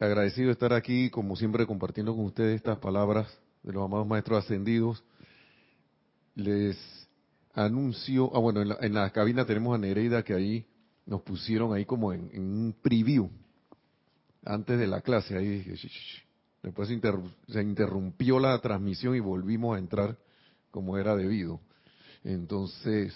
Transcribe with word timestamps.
agradecido 0.00 0.46
de 0.46 0.52
estar 0.52 0.72
aquí, 0.72 1.10
como 1.10 1.36
siempre, 1.36 1.66
compartiendo 1.66 2.16
con 2.16 2.24
ustedes 2.24 2.56
estas 2.56 2.78
palabras 2.78 3.28
de 3.62 3.72
los 3.72 3.84
amados 3.84 4.06
maestros 4.06 4.44
ascendidos. 4.44 5.04
Les 6.34 6.76
anuncio, 7.52 8.30
ah 8.34 8.38
bueno, 8.38 8.62
en 8.62 8.94
la, 8.94 9.10
cabina 9.10 9.44
tenemos 9.44 9.74
a 9.74 9.78
Nereida 9.78 10.22
que 10.22 10.32
ahí 10.32 10.66
nos 11.04 11.20
pusieron 11.22 11.74
ahí 11.74 11.84
como 11.84 12.12
en, 12.12 12.30
un 12.34 12.74
preview 12.80 13.30
antes 14.44 14.78
de 14.78 14.86
la 14.86 15.02
clase. 15.02 15.36
Ahí 15.36 15.64
después 16.62 16.88
se 16.88 17.62
interrumpió 17.62 18.38
la 18.38 18.58
transmisión 18.60 19.14
y 19.16 19.20
volvimos 19.20 19.76
a 19.76 19.78
entrar 19.78 20.16
como 20.70 20.96
era 20.96 21.14
debido. 21.14 21.60
Entonces, 22.24 23.14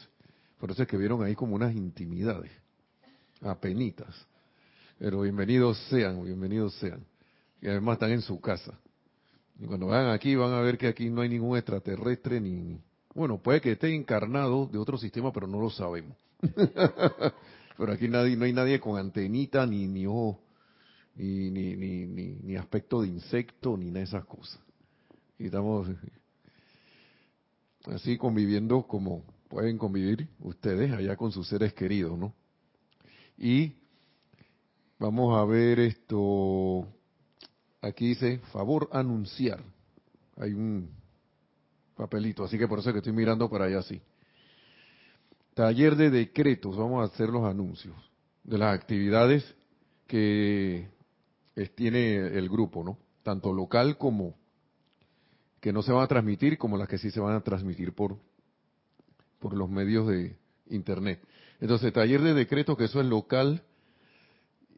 por 0.58 0.70
eso 0.70 0.82
es 0.82 0.88
que 0.88 0.98
vieron 0.98 1.22
ahí 1.22 1.34
como 1.34 1.54
unas 1.54 1.74
intimidades, 1.74 2.50
apenitas. 3.40 4.26
Pero 4.98 5.22
bienvenidos 5.22 5.76
sean, 5.88 6.24
bienvenidos 6.24 6.74
sean. 6.74 7.04
Y 7.60 7.66
además 7.66 7.94
están 7.94 8.12
en 8.12 8.22
su 8.22 8.40
casa. 8.40 8.78
Y 9.58 9.66
cuando 9.66 9.86
vayan 9.86 10.12
aquí 10.12 10.36
van 10.36 10.52
a 10.52 10.60
ver 10.60 10.78
que 10.78 10.86
aquí 10.86 11.10
no 11.10 11.22
hay 11.22 11.28
ningún 11.28 11.56
extraterrestre 11.56 12.40
ni... 12.40 12.80
Bueno, 13.12 13.38
puede 13.38 13.60
que 13.60 13.72
esté 13.72 13.92
encarnado 13.94 14.66
de 14.66 14.78
otro 14.78 14.96
sistema, 14.96 15.32
pero 15.32 15.46
no 15.48 15.60
lo 15.60 15.70
sabemos. 15.70 16.16
pero 17.76 17.92
aquí 17.92 18.08
nadie, 18.08 18.36
no 18.36 18.44
hay 18.44 18.52
nadie 18.52 18.78
con 18.80 18.98
antenita, 18.98 19.66
ni, 19.66 19.86
ni 19.86 20.06
ojo, 20.06 20.40
ni, 21.16 21.50
ni, 21.50 21.74
ni, 21.76 22.06
ni, 22.06 22.56
aspecto 22.56 23.02
de 23.02 23.08
insecto, 23.08 23.76
ni 23.76 23.86
nada 23.86 24.00
de 24.00 24.04
esas 24.04 24.24
cosas. 24.24 24.60
Y 25.38 25.46
estamos 25.46 25.88
así 27.86 28.16
conviviendo 28.16 28.82
como 28.84 29.24
pueden 29.48 29.76
convivir 29.78 30.28
ustedes 30.40 30.92
allá 30.92 31.16
con 31.16 31.30
sus 31.30 31.48
seres 31.48 31.72
queridos, 31.72 32.18
¿no? 32.18 32.32
Y 33.36 33.74
Vamos 34.98 35.36
a 35.36 35.44
ver 35.44 35.80
esto. 35.80 36.86
Aquí 37.80 38.08
dice, 38.08 38.38
favor 38.52 38.88
anunciar. 38.92 39.62
Hay 40.36 40.52
un 40.52 40.90
papelito, 41.96 42.44
así 42.44 42.58
que 42.58 42.68
por 42.68 42.78
eso 42.78 42.92
que 42.92 42.98
estoy 42.98 43.12
mirando 43.12 43.48
para 43.48 43.66
allá 43.66 43.80
así. 43.80 44.00
Taller 45.54 45.96
de 45.96 46.10
decretos, 46.10 46.76
vamos 46.76 47.02
a 47.02 47.12
hacer 47.12 47.28
los 47.28 47.44
anuncios 47.44 47.94
de 48.42 48.58
las 48.58 48.74
actividades 48.74 49.54
que 50.06 50.88
tiene 51.74 52.16
el 52.16 52.48
grupo, 52.48 52.82
¿no? 52.82 52.98
Tanto 53.22 53.52
local 53.52 53.96
como 53.96 54.34
que 55.60 55.72
no 55.72 55.82
se 55.82 55.92
van 55.92 56.04
a 56.04 56.08
transmitir, 56.08 56.58
como 56.58 56.76
las 56.76 56.88
que 56.88 56.98
sí 56.98 57.10
se 57.10 57.20
van 57.20 57.36
a 57.36 57.40
transmitir 57.40 57.94
por, 57.94 58.18
por 59.38 59.54
los 59.54 59.70
medios 59.70 60.06
de 60.08 60.36
internet. 60.68 61.22
Entonces, 61.60 61.92
taller 61.92 62.20
de 62.20 62.34
decretos, 62.34 62.76
que 62.76 62.84
eso 62.84 63.00
es 63.00 63.06
local, 63.06 63.62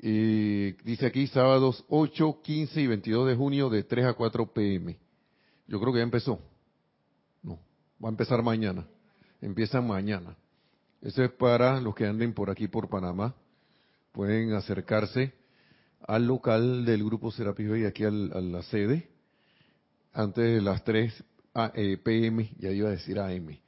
y 0.02 0.72
dice 0.82 1.06
aquí 1.06 1.26
sábados 1.26 1.84
8, 1.88 2.40
15 2.42 2.80
y 2.80 2.86
22 2.86 3.28
de 3.28 3.36
junio 3.36 3.70
de 3.70 3.82
3 3.82 4.06
a 4.06 4.12
4 4.14 4.52
pm. 4.52 4.98
Yo 5.66 5.80
creo 5.80 5.92
que 5.92 5.98
ya 6.00 6.04
empezó. 6.04 6.38
No, 7.42 7.58
va 8.02 8.08
a 8.08 8.10
empezar 8.10 8.42
mañana. 8.42 8.86
Empieza 9.40 9.80
mañana. 9.80 10.36
Eso 11.00 11.22
es 11.22 11.30
para 11.32 11.80
los 11.80 11.94
que 11.94 12.06
anden 12.06 12.34
por 12.34 12.50
aquí 12.50 12.68
por 12.68 12.88
Panamá. 12.88 13.34
Pueden 14.12 14.52
acercarse 14.52 15.32
al 16.06 16.26
local 16.26 16.84
del 16.84 17.04
grupo 17.04 17.30
Serapis 17.30 17.68
y 17.78 17.84
aquí 17.84 18.04
a 18.04 18.10
la 18.10 18.62
sede 18.64 19.08
antes 20.12 20.44
de 20.44 20.62
las 20.62 20.82
3 20.84 21.24
eh, 21.74 21.98
pm, 22.02 22.50
ya 22.58 22.70
iba 22.70 22.88
a 22.88 22.92
decir 22.92 23.18
AM. 23.18 23.58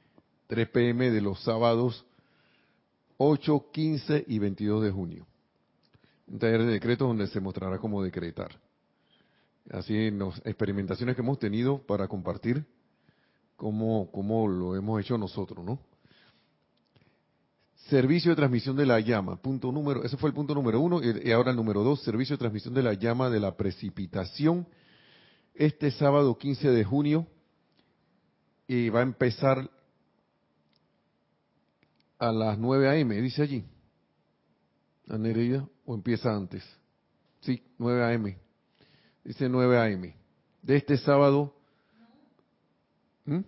3 0.47 0.69
pm 0.69 1.11
de 1.11 1.21
los 1.21 1.43
sábados 1.43 2.05
8, 3.17 3.65
15 3.71 4.25
y 4.27 4.39
22 4.39 4.83
de 4.83 4.91
junio 4.91 5.28
un 6.29 6.39
taller 6.39 6.65
de 6.65 6.73
decretos 6.73 7.07
donde 7.07 7.27
se 7.27 7.39
mostrará 7.39 7.77
cómo 7.79 8.03
decretar. 8.03 8.59
Así 9.71 9.95
en 9.95 10.19
las 10.19 10.37
experimentaciones 10.45 11.15
que 11.15 11.21
hemos 11.21 11.39
tenido 11.39 11.79
para 11.85 12.07
compartir 12.07 12.65
cómo, 13.55 14.09
cómo 14.11 14.47
lo 14.47 14.75
hemos 14.75 15.01
hecho 15.01 15.17
nosotros, 15.17 15.63
¿no? 15.65 15.79
Servicio 17.89 18.31
de 18.31 18.35
transmisión 18.35 18.75
de 18.75 18.85
la 18.85 18.99
llama, 18.99 19.35
punto 19.41 19.71
número, 19.71 20.03
ese 20.03 20.17
fue 20.17 20.29
el 20.29 20.35
punto 20.35 20.53
número 20.53 20.79
uno, 20.79 21.01
y 21.01 21.31
ahora 21.31 21.51
el 21.51 21.57
número 21.57 21.83
dos, 21.83 22.03
servicio 22.03 22.35
de 22.35 22.39
transmisión 22.39 22.73
de 22.73 22.83
la 22.83 22.93
llama 22.93 23.29
de 23.29 23.39
la 23.39 23.57
precipitación, 23.57 24.67
este 25.55 25.89
sábado 25.91 26.37
15 26.37 26.69
de 26.69 26.83
junio, 26.83 27.25
y 28.67 28.89
va 28.89 28.99
a 28.99 29.03
empezar 29.03 29.69
a 32.19 32.31
las 32.31 32.59
9 32.59 32.89
a.m., 32.89 33.21
dice 33.21 33.41
allí. 33.41 33.65
Nereida 35.07 35.67
o 35.89 35.95
empieza 35.95 36.31
antes. 36.31 36.63
Sí, 37.41 37.63
9 37.79 38.03
a.m. 38.03 38.37
Dice 39.23 39.49
9 39.49 39.79
a.m. 39.79 40.15
De 40.61 40.75
este 40.75 40.95
sábado. 40.97 41.51
¿Mm? 43.25 43.39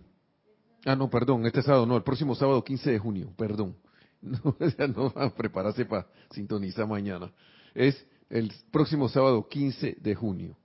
Ah, 0.84 0.96
no, 0.96 1.08
perdón, 1.08 1.46
este 1.46 1.62
sábado 1.62 1.86
no, 1.86 1.96
el 1.96 2.02
próximo 2.02 2.34
sábado 2.34 2.64
15 2.64 2.90
de 2.90 2.98
junio, 2.98 3.32
perdón. 3.36 3.76
No, 4.22 4.56
ya 4.78 4.86
no 4.86 5.12
a 5.16 5.34
prepararse 5.34 5.84
para 5.84 6.06
sintonizar 6.30 6.86
mañana. 6.86 7.32
Es 7.74 8.06
el 8.30 8.52
próximo 8.70 9.08
sábado 9.08 9.48
15 9.48 9.96
de 10.00 10.14
junio. 10.14 10.56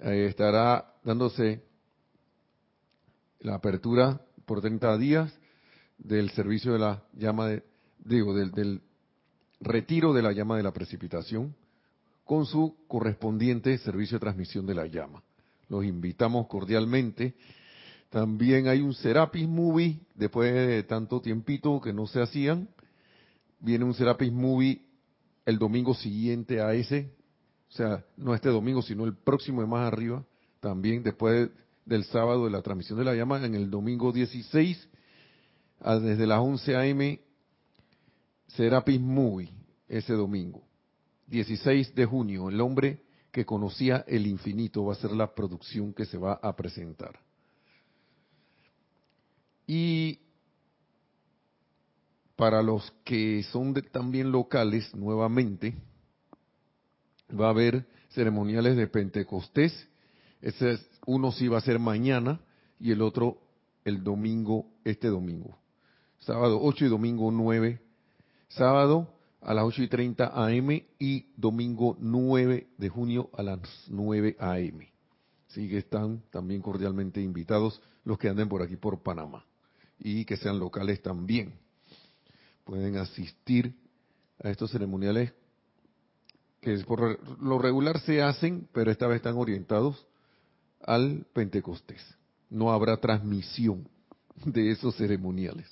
estará 0.00 0.94
dándose 1.04 1.62
la 3.40 3.56
apertura 3.56 4.22
por 4.46 4.62
30 4.62 4.96
días 4.96 5.38
del 5.98 6.30
servicio 6.30 6.72
de 6.72 6.78
la 6.78 7.02
llama 7.12 7.48
de, 7.48 7.62
digo, 7.98 8.34
del, 8.34 8.52
del 8.52 8.80
retiro 9.60 10.12
de 10.12 10.22
la 10.22 10.32
llama 10.32 10.56
de 10.56 10.62
la 10.62 10.72
precipitación 10.72 11.54
con 12.24 12.44
su 12.44 12.76
correspondiente 12.88 13.78
servicio 13.78 14.16
de 14.16 14.20
transmisión 14.20 14.66
de 14.66 14.74
la 14.74 14.86
llama. 14.86 15.22
Los 15.68 15.84
invitamos 15.84 16.46
cordialmente. 16.48 17.34
También 18.10 18.68
hay 18.68 18.80
un 18.80 18.94
Serapis 18.94 19.48
Movie, 19.48 20.00
después 20.14 20.52
de 20.52 20.82
tanto 20.82 21.20
tiempito 21.20 21.80
que 21.80 21.92
no 21.92 22.06
se 22.06 22.20
hacían. 22.20 22.68
Viene 23.60 23.84
un 23.84 23.94
Serapis 23.94 24.32
Movie 24.32 24.82
el 25.44 25.58
domingo 25.58 25.94
siguiente 25.94 26.60
a 26.60 26.74
ese, 26.74 27.12
o 27.70 27.72
sea, 27.72 28.04
no 28.16 28.34
este 28.34 28.48
domingo, 28.48 28.82
sino 28.82 29.04
el 29.04 29.14
próximo 29.14 29.60
de 29.60 29.68
más 29.68 29.92
arriba, 29.92 30.24
también 30.60 31.02
después 31.04 31.50
del 31.84 32.04
sábado 32.04 32.44
de 32.44 32.50
la 32.50 32.62
transmisión 32.62 32.98
de 32.98 33.04
la 33.04 33.14
llama, 33.14 33.44
en 33.44 33.54
el 33.54 33.70
domingo 33.70 34.12
16, 34.12 34.88
desde 36.02 36.26
las 36.26 36.40
11 36.40 36.76
a.m. 36.76 37.20
Serapis 38.48 39.00
Movie 39.00 39.50
ese 39.88 40.14
domingo. 40.14 40.62
16 41.26 41.94
de 41.94 42.04
junio, 42.06 42.48
el 42.48 42.60
hombre 42.60 43.02
que 43.32 43.44
conocía 43.44 44.04
el 44.06 44.26
infinito 44.26 44.84
va 44.84 44.94
a 44.94 44.96
ser 44.96 45.12
la 45.12 45.34
producción 45.34 45.92
que 45.92 46.06
se 46.06 46.16
va 46.16 46.34
a 46.34 46.54
presentar. 46.56 47.18
Y 49.66 50.20
para 52.36 52.62
los 52.62 52.92
que 53.04 53.42
son 53.50 53.74
también 53.90 54.30
locales, 54.30 54.94
nuevamente, 54.94 55.74
va 57.38 57.48
a 57.48 57.50
haber 57.50 57.86
ceremoniales 58.10 58.76
de 58.76 58.86
Pentecostés. 58.86 59.88
Uno 61.06 61.32
sí 61.32 61.48
va 61.48 61.58
a 61.58 61.62
ser 61.62 61.78
mañana 61.78 62.40
y 62.78 62.92
el 62.92 63.02
otro 63.02 63.38
el 63.84 64.02
domingo, 64.04 64.66
este 64.84 65.08
domingo. 65.08 65.58
Sábado 66.18 66.58
8 66.62 66.86
y 66.86 66.88
domingo 66.88 67.30
9 67.30 67.80
sábado 68.48 69.08
a 69.40 69.54
las 69.54 69.64
8 69.64 69.82
y 69.84 69.88
30 69.88 70.32
AM 70.34 70.82
y 70.98 71.26
domingo 71.36 71.96
9 72.00 72.66
de 72.76 72.88
junio 72.88 73.30
a 73.34 73.42
las 73.42 73.60
9 73.88 74.36
AM. 74.38 74.86
Así 75.48 75.68
que 75.68 75.78
están 75.78 76.22
también 76.30 76.60
cordialmente 76.60 77.20
invitados 77.20 77.80
los 78.04 78.18
que 78.18 78.28
anden 78.28 78.48
por 78.48 78.62
aquí 78.62 78.76
por 78.76 79.02
Panamá 79.02 79.44
y 79.98 80.24
que 80.24 80.36
sean 80.36 80.58
locales 80.58 81.02
también. 81.02 81.54
Pueden 82.64 82.96
asistir 82.96 83.74
a 84.42 84.50
estos 84.50 84.70
ceremoniales 84.70 85.32
que 86.60 86.76
por 86.78 87.40
lo 87.40 87.58
regular 87.58 88.00
se 88.00 88.22
hacen, 88.22 88.68
pero 88.72 88.90
esta 88.90 89.06
vez 89.06 89.16
están 89.16 89.36
orientados 89.36 90.06
al 90.82 91.24
Pentecostés. 91.32 92.02
No 92.50 92.72
habrá 92.72 92.96
transmisión 92.96 93.88
de 94.44 94.72
esos 94.72 94.96
ceremoniales. 94.96 95.68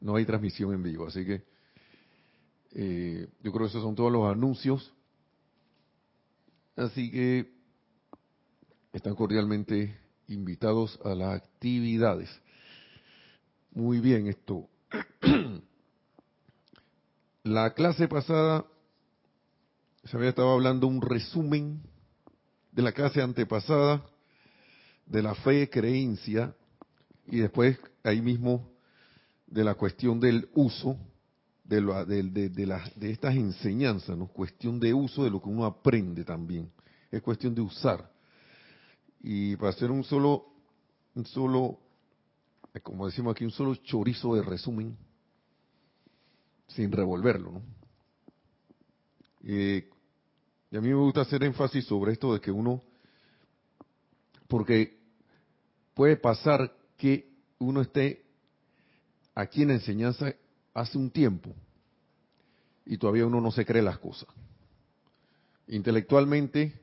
No 0.00 0.16
hay 0.16 0.24
transmisión 0.24 0.74
en 0.74 0.82
vivo, 0.82 1.06
así 1.06 1.24
que 1.24 1.42
eh, 2.72 3.28
yo 3.42 3.52
creo 3.52 3.66
que 3.66 3.70
esos 3.70 3.82
son 3.82 3.94
todos 3.94 4.12
los 4.12 4.30
anuncios. 4.30 4.92
Así 6.76 7.10
que 7.10 7.52
están 8.92 9.14
cordialmente 9.14 9.98
invitados 10.28 10.98
a 11.04 11.14
las 11.14 11.34
actividades. 11.42 12.30
Muy 13.72 14.00
bien, 14.00 14.26
esto. 14.28 14.68
La 17.44 17.72
clase 17.74 18.08
pasada 18.08 18.64
se 20.04 20.16
había 20.16 20.30
estado 20.30 20.52
hablando 20.52 20.86
un 20.86 21.00
resumen 21.00 21.82
de 22.72 22.82
la 22.82 22.92
clase 22.92 23.22
antepasada 23.22 24.04
de 25.06 25.22
la 25.22 25.34
fe 25.34 25.68
creencia 25.70 26.54
y 27.26 27.38
después 27.38 27.78
ahí 28.04 28.20
mismo 28.20 28.70
de 29.46 29.64
la 29.64 29.74
cuestión 29.74 30.20
del 30.20 30.48
uso 30.54 30.98
de, 31.68 32.22
de, 32.22 32.48
de, 32.48 33.10
estas 33.10 33.34
enseñanzas, 33.34 34.16
¿no? 34.16 34.26
Cuestión 34.28 34.80
de 34.80 34.94
uso 34.94 35.24
de 35.24 35.30
lo 35.30 35.40
que 35.40 35.50
uno 35.50 35.66
aprende 35.66 36.24
también. 36.24 36.72
Es 37.10 37.20
cuestión 37.20 37.54
de 37.54 37.60
usar. 37.60 38.10
Y 39.20 39.54
para 39.56 39.70
hacer 39.70 39.90
un 39.90 40.02
solo, 40.02 40.46
un 41.14 41.26
solo, 41.26 41.78
como 42.82 43.06
decimos 43.06 43.32
aquí, 43.32 43.44
un 43.44 43.50
solo 43.50 43.74
chorizo 43.74 44.34
de 44.34 44.42
resumen, 44.42 44.96
sin 46.68 46.90
revolverlo, 46.90 47.52
¿no? 47.52 47.62
Eh, 49.44 49.88
y 50.70 50.76
a 50.76 50.80
mí 50.80 50.88
me 50.88 50.94
gusta 50.94 51.22
hacer 51.22 51.44
énfasis 51.44 51.84
sobre 51.84 52.12
esto 52.12 52.32
de 52.32 52.40
que 52.40 52.50
uno, 52.50 52.82
porque 54.46 54.98
puede 55.94 56.16
pasar 56.16 56.74
que 56.96 57.30
uno 57.58 57.82
esté 57.82 58.24
aquí 59.34 59.62
en 59.62 59.68
la 59.68 59.74
enseñanza 59.74 60.34
hace 60.80 60.98
un 60.98 61.10
tiempo 61.10 61.54
y 62.86 62.96
todavía 62.98 63.26
uno 63.26 63.40
no 63.40 63.50
se 63.50 63.64
cree 63.64 63.82
las 63.82 63.98
cosas. 63.98 64.28
Intelectualmente 65.68 66.80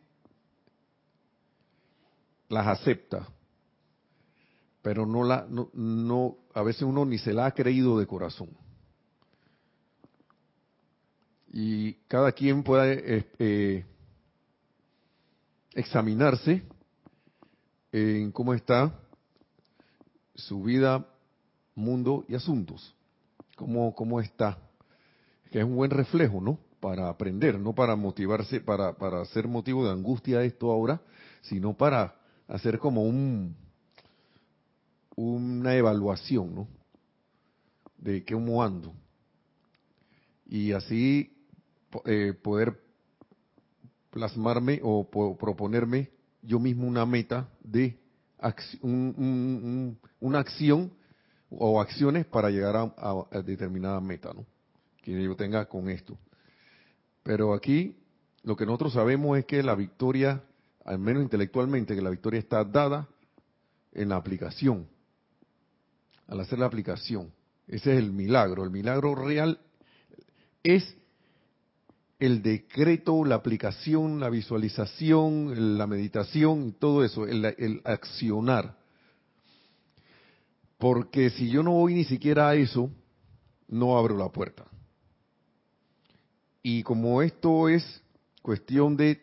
las 2.50 2.68
acepta, 2.68 3.28
pero 4.82 5.06
no 5.06 5.24
la 5.24 5.48
no, 5.50 5.70
no 5.74 6.38
a 6.54 6.62
veces 6.62 6.84
uno 6.84 7.06
ni 7.06 7.18
se 7.18 7.34
la 7.34 7.48
ha 7.48 7.52
creído 7.52 7.98
de 7.98 8.06
corazón. 8.06 8.50
Y 11.52 11.94
cada 12.08 12.32
quien 12.34 12.64
puede 12.64 13.18
eh, 13.18 13.32
eh, 13.40 13.86
examinarse 15.74 16.64
en 17.92 18.32
cómo 18.32 18.54
está 18.54 19.00
su 20.36 20.62
vida, 20.62 21.08
mundo 21.74 22.26
y 22.28 22.36
asuntos. 22.36 22.94
Cómo, 23.56 23.94
cómo 23.96 24.20
está. 24.20 24.58
Que 25.52 25.60
es 25.60 25.66
un 25.66 25.76
buen 25.76 25.92
reflejo, 25.92 26.42
¿no? 26.42 26.60
Para 26.80 27.10
aprender, 27.10 27.60
no 27.60 27.74
para 27.74 27.96
motivarse, 27.96 28.62
para, 28.62 28.94
para 28.94 29.22
hacer 29.22 29.48
motivo 29.48 29.86
de 29.86 29.92
angustia 29.92 30.44
esto 30.44 30.72
ahora, 30.72 31.02
sino 31.42 31.74
para 31.74 32.16
hacer 32.48 32.80
como 32.80 33.04
un 33.04 33.56
una 35.16 35.76
evaluación, 35.76 36.54
¿no? 36.54 36.68
De 37.98 38.24
cómo 38.26 38.62
ando. 38.62 38.94
Y 40.46 40.74
así 40.74 41.34
eh, 42.06 42.34
poder 42.34 42.80
plasmarme 44.12 44.80
o 44.84 45.10
proponerme 45.38 46.12
yo 46.42 46.60
mismo 46.60 46.88
una 46.88 47.06
meta 47.06 47.50
de 47.64 47.98
una 50.20 50.40
acción 50.40 50.92
o 51.50 51.80
acciones 51.80 52.26
para 52.26 52.50
llegar 52.50 52.76
a, 52.76 53.42
determinada 53.42 54.00
meta, 54.02 54.34
¿no? 54.34 54.46
Que 55.02 55.24
yo 55.24 55.36
tenga 55.36 55.66
con 55.66 55.90
esto. 55.90 56.18
Pero 57.24 57.54
aquí 57.54 57.96
lo 58.44 58.56
que 58.56 58.66
nosotros 58.66 58.94
sabemos 58.94 59.38
es 59.38 59.46
que 59.46 59.64
la 59.64 59.76
victoria, 59.76 60.44
al 60.84 61.00
menos 61.00 61.24
intelectualmente, 61.24 61.96
que 61.96 62.02
la 62.02 62.10
victoria 62.10 62.40
está 62.40 62.64
dada 62.64 63.08
en 63.94 64.10
la 64.10 64.16
aplicación, 64.18 64.88
al 66.28 66.40
hacer 66.40 66.60
la 66.60 66.66
aplicación. 66.66 67.32
Ese 67.68 67.94
es 67.94 68.00
el 68.00 68.12
milagro. 68.12 68.64
El 68.64 68.70
milagro 68.70 69.16
real 69.16 69.60
es 70.64 70.96
el 72.20 72.42
decreto, 72.42 73.26
la 73.26 73.36
aplicación, 73.36 74.20
la 74.20 74.30
visualización, 74.30 75.78
la 75.78 75.88
meditación, 75.88 76.76
todo 76.80 77.04
eso, 77.04 77.26
el, 77.26 77.82
accionar. 77.84 78.78
Porque 80.86 81.32
si 81.32 81.50
yo 81.50 81.64
no 81.64 81.72
voy 81.72 81.96
ni 81.96 82.04
siquiera 82.04 82.50
a 82.50 82.54
eso, 82.54 82.92
no 83.68 83.98
abro 83.98 84.16
la 84.16 84.30
puerta. 84.30 84.66
Y 86.62 86.84
como 86.84 87.24
esto 87.24 87.70
es 87.70 88.04
cuestión 88.44 88.96
de, 88.96 89.20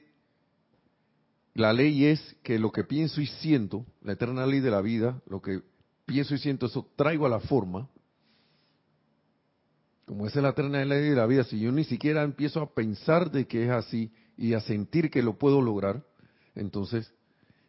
la 1.55 1.73
ley 1.73 2.06
es 2.06 2.37
que 2.43 2.59
lo 2.59 2.73
que 2.73 2.82
pienso 2.82 3.20
y 3.20 3.29
siento, 3.29 3.87
la 4.00 4.14
eterna 4.14 4.44
ley 4.44 4.59
de 4.59 4.73
la 4.73 4.81
vida, 4.81 5.23
lo 5.25 5.41
que 5.41 5.62
pienso 6.05 6.35
y 6.35 6.38
siento, 6.38 6.67
eso 6.67 6.91
traigo 6.97 7.26
a 7.26 7.29
la 7.29 7.38
forma, 7.38 7.88
como 10.05 10.26
esa 10.26 10.41
es 10.41 10.43
la 10.43 10.49
eterna 10.49 10.85
ley 10.85 11.11
de 11.11 11.14
la 11.14 11.26
vida, 11.26 11.44
si 11.44 11.61
yo 11.61 11.70
ni 11.70 11.85
siquiera 11.85 12.25
empiezo 12.25 12.61
a 12.61 12.75
pensar 12.75 13.31
de 13.31 13.47
que 13.47 13.67
es 13.67 13.70
así 13.70 14.11
y 14.37 14.55
a 14.55 14.61
sentir 14.62 15.12
que 15.12 15.23
lo 15.23 15.38
puedo 15.38 15.62
lograr, 15.62 16.05
entonces 16.56 17.14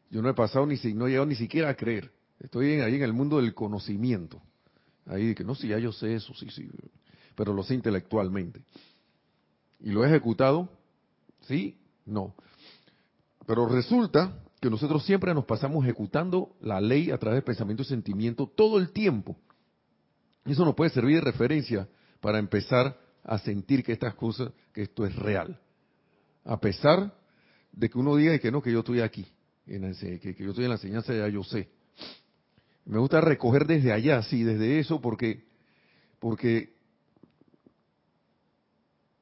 yo 0.10 0.24
no 0.24 0.30
he 0.30 0.34
pasado 0.34 0.66
ni 0.66 0.78
no 0.96 1.06
he 1.06 1.12
llegado 1.12 1.28
ni 1.28 1.36
siquiera 1.36 1.70
a 1.70 1.76
creer. 1.76 2.12
Estoy 2.44 2.82
ahí 2.82 2.96
en 2.96 3.04
el 3.04 3.14
mundo 3.14 3.38
del 3.38 3.56
conocimiento. 3.56 4.42
Ahí 5.06 5.34
que 5.34 5.44
no, 5.44 5.56
si 5.56 5.70
ya 5.70 5.80
yo 5.80 5.92
sé 5.92 6.14
eso, 6.14 6.34
sí, 6.36 6.48
sí, 6.52 6.70
pero 7.36 7.54
lo 7.54 7.64
sé 7.64 7.74
intelectualmente. 7.74 8.62
¿Y 9.80 9.92
lo 9.92 10.04
he 10.04 10.08
ejecutado? 10.08 10.70
Sí, 11.42 11.78
no. 12.06 12.36
Pero 13.48 13.68
resulta 13.68 14.40
que 14.62 14.70
nosotros 14.70 15.06
siempre 15.06 15.34
nos 15.34 15.46
pasamos 15.46 15.84
ejecutando 15.84 16.56
la 16.62 16.80
ley 16.80 17.12
a 17.12 17.18
través 17.18 17.38
de 17.38 17.42
pensamiento 17.42 17.84
y 17.84 17.86
sentimiento 17.86 18.48
todo 18.48 18.78
el 18.78 18.92
tiempo. 18.92 19.36
Eso 20.46 20.64
nos 20.66 20.76
puede 20.76 20.92
servir 20.92 21.16
de 21.16 21.22
referencia 21.22 21.88
para 22.22 22.40
empezar 22.40 22.98
a 23.24 23.38
sentir 23.40 23.84
que 23.84 23.94
estas 23.94 24.16
cosas, 24.16 24.52
que 24.74 24.84
esto 24.84 25.06
es 25.06 25.16
real. 25.16 25.60
A 26.44 26.60
pesar 26.60 27.14
de 27.72 27.90
que 27.90 27.98
uno 27.98 28.16
diga 28.16 28.38
que 28.40 28.52
no, 28.52 28.62
que 28.62 28.72
yo 28.72 28.80
estoy 28.80 29.00
aquí, 29.00 29.26
que, 29.66 30.36
yo 30.40 30.50
estoy 30.50 30.66
en 30.66 30.70
la 30.70 30.76
enseñanza, 30.76 31.14
ya 31.14 31.28
yo 31.28 31.44
sé. 31.44 31.70
Me 32.86 33.00
gusta 33.00 33.22
recoger 33.22 33.66
desde 33.66 33.94
allá, 33.94 34.22
sí, 34.24 34.44
desde 34.44 34.80
eso, 34.80 35.00
porque, 35.00 35.46
porque 36.20 36.74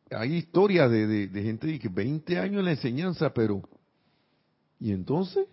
hay 0.09 0.35
historias 0.35 0.89
de, 0.89 1.27
de 1.27 1.43
gente 1.43 1.67
de 1.67 1.79
que 1.79 1.89
20 1.89 2.37
años 2.39 2.59
en 2.59 2.65
la 2.65 2.71
enseñanza, 2.71 3.33
pero 3.33 3.61
¿y 4.79 4.91
entonces? 4.91 5.47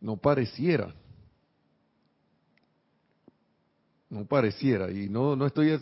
No 0.00 0.16
pareciera. 0.16 0.94
no 4.08 4.24
pareciera, 4.24 4.90
y 4.90 5.08
no, 5.08 5.36
no 5.36 5.46
estoy 5.46 5.78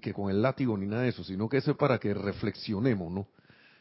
que 0.00 0.12
con 0.12 0.30
el 0.30 0.42
látigo 0.42 0.76
ni 0.76 0.86
nada 0.86 1.02
de 1.02 1.10
eso, 1.10 1.22
sino 1.24 1.48
que 1.48 1.58
eso 1.58 1.70
es 1.70 1.76
para 1.76 1.98
que 1.98 2.12
reflexionemos, 2.12 3.12
¿no? 3.12 3.28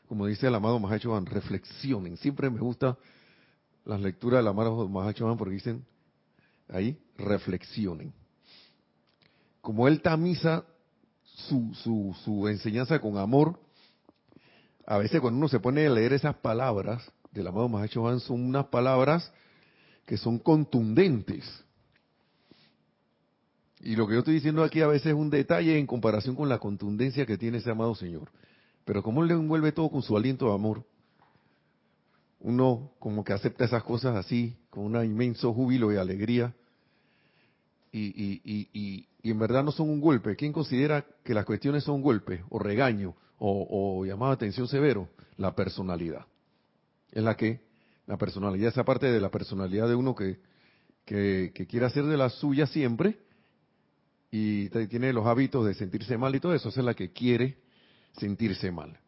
Como 0.07 0.25
dice 0.25 0.47
el 0.47 0.55
amado 0.55 0.79
Mahacho 0.79 1.19
reflexionen. 1.21 2.15
Siempre 2.17 2.49
me 2.49 2.59
gusta 2.59 2.97
las 3.87 4.01
lecturas 4.01 4.39
del 4.39 4.47
amado 4.47 4.87
Mahacho 4.87 5.35
porque 5.37 5.55
dicen 5.55 5.85
ahí, 6.69 6.99
reflexionen. 7.17 8.13
Como 9.61 9.87
él 9.87 10.01
tamiza 10.01 10.63
su, 11.23 11.73
su, 11.73 12.15
su 12.23 12.47
enseñanza 12.47 12.99
con 12.99 13.17
amor, 13.17 13.59
a 14.85 14.97
veces 14.97 15.19
cuando 15.19 15.37
uno 15.37 15.47
se 15.47 15.59
pone 15.59 15.85
a 15.85 15.89
leer 15.89 16.13
esas 16.13 16.35
palabras 16.35 17.11
del 17.31 17.47
amado 17.47 17.69
Mahacho 17.69 18.19
son 18.19 18.45
unas 18.45 18.67
palabras 18.67 19.31
que 20.05 20.17
son 20.17 20.39
contundentes 20.39 21.45
y 23.79 23.95
lo 23.95 24.07
que 24.07 24.13
yo 24.13 24.19
estoy 24.19 24.35
diciendo 24.35 24.63
aquí 24.63 24.81
a 24.81 24.87
veces 24.87 25.07
es 25.07 25.13
un 25.13 25.29
detalle 25.29 25.77
en 25.77 25.85
comparación 25.85 26.35
con 26.35 26.49
la 26.49 26.59
contundencia 26.59 27.25
que 27.25 27.37
tiene 27.37 27.59
ese 27.59 27.71
amado 27.71 27.95
Señor. 27.95 28.29
Pero 28.85 29.03
como 29.03 29.21
Él 29.21 29.29
le 29.29 29.33
envuelve 29.35 29.71
todo 29.71 29.89
con 29.89 30.01
su 30.01 30.17
aliento 30.17 30.47
de 30.47 30.55
amor, 30.55 30.83
uno 32.39 32.91
como 32.99 33.23
que 33.23 33.33
acepta 33.33 33.65
esas 33.65 33.83
cosas 33.83 34.15
así, 34.15 34.55
con 34.69 34.85
un 34.85 35.03
inmenso 35.03 35.53
júbilo 35.53 35.91
y 35.91 35.97
alegría, 35.97 36.53
y, 37.91 39.07
en 39.23 39.39
verdad 39.39 39.63
no 39.63 39.71
son 39.71 39.89
un 39.89 39.99
golpe. 39.99 40.35
¿Quién 40.35 40.53
considera 40.53 41.05
que 41.23 41.33
las 41.33 41.45
cuestiones 41.45 41.83
son 41.83 41.95
un 41.95 42.01
golpe, 42.01 42.43
o 42.49 42.59
regaño, 42.59 43.15
o, 43.39 43.67
o 43.69 44.05
llamada 44.05 44.33
atención 44.33 44.67
severo? 44.67 45.09
La 45.37 45.55
personalidad. 45.55 46.25
Es 47.11 47.23
la 47.23 47.35
que, 47.35 47.61
la 48.05 48.17
personalidad, 48.17 48.69
esa 48.69 48.85
parte 48.85 49.11
de 49.11 49.19
la 49.19 49.29
personalidad 49.29 49.87
de 49.87 49.95
uno 49.95 50.15
que, 50.15 50.39
que, 51.05 51.51
que 51.53 51.65
quiere 51.65 51.87
hacer 51.87 52.05
de 52.05 52.17
la 52.17 52.29
suya 52.29 52.67
siempre, 52.67 53.17
y 54.29 54.69
tiene 54.69 55.13
los 55.13 55.25
hábitos 55.25 55.65
de 55.65 55.73
sentirse 55.73 56.17
mal 56.17 56.35
y 56.35 56.39
todo 56.39 56.53
eso, 56.53 56.69
es 56.69 56.77
la 56.77 56.93
que 56.93 57.11
quiere 57.11 57.57
sentirse 58.17 58.71
mal. 58.71 58.99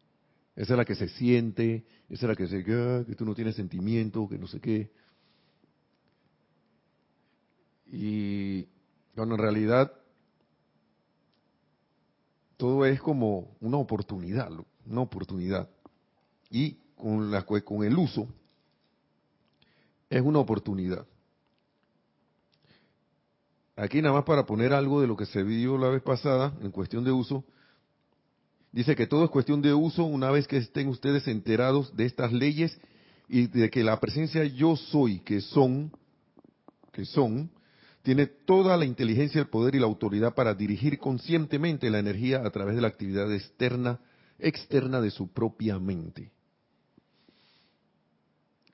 Esa 0.60 0.74
es 0.74 0.78
la 0.78 0.84
que 0.84 0.96
se 0.96 1.08
siente, 1.08 1.86
esa 2.10 2.26
es 2.26 2.30
la 2.30 2.36
que 2.36 2.46
se 2.46 2.58
ah, 2.58 3.06
que 3.08 3.16
tú 3.16 3.24
no 3.24 3.34
tienes 3.34 3.56
sentimiento, 3.56 4.28
que 4.28 4.38
no 4.38 4.46
sé 4.46 4.60
qué. 4.60 4.92
Y 7.88 8.68
bueno, 9.16 9.36
en 9.36 9.40
realidad 9.40 9.94
todo 12.58 12.86
es 12.86 13.00
como 13.00 13.56
una 13.62 13.78
oportunidad, 13.78 14.52
una 14.86 15.00
oportunidad. 15.00 15.70
Y 16.50 16.74
con, 16.98 17.32
la, 17.32 17.46
con 17.46 17.86
el 17.86 17.98
uso, 17.98 18.28
es 20.10 20.22
una 20.22 20.40
oportunidad. 20.40 21.08
Aquí 23.78 24.02
nada 24.02 24.14
más 24.14 24.26
para 24.26 24.46
poner 24.46 24.74
algo 24.74 25.00
de 25.00 25.08
lo 25.08 25.16
que 25.16 25.26
se 25.26 25.42
vio 25.42 25.78
la 25.78 25.88
vez 25.88 26.04
pasada 26.04 26.54
en 26.60 26.72
cuestión 26.72 27.06
de 27.06 27.14
uso. 27.14 27.46
Dice 28.72 28.96
que 28.96 29.08
todo 29.08 29.26
es 29.26 29.32
cuestión 29.32 29.62
de 29.62 29.74
uso 29.74 30.04
una 30.04 30.30
vez 30.30 30.48
que 30.48 30.58
estén 30.58 30.88
ustedes 30.88 31.28
enterados 31.28 31.96
de 31.96 32.06
estas 32.06 32.32
leyes 32.32 32.80
y 33.28 33.48
de 33.48 33.70
que 33.70 33.84
la 33.84 34.00
presencia 34.00 34.44
yo 34.44 34.76
soy, 34.76 35.20
que 35.20 35.42
son, 35.42 35.92
que 36.92 37.06
son, 37.06 37.52
tiene 38.04 38.28
toda 38.28 38.78
la 38.78 38.86
inteligencia, 38.86 39.42
el 39.42 39.50
poder 39.50 39.76
y 39.76 39.80
la 39.80 39.88
autoridad 39.88 40.36
para 40.36 40.54
dirigir 40.54 40.98
conscientemente 41.00 41.90
la 41.90 42.00
energía 42.00 42.42
a 42.46 42.50
través 42.52 42.76
de 42.76 42.82
la 42.82 42.88
actividad 42.88 43.32
externa, 43.34 44.00
externa 44.38 45.02
de 45.02 45.12
su 45.12 45.32
propia 45.32 45.80
mente. 45.80 46.32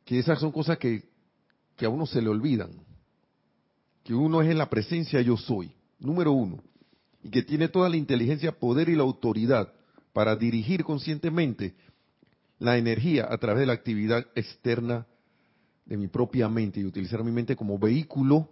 Que 0.04 0.20
esas 0.20 0.40
son 0.40 0.52
cosas 0.52 0.78
que, 0.78 1.04
que 1.75 1.86
a 1.86 1.90
uno 1.90 2.06
se 2.06 2.22
le 2.22 2.30
olvidan 2.30 2.86
que 4.06 4.14
uno 4.14 4.42
es 4.42 4.50
en 4.50 4.60
la 4.60 4.70
presencia 4.70 5.20
yo 5.22 5.36
soy, 5.36 5.72
número 6.00 6.32
uno, 6.32 6.64
y 7.24 7.30
que 7.32 7.42
tiene 7.42 7.70
toda 7.70 7.90
la 7.90 7.98
inteligencia, 7.98 8.58
poder 8.58 8.88
y 8.88 8.96
la 8.96 9.02
autoridad 9.02 9.74
para 10.15 10.38
dirigir 10.38 10.86
conscientemente 10.86 11.75
la 12.60 12.77
energía 12.77 13.27
a 13.29 13.38
través 13.38 13.60
de 13.60 13.65
la 13.65 13.74
actividad 13.74 14.25
externa 14.34 15.05
de 15.86 15.98
mi 15.98 16.07
propia 16.07 16.48
mente 16.48 16.79
y 16.79 16.86
utilizar 16.86 17.22
mi 17.22 17.34
mente 17.34 17.57
como 17.57 17.77
vehículo, 17.77 18.48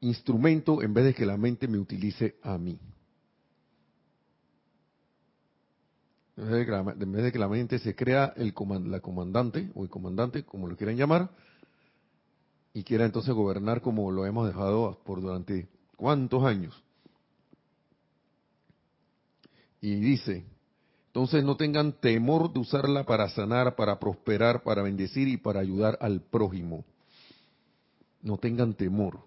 instrumento, 0.00 0.82
en 0.82 0.92
vez 0.92 1.06
de 1.06 1.14
que 1.14 1.24
la 1.24 1.38
mente 1.38 1.66
me 1.66 1.78
utilice 1.78 2.36
a 2.42 2.58
mí. 2.58 2.78
En 6.36 6.50
vez 6.50 7.22
de 7.24 7.32
que 7.32 7.38
la, 7.38 7.48
mente 7.48 7.78
se 7.78 7.96
crea 7.96 8.34
la 8.36 9.00
comandante 9.00 9.70
o 9.74 9.82
el 9.82 9.88
comandante, 9.88 10.44
como 10.44 10.68
lo 10.68 10.76
quieran 10.76 10.98
llamar, 10.98 11.30
y 12.74 12.84
quiera 12.84 13.06
entonces 13.06 13.32
gobernar 13.32 13.80
como 13.80 14.10
lo 14.10 14.26
hemos 14.26 14.46
dejado 14.46 15.00
por 15.06 15.22
durante 15.22 15.68
cuántos 15.96 16.44
años. 16.44 16.85
Y 19.86 19.94
dice, 20.00 20.44
entonces 21.06 21.44
no 21.44 21.56
tengan 21.56 21.92
temor 21.92 22.52
de 22.52 22.58
usarla 22.58 23.04
para 23.04 23.28
sanar, 23.28 23.76
para 23.76 24.00
prosperar, 24.00 24.64
para 24.64 24.82
bendecir 24.82 25.28
y 25.28 25.36
para 25.36 25.60
ayudar 25.60 25.96
al 26.00 26.22
prójimo. 26.22 26.84
No 28.20 28.36
tengan 28.36 28.74
temor. 28.74 29.20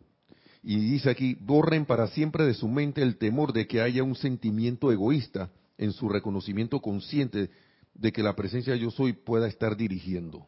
Y 0.61 0.77
dice 0.91 1.11
aquí, 1.11 1.37
borren 1.39 1.85
para 1.85 2.07
siempre 2.07 2.45
de 2.45 2.53
su 2.55 2.67
mente 2.67 3.01
el 3.01 3.15
temor 3.15 3.53
de 3.53 3.67
que 3.67 3.79
haya 3.79 4.03
un 4.03 4.17
sentimiento 4.17 4.91
egoísta 4.91 5.49
en 5.77 5.93
su 5.93 6.09
reconocimiento 6.09 6.81
consciente 6.81 7.49
de 7.93 8.11
que 8.11 8.21
la 8.21 8.35
presencia 8.35 8.75
yo 8.75 8.91
soy 8.91 9.13
pueda 9.13 9.47
estar 9.47 9.77
dirigiendo 9.77 10.45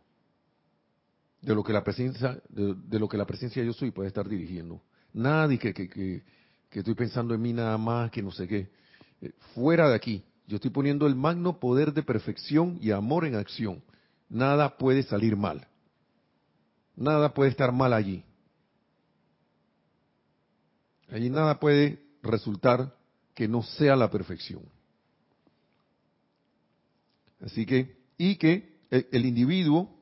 de 1.42 1.56
lo 1.56 1.64
que 1.64 1.72
la 1.72 1.86
presencia 1.86 2.38
de, 2.50 3.00
lo 3.00 3.08
que 3.08 3.18
la 3.18 3.26
presencia 3.26 3.64
yo 3.64 3.72
soy 3.72 3.92
puede 3.92 4.10
estar 4.10 4.28
dirigiendo. 4.28 4.82
Nadie 5.14 5.58
que, 5.58 5.74
que, 5.74 5.88
que, 5.88 6.80
estoy 6.80 6.96
pensando 6.96 7.34
en 7.34 7.42
mí 7.42 7.54
nada 7.54 7.78
más, 7.78 8.12
que 8.12 8.22
no 8.22 8.32
sé 8.32 8.46
qué. 8.46 8.81
Eh, 9.22 9.32
fuera 9.54 9.90
de 9.90 9.96
aquí, 9.96 10.24
yo 10.48 10.56
estoy 10.56 10.72
poniendo 10.72 11.08
el 11.08 11.16
magno 11.16 11.60
poder 11.60 11.94
de 11.94 12.04
perfección 12.04 12.78
y 12.82 12.92
amor 12.92 13.26
en 13.26 13.36
acción. 13.36 13.84
Nada 14.30 14.78
puede 14.78 15.04
salir 15.04 15.36
mal. 15.36 15.68
Nada 16.96 17.34
puede 17.34 17.52
estar 17.52 17.72
mal 17.72 17.94
allí. 17.94 18.24
Allí 21.10 21.30
nada 21.30 21.60
puede 21.60 22.02
resultar 22.24 22.96
que 23.34 23.48
no 23.48 23.64
sea 23.64 23.96
la 23.96 24.10
perfección. 24.10 24.62
Así 27.42 27.66
que, 27.66 27.98
y 28.18 28.36
que 28.36 28.80
el 28.90 29.26
individuo 29.26 30.02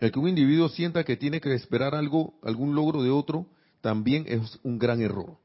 el 0.00 0.10
que 0.10 0.18
un 0.18 0.28
individuo 0.28 0.70
sienta 0.70 1.04
que 1.04 1.18
tiene 1.18 1.40
que 1.40 1.54
esperar 1.54 1.94
algo, 1.94 2.34
algún 2.42 2.74
logro 2.74 3.02
de 3.02 3.10
otro, 3.10 3.46
también 3.82 4.24
es 4.26 4.58
un 4.62 4.78
gran 4.78 5.02
error. 5.02 5.36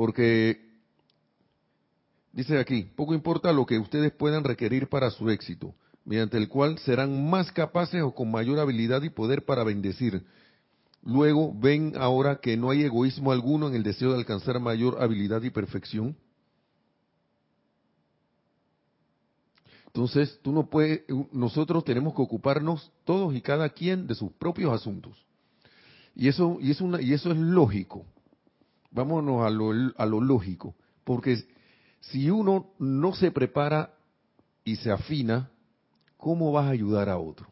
Porque, 0.00 0.58
dice 2.32 2.58
aquí, 2.58 2.84
poco 2.96 3.12
importa 3.12 3.52
lo 3.52 3.66
que 3.66 3.78
ustedes 3.78 4.10
puedan 4.12 4.44
requerir 4.44 4.88
para 4.88 5.10
su 5.10 5.28
éxito, 5.28 5.74
mediante 6.06 6.38
el 6.38 6.48
cual 6.48 6.78
serán 6.78 7.28
más 7.28 7.52
capaces 7.52 8.00
o 8.00 8.14
con 8.14 8.30
mayor 8.30 8.60
habilidad 8.60 9.02
y 9.02 9.10
poder 9.10 9.44
para 9.44 9.62
bendecir. 9.62 10.24
Luego 11.02 11.52
ven 11.54 11.92
ahora 11.98 12.36
que 12.36 12.56
no 12.56 12.70
hay 12.70 12.82
egoísmo 12.82 13.30
alguno 13.30 13.68
en 13.68 13.74
el 13.74 13.82
deseo 13.82 14.12
de 14.12 14.20
alcanzar 14.20 14.58
mayor 14.58 15.02
habilidad 15.02 15.42
y 15.42 15.50
perfección 15.50 16.16
Entonces, 19.88 20.40
tú 20.40 20.50
no 20.50 20.70
puedes, 20.70 21.02
nosotros 21.30 21.84
tenemos 21.84 22.14
que 22.14 22.22
ocuparnos 22.22 22.90
todos 23.04 23.34
y 23.34 23.42
cada 23.42 23.68
quien 23.68 24.06
de 24.06 24.14
sus 24.14 24.32
propios 24.32 24.72
asuntos. 24.72 25.22
Y 26.16 26.28
eso, 26.28 26.56
y 26.58 26.70
es 26.70 26.80
una, 26.80 27.02
y 27.02 27.12
eso 27.12 27.30
es 27.30 27.36
lógico. 27.36 28.06
Vámonos 28.90 29.44
a 29.44 29.50
lo, 29.50 29.72
a 29.96 30.06
lo 30.06 30.20
lógico. 30.20 30.74
Porque 31.04 31.44
si 32.00 32.30
uno 32.30 32.72
no 32.78 33.14
se 33.14 33.30
prepara 33.30 33.94
y 34.64 34.76
se 34.76 34.90
afina, 34.90 35.50
¿cómo 36.16 36.52
vas 36.52 36.66
a 36.66 36.70
ayudar 36.70 37.08
a 37.08 37.18
otro? 37.18 37.48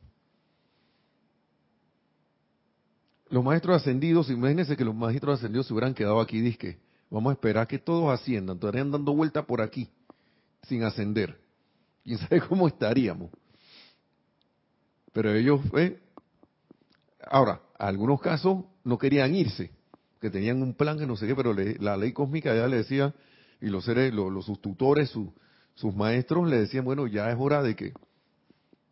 Los 3.30 3.44
maestros 3.44 3.76
ascendidos, 3.76 4.30
imagínense 4.30 4.76
que 4.76 4.84
los 4.84 4.94
maestros 4.94 5.38
ascendidos 5.38 5.66
se 5.66 5.74
hubieran 5.74 5.92
quedado 5.94 6.20
aquí, 6.20 6.40
disque, 6.40 6.78
vamos 7.10 7.30
a 7.30 7.34
esperar 7.34 7.66
que 7.66 7.78
todos 7.78 8.12
asciendan, 8.12 8.56
estarían 8.56 8.90
dando 8.90 9.14
vuelta 9.14 9.46
por 9.46 9.60
aquí, 9.60 9.90
sin 10.62 10.82
ascender 10.82 11.38
quién 12.04 12.18
sabe 12.18 12.40
cómo 12.48 12.66
estaríamos. 12.66 13.30
Pero 15.12 15.32
ellos, 15.34 15.60
eh, 15.76 16.00
ahora, 17.30 17.60
algunos 17.78 18.20
casos 18.20 18.64
no 18.82 18.96
querían 18.96 19.34
irse, 19.34 19.70
que 20.20 20.30
tenían 20.30 20.62
un 20.62 20.74
plan 20.74 20.98
que 20.98 21.06
no 21.06 21.16
sé 21.16 21.26
qué, 21.26 21.34
pero 21.34 21.54
la 21.54 21.96
ley 21.96 22.12
cósmica 22.12 22.54
ya 22.54 22.66
le 22.66 22.78
decía, 22.78 23.14
y 23.60 23.66
los 23.66 23.84
seres, 23.84 24.12
los, 24.12 24.44
sus 24.44 24.60
tutores, 24.60 25.10
sus 25.74 25.94
maestros 25.94 26.48
le 26.48 26.58
decían, 26.58 26.84
bueno, 26.84 27.06
ya 27.06 27.30
es 27.30 27.36
hora 27.38 27.62
de 27.62 27.76
que 27.76 27.92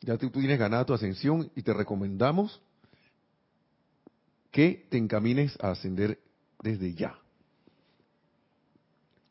ya 0.01 0.17
tú, 0.17 0.31
tú 0.31 0.41
tienes 0.41 0.59
ganada 0.59 0.85
tu 0.85 0.95
ascensión 0.95 1.51
y 1.57 1.63
te 1.63 1.73
recomendamos 1.73 2.61
que 4.51 4.87
te 4.89 4.99
encamines 4.99 5.57
a 5.61 5.71
ascender 5.71 6.19
desde 6.63 6.95
ya. 6.95 7.19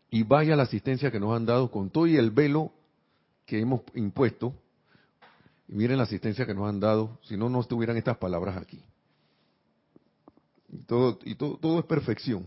Y 0.10 0.24
vaya 0.24 0.56
la 0.56 0.64
asistencia 0.64 1.12
que 1.12 1.20
nos 1.20 1.36
han 1.36 1.46
dado 1.46 1.72
con 1.72 1.90
todo 1.90 2.08
y 2.08 2.16
el 2.16 2.32
velo 2.32 2.72
que 3.46 3.60
hemos 3.60 3.82
impuesto, 3.94 4.54
y 5.68 5.74
miren 5.74 5.98
la 5.98 6.04
asistencia 6.04 6.46
que 6.46 6.54
nos 6.54 6.70
han 6.70 6.80
dado, 6.80 7.20
si 7.24 7.38
no, 7.38 7.50
no 7.50 7.62
estuvieran 7.62 7.98
estas 7.98 8.18
palabras 8.18 8.58
aquí. 8.58 8.84
Y 10.68 10.80
todo, 10.80 11.20
y 11.24 11.36
todo, 11.36 11.58
todo 11.58 11.80
es 11.80 11.86
perfección. 11.86 12.46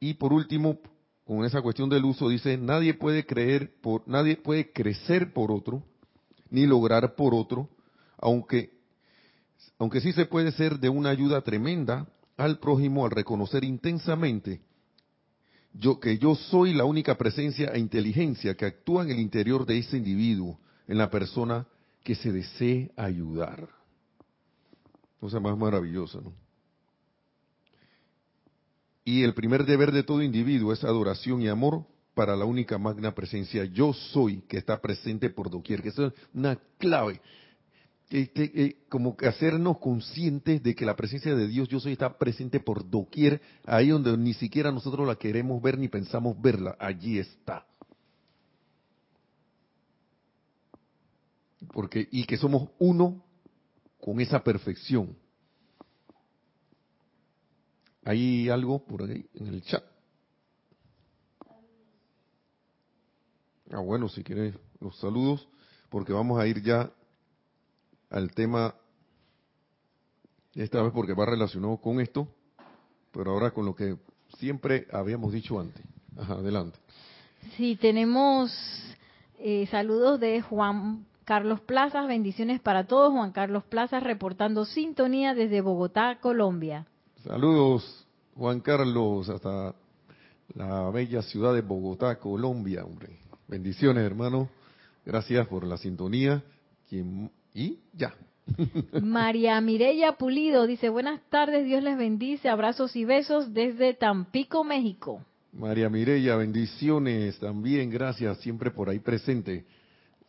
Y 0.00 0.14
por 0.14 0.32
último, 0.32 0.78
con 1.24 1.44
esa 1.44 1.62
cuestión 1.62 1.88
del 1.88 2.04
uso, 2.04 2.28
dice, 2.28 2.56
nadie 2.56 2.94
puede 2.94 3.26
creer 3.26 3.74
por, 3.80 4.06
nadie 4.06 4.36
puede 4.36 4.72
crecer 4.72 5.32
por 5.32 5.50
otro, 5.50 5.82
ni 6.50 6.66
lograr 6.66 7.14
por 7.14 7.34
otro, 7.34 7.68
aunque, 8.18 8.70
aunque 9.78 10.00
sí 10.00 10.12
se 10.12 10.26
puede 10.26 10.52
ser 10.52 10.78
de 10.78 10.88
una 10.88 11.10
ayuda 11.10 11.40
tremenda 11.42 12.06
al 12.36 12.58
prójimo 12.58 13.04
al 13.04 13.10
reconocer 13.10 13.64
intensamente 13.64 14.60
yo, 15.78 16.00
que 16.00 16.18
yo 16.18 16.34
soy 16.34 16.72
la 16.72 16.84
única 16.84 17.16
presencia 17.16 17.68
e 17.68 17.78
inteligencia 17.78 18.54
que 18.54 18.66
actúa 18.66 19.04
en 19.04 19.10
el 19.10 19.18
interior 19.18 19.66
de 19.66 19.78
ese 19.78 19.96
individuo, 19.96 20.58
en 20.88 20.98
la 20.98 21.10
persona 21.10 21.66
que 22.02 22.14
se 22.14 22.32
desee 22.32 22.92
ayudar. 22.96 23.68
Cosa 25.26 25.40
más 25.40 25.58
maravillosa, 25.58 26.20
¿no? 26.20 26.32
Y 29.04 29.24
el 29.24 29.34
primer 29.34 29.66
deber 29.66 29.90
de 29.90 30.04
todo 30.04 30.22
individuo 30.22 30.72
es 30.72 30.84
adoración 30.84 31.42
y 31.42 31.48
amor 31.48 31.84
para 32.14 32.36
la 32.36 32.44
única 32.44 32.78
magna 32.78 33.12
presencia 33.12 33.64
yo 33.64 33.92
soy 33.92 34.42
que 34.42 34.56
está 34.56 34.80
presente 34.80 35.28
por 35.28 35.50
doquier, 35.50 35.82
que 35.82 35.88
es 35.88 35.98
una 36.32 36.54
clave. 36.78 37.20
Eh, 38.08 38.76
como 38.88 39.16
que 39.16 39.26
hacernos 39.26 39.78
conscientes 39.78 40.62
de 40.62 40.76
que 40.76 40.86
la 40.86 40.94
presencia 40.94 41.34
de 41.34 41.48
Dios 41.48 41.68
yo 41.68 41.80
soy 41.80 41.90
está 41.94 42.16
presente 42.16 42.60
por 42.60 42.88
doquier, 42.88 43.42
ahí 43.64 43.88
donde 43.88 44.16
ni 44.16 44.32
siquiera 44.32 44.70
nosotros 44.70 45.08
la 45.08 45.16
queremos 45.16 45.60
ver 45.60 45.76
ni 45.76 45.88
pensamos 45.88 46.40
verla, 46.40 46.76
allí 46.78 47.18
está. 47.18 47.66
Porque 51.72 52.06
y 52.12 52.26
que 52.26 52.36
somos 52.36 52.68
uno 52.78 53.25
con 54.06 54.20
esa 54.20 54.38
perfección. 54.38 55.16
Hay 58.04 58.48
algo 58.48 58.78
por 58.86 59.02
ahí 59.02 59.28
en 59.34 59.48
el 59.48 59.62
chat. 59.62 59.82
Ah, 63.72 63.80
bueno, 63.80 64.08
si 64.08 64.22
quieres 64.22 64.54
los 64.78 64.96
saludos, 65.00 65.48
porque 65.88 66.12
vamos 66.12 66.38
a 66.38 66.46
ir 66.46 66.62
ya 66.62 66.88
al 68.08 68.30
tema, 68.30 68.76
esta 70.54 70.80
vez 70.82 70.92
porque 70.92 71.12
va 71.12 71.26
relacionado 71.26 71.76
con 71.78 72.00
esto, 72.00 72.28
pero 73.10 73.32
ahora 73.32 73.50
con 73.50 73.66
lo 73.66 73.74
que 73.74 73.96
siempre 74.38 74.86
habíamos 74.92 75.32
dicho 75.32 75.58
antes. 75.58 75.84
adelante. 76.16 76.78
Sí, 77.56 77.74
tenemos 77.74 78.52
eh, 79.40 79.66
saludos 79.68 80.20
de 80.20 80.42
Juan 80.42 81.04
Carlos 81.26 81.60
Plazas, 81.60 82.06
bendiciones 82.06 82.60
para 82.60 82.86
todos. 82.86 83.12
Juan 83.12 83.32
Carlos 83.32 83.64
Plazas 83.64 84.04
reportando 84.04 84.64
sintonía 84.64 85.34
desde 85.34 85.60
Bogotá, 85.60 86.20
Colombia. 86.20 86.86
Saludos, 87.24 88.06
Juan 88.36 88.60
Carlos, 88.60 89.28
hasta 89.28 89.74
la 90.54 90.88
bella 90.90 91.22
ciudad 91.22 91.52
de 91.52 91.62
Bogotá, 91.62 92.20
Colombia, 92.20 92.84
hombre. 92.84 93.18
Bendiciones, 93.48 94.04
hermano. 94.04 94.48
Gracias 95.04 95.48
por 95.48 95.66
la 95.66 95.76
sintonía. 95.78 96.44
Y 97.52 97.80
ya. 97.92 98.14
María 99.02 99.60
Mireya 99.60 100.12
Pulido 100.12 100.68
dice, 100.68 100.90
buenas 100.90 101.20
tardes, 101.28 101.66
Dios 101.66 101.82
les 101.82 101.98
bendice, 101.98 102.48
abrazos 102.48 102.94
y 102.94 103.04
besos 103.04 103.52
desde 103.52 103.94
Tampico, 103.94 104.62
México. 104.62 105.24
María 105.52 105.88
Mireya, 105.88 106.36
bendiciones 106.36 107.36
también, 107.40 107.90
gracias, 107.90 108.38
siempre 108.38 108.70
por 108.70 108.88
ahí 108.88 109.00
presente. 109.00 109.64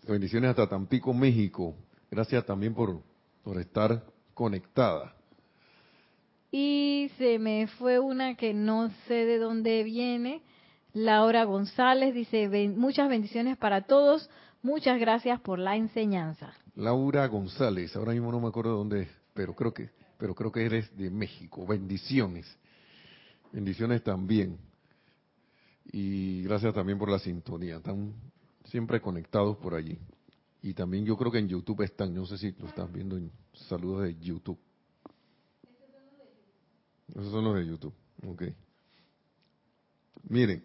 Bendiciones 0.08 0.52
hasta 0.52 0.68
Tampico, 0.68 1.14
México. 1.14 1.76
Gracias 2.10 2.46
también 2.46 2.74
por, 2.74 3.02
por 3.44 3.60
estar 3.60 4.04
conectada. 4.34 5.14
Y 6.50 7.12
se 7.18 7.38
me 7.40 7.68
fue 7.68 8.00
una 8.00 8.36
que 8.36 8.54
no 8.54 8.90
sé 9.08 9.26
de 9.26 9.38
dónde 9.38 9.84
viene. 9.84 10.44
Laura 10.94 11.44
González 11.44 12.14
dice, 12.14 12.48
muchas 12.70 13.10
bendiciones 13.10 13.58
para 13.58 13.82
todos, 13.82 14.30
muchas 14.64 14.98
gracias 15.00 15.42
por 15.42 15.60
la 15.60 15.76
enseñanza. 15.76 16.54
Laura 16.76 17.28
González, 17.28 17.96
ahora 17.96 18.14
mismo 18.14 18.32
no 18.32 18.40
me 18.40 18.48
acuerdo 18.48 18.72
de 18.72 18.78
dónde 18.78 19.02
es, 19.02 19.10
pero 19.34 19.54
creo 19.54 19.74
que, 19.74 19.90
pero 20.18 20.34
creo 20.34 20.52
que 20.52 20.66
eres 20.66 20.96
de 20.98 21.10
México. 21.10 21.68
Bendiciones. 21.68 22.48
Bendiciones 23.52 24.02
también. 24.04 24.58
Y 25.92 26.44
gracias 26.44 26.74
también 26.74 26.98
por 26.98 27.10
la 27.10 27.20
sintonía. 27.20 27.78
Están 27.78 28.14
siempre 28.68 29.02
conectados 29.02 29.58
por 29.58 29.76
allí. 29.76 30.00
Y 30.62 30.74
también 30.74 31.06
yo 31.06 31.18
creo 31.18 31.32
que 31.32 31.40
en 31.40 31.48
YouTube 31.48 31.82
están, 31.84 32.14
no 32.14 32.26
sé 32.26 32.38
si 32.38 32.52
lo 32.54 32.68
están 32.68 32.92
viendo 32.92 33.18
en 33.18 33.32
saludos 33.54 34.04
de 34.04 34.16
YouTube. 34.18 34.60
Esos 37.10 37.32
son 37.32 37.46
los 37.46 37.56
de 37.56 37.66
YouTube. 37.66 37.94
Ok. 38.26 38.44
Miren. 40.24 40.64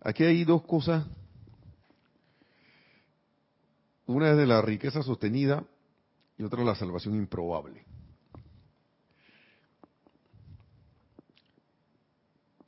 Aquí 0.00 0.24
hay 0.24 0.44
dos 0.44 0.62
cosas. 0.62 1.06
Una 4.06 4.30
es 4.30 4.36
de 4.36 4.46
la 4.46 4.60
riqueza 4.60 5.02
sostenida 5.02 5.64
y 6.36 6.42
otra 6.42 6.64
la 6.64 6.74
salvación 6.74 7.14
improbable. 7.16 7.84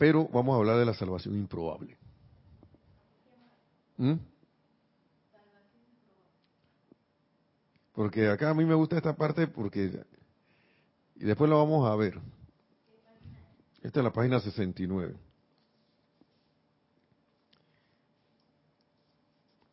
Pero 0.02 0.26
vamos 0.32 0.54
a 0.54 0.58
hablar 0.58 0.78
de 0.78 0.84
la 0.84 0.94
salvación 0.94 1.36
improbable. 1.36 1.96
¿Mm? 3.96 4.14
Porque 7.92 8.28
acá 8.28 8.50
a 8.50 8.54
mí 8.54 8.64
me 8.64 8.74
gusta 8.74 8.96
esta 8.96 9.14
parte 9.14 9.46
porque... 9.46 10.04
Y 11.14 11.24
después 11.24 11.48
lo 11.48 11.56
vamos 11.56 11.88
a 11.88 11.94
ver. 11.94 12.18
Esta 13.80 14.00
es 14.00 14.04
la 14.04 14.12
página 14.12 14.40
69. 14.40 15.14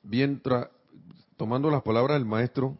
Bien, 0.03 0.39
tomando 1.37 1.71
las 1.71 1.81
palabras 1.81 2.19
del 2.19 2.27
maestro 2.27 2.77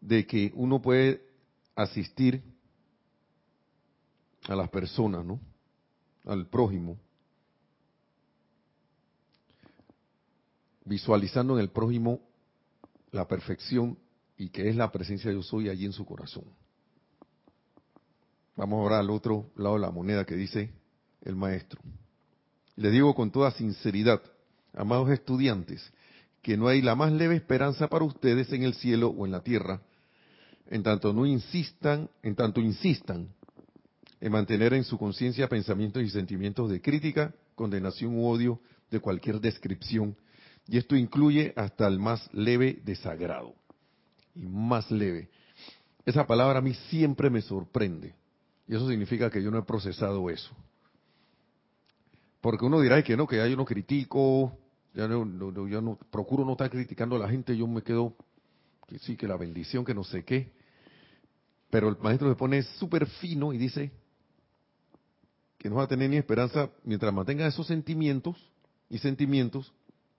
de 0.00 0.24
que 0.24 0.52
uno 0.54 0.80
puede 0.80 1.26
asistir 1.74 2.44
a 4.46 4.54
las 4.54 4.68
personas, 4.68 5.24
¿no? 5.24 5.40
Al 6.26 6.46
prójimo, 6.46 6.98
visualizando 10.84 11.54
en 11.54 11.60
el 11.60 11.70
prójimo 11.70 12.20
la 13.12 13.26
perfección 13.26 13.98
y 14.36 14.50
que 14.50 14.68
es 14.68 14.76
la 14.76 14.92
presencia 14.92 15.30
de 15.30 15.36
yo 15.36 15.42
soy 15.42 15.68
allí 15.68 15.86
en 15.86 15.92
su 15.92 16.04
corazón. 16.04 16.44
Vamos 18.56 18.78
ahora 18.78 18.98
al 18.98 19.10
otro 19.10 19.50
lado 19.56 19.76
de 19.76 19.82
la 19.82 19.90
moneda 19.90 20.24
que 20.24 20.34
dice 20.34 20.72
el 21.22 21.36
maestro. 21.36 21.80
Le 22.76 22.90
digo 22.90 23.14
con 23.14 23.30
toda 23.30 23.50
sinceridad, 23.52 24.20
amados 24.74 25.10
estudiantes, 25.10 25.92
que 26.42 26.56
no 26.56 26.68
hay 26.68 26.82
la 26.82 26.94
más 26.94 27.12
leve 27.12 27.36
esperanza 27.36 27.88
para 27.88 28.04
ustedes 28.04 28.52
en 28.52 28.62
el 28.62 28.74
cielo 28.74 29.08
o 29.08 29.26
en 29.26 29.32
la 29.32 29.42
tierra, 29.42 29.80
en 30.68 30.82
tanto 30.82 31.12
no 31.12 31.26
insistan, 31.26 32.10
en 32.22 32.34
tanto 32.34 32.60
insistan 32.60 33.35
en 34.20 34.32
mantener 34.32 34.72
en 34.74 34.84
su 34.84 34.98
conciencia 34.98 35.48
pensamientos 35.48 36.02
y 36.02 36.10
sentimientos 36.10 36.70
de 36.70 36.80
crítica, 36.80 37.34
condenación 37.54 38.16
u 38.16 38.26
odio 38.26 38.60
de 38.90 39.00
cualquier 39.00 39.40
descripción. 39.40 40.16
Y 40.66 40.78
esto 40.78 40.96
incluye 40.96 41.52
hasta 41.56 41.86
el 41.86 41.98
más 41.98 42.28
leve 42.32 42.80
desagrado. 42.84 43.54
Y 44.34 44.46
más 44.46 44.90
leve. 44.90 45.28
Esa 46.04 46.26
palabra 46.26 46.58
a 46.58 46.62
mí 46.62 46.74
siempre 46.88 47.30
me 47.30 47.42
sorprende. 47.42 48.14
Y 48.66 48.74
eso 48.74 48.88
significa 48.88 49.30
que 49.30 49.42
yo 49.42 49.50
no 49.50 49.58
he 49.58 49.62
procesado 49.62 50.28
eso. 50.30 50.54
Porque 52.40 52.64
uno 52.64 52.80
dirá 52.80 53.02
que 53.02 53.16
no, 53.16 53.26
que 53.26 53.36
ya 53.36 53.46
yo 53.46 53.56
no 53.56 53.64
critico, 53.64 54.56
ya 54.94 55.06
no, 55.08 55.68
yo 55.68 55.80
no 55.80 55.98
procuro 56.10 56.44
no 56.44 56.52
estar 56.52 56.70
criticando 56.70 57.16
a 57.16 57.18
la 57.18 57.28
gente, 57.28 57.56
yo 57.56 57.66
me 57.66 57.82
quedo, 57.82 58.16
que 58.86 58.98
sí, 58.98 59.16
que 59.16 59.28
la 59.28 59.36
bendición, 59.36 59.84
que 59.84 59.94
no 59.94 60.04
sé 60.04 60.24
qué. 60.24 60.52
Pero 61.70 61.88
el 61.88 61.98
maestro 61.98 62.28
se 62.28 62.36
pone 62.36 62.62
súper 62.62 63.06
fino 63.06 63.52
y 63.52 63.58
dice, 63.58 63.92
que 65.66 65.70
no 65.70 65.76
va 65.78 65.82
a 65.82 65.88
tener 65.88 66.08
ni 66.08 66.16
esperanza 66.16 66.70
mientras 66.84 67.12
mantenga 67.12 67.44
esos 67.44 67.66
sentimientos 67.66 68.36
y 68.88 68.98
sentimientos 68.98 69.74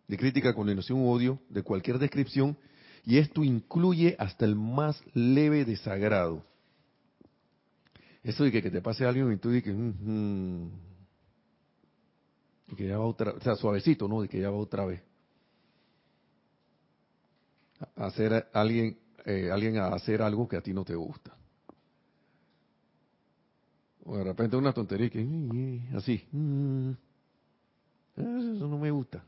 de 0.05 0.17
crítica, 0.17 0.53
condenación 0.53 1.07
odio 1.07 1.39
de 1.47 1.63
cualquier 1.63 1.99
descripción, 1.99 2.57
y 3.05 3.17
esto 3.17 3.45
incluye 3.45 4.17
hasta 4.19 4.43
el 4.43 4.57
más 4.57 5.01
leve 5.13 5.63
desagrado. 5.63 6.43
Eso 8.23 8.43
de 8.43 8.51
que, 8.51 8.62
te 8.62 8.81
pase 8.81 9.05
algo 9.05 9.31
y 9.31 9.38
tú 9.38 9.51
dices, 9.51 9.73
y 12.67 12.75
que 12.75 12.86
ya 12.86 12.97
va 12.97 13.05
otra, 13.05 13.31
o 13.31 13.39
sea, 13.39 13.55
suavecito, 13.55 14.10
¿no? 14.10 14.23
De 14.23 14.27
que 14.27 14.41
ya 14.41 14.49
va 14.49 14.57
otra 14.57 14.86
vez. 14.86 15.01
hacer 17.95 18.49
alguien, 18.51 18.97
eh, 19.23 19.49
alguien 19.49 19.77
a 19.77 19.88
hacer 19.95 20.21
algo 20.21 20.45
que 20.45 20.57
a 20.57 20.62
ti 20.62 20.73
no 20.73 20.83
te 20.83 20.95
gusta. 20.95 21.37
O 24.08 24.15
de 24.15 24.24
repente 24.24 24.56
una 24.56 24.72
tontería 24.72 25.10
que 25.10 25.20
así. 25.93 26.26
Mm, 26.32 26.91
eso 28.15 28.67
no 28.67 28.78
me 28.78 28.89
gusta. 28.89 29.22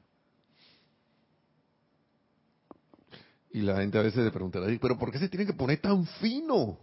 Y 3.52 3.60
la 3.60 3.76
gente 3.78 3.98
a 3.98 4.04
veces 4.04 4.24
le 4.24 4.32
preguntará, 4.32 4.68
pero 4.82 4.98
¿por 4.98 5.12
qué 5.12 5.20
se 5.20 5.28
tiene 5.28 5.46
que 5.46 5.54
poner 5.54 5.82
tan 5.82 6.06
fino? 6.06 6.78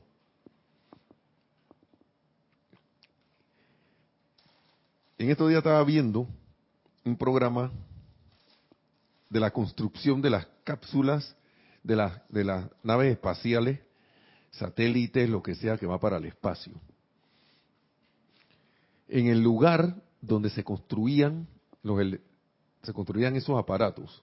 En 5.16 5.30
estos 5.30 5.48
días 5.48 5.58
estaba 5.58 5.82
viendo 5.82 6.28
un 7.02 7.16
programa 7.16 7.72
de 9.30 9.40
la 9.40 9.50
construcción 9.52 10.20
de 10.20 10.30
las 10.30 10.46
cápsulas 10.64 11.34
de, 11.82 12.10
de 12.28 12.44
las 12.44 12.68
naves 12.82 13.12
espaciales, 13.12 13.80
satélites, 14.50 15.30
lo 15.30 15.42
que 15.42 15.54
sea 15.54 15.78
que 15.78 15.86
va 15.86 15.98
para 15.98 16.18
el 16.18 16.26
espacio 16.26 16.74
en 19.08 19.26
el 19.26 19.42
lugar 19.42 20.02
donde 20.20 20.50
se 20.50 20.64
construían 20.64 21.46
los 21.82 22.00
se 22.82 22.92
construían 22.92 23.36
esos 23.36 23.58
aparatos 23.58 24.22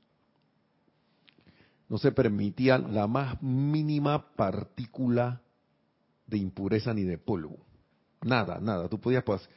no 1.89 1.97
se 1.97 2.11
permitía 2.11 2.77
la 2.77 3.07
más 3.07 3.41
mínima 3.41 4.33
partícula 4.35 5.41
de 6.25 6.37
impureza 6.37 6.93
ni 6.93 7.03
de 7.03 7.17
polvo. 7.17 7.57
Nada 8.21 8.59
nada. 8.59 8.89
Tú 8.89 8.99
podías 8.99 9.23
pues 9.23 9.47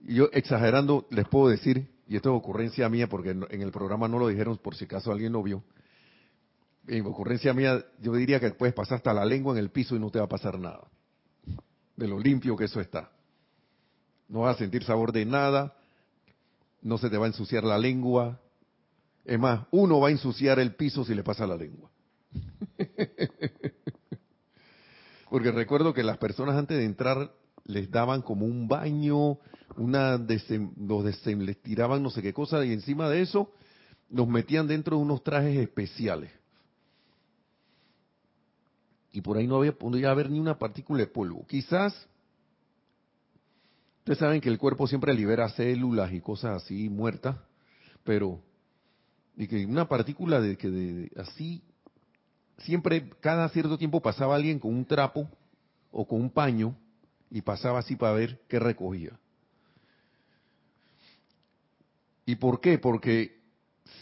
yo 0.00 0.28
exagerando 0.32 1.06
les 1.10 1.26
puedo 1.28 1.48
decir 1.48 1.90
y 2.06 2.16
esto 2.16 2.30
es 2.30 2.38
ocurrencia 2.38 2.88
mía 2.88 3.08
porque 3.08 3.30
en 3.30 3.62
el 3.62 3.72
programa 3.72 4.08
no 4.08 4.18
lo 4.18 4.28
dijeron 4.28 4.56
por 4.58 4.76
si 4.76 4.84
acaso 4.84 5.10
alguien 5.10 5.32
lo 5.32 5.42
vio 5.42 5.64
en 6.88 7.06
ocurrencia 7.06 7.52
mía 7.52 7.84
yo 8.00 8.14
diría 8.14 8.40
que 8.40 8.50
puedes 8.50 8.74
pasar 8.74 8.96
hasta 8.96 9.12
la 9.12 9.24
lengua 9.24 9.52
en 9.52 9.58
el 9.58 9.70
piso 9.70 9.94
y 9.94 9.98
no 9.98 10.10
te 10.10 10.18
va 10.18 10.24
a 10.24 10.28
pasar 10.28 10.58
nada. 10.58 10.88
De 11.96 12.08
lo 12.08 12.18
limpio 12.18 12.56
que 12.56 12.64
eso 12.64 12.80
está 12.80 13.10
no 14.28 14.40
vas 14.40 14.56
a 14.56 14.58
sentir 14.58 14.84
sabor 14.84 15.12
de 15.12 15.24
nada, 15.24 15.74
no 16.82 16.98
se 16.98 17.10
te 17.10 17.16
va 17.16 17.24
a 17.24 17.28
ensuciar 17.28 17.64
la 17.64 17.78
lengua. 17.78 18.40
Es 19.24 19.38
más, 19.38 19.66
uno 19.70 20.00
va 20.00 20.08
a 20.08 20.12
ensuciar 20.12 20.58
el 20.58 20.74
piso 20.74 21.04
si 21.04 21.14
le 21.14 21.22
pasa 21.22 21.46
la 21.46 21.56
lengua. 21.56 21.90
Porque 25.30 25.50
recuerdo 25.50 25.92
que 25.92 26.02
las 26.02 26.18
personas 26.18 26.56
antes 26.56 26.78
de 26.78 26.84
entrar 26.84 27.32
les 27.64 27.90
daban 27.90 28.22
como 28.22 28.46
un 28.46 28.68
baño, 28.68 29.38
una 29.76 30.16
los 30.16 31.04
les 31.04 31.62
tiraban 31.62 32.02
no 32.02 32.10
sé 32.10 32.22
qué 32.22 32.32
cosa 32.32 32.64
y 32.64 32.72
encima 32.72 33.10
de 33.10 33.20
eso 33.20 33.52
nos 34.08 34.26
metían 34.26 34.66
dentro 34.66 34.96
de 34.96 35.02
unos 35.02 35.22
trajes 35.22 35.58
especiales. 35.58 36.30
Y 39.12 39.20
por 39.20 39.36
ahí 39.36 39.46
no 39.46 39.56
había, 39.56 39.72
podía 39.72 40.10
haber 40.10 40.30
ni 40.30 40.38
una 40.38 40.58
partícula 40.58 41.00
de 41.00 41.06
polvo. 41.06 41.46
Quizás 41.46 42.08
Ustedes 44.08 44.20
saben 44.20 44.40
que 44.40 44.48
el 44.48 44.56
cuerpo 44.56 44.86
siempre 44.86 45.12
libera 45.12 45.50
células 45.50 46.10
y 46.14 46.22
cosas 46.22 46.62
así 46.62 46.88
muertas, 46.88 47.36
pero 48.04 48.40
y 49.36 49.46
que 49.46 49.66
una 49.66 49.86
partícula 49.86 50.40
de 50.40 50.56
que 50.56 50.70
de, 50.70 51.12
así 51.18 51.62
siempre 52.56 53.10
cada 53.20 53.50
cierto 53.50 53.76
tiempo 53.76 54.00
pasaba 54.00 54.34
alguien 54.34 54.60
con 54.60 54.74
un 54.74 54.86
trapo 54.86 55.28
o 55.92 56.08
con 56.08 56.22
un 56.22 56.30
paño 56.30 56.74
y 57.30 57.42
pasaba 57.42 57.80
así 57.80 57.96
para 57.96 58.14
ver 58.14 58.40
qué 58.48 58.58
recogía. 58.58 59.12
¿Y 62.24 62.36
por 62.36 62.62
qué? 62.62 62.78
Porque 62.78 63.42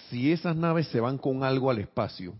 si 0.09 0.31
esas 0.31 0.55
naves 0.55 0.87
se 0.87 1.01
van 1.01 1.19
con 1.19 1.43
algo 1.43 1.69
al 1.69 1.81
espacio, 1.81 2.33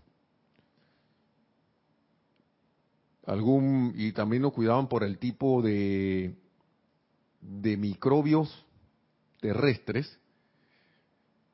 algún 3.25 3.91
y 3.93 4.13
también 4.13 4.41
lo 4.41 4.51
cuidaban 4.51 4.87
por 4.87 5.03
el 5.03 5.17
tipo 5.17 5.61
de 5.61 6.46
de 7.41 7.77
microbios 7.77 8.65
terrestres, 9.39 10.19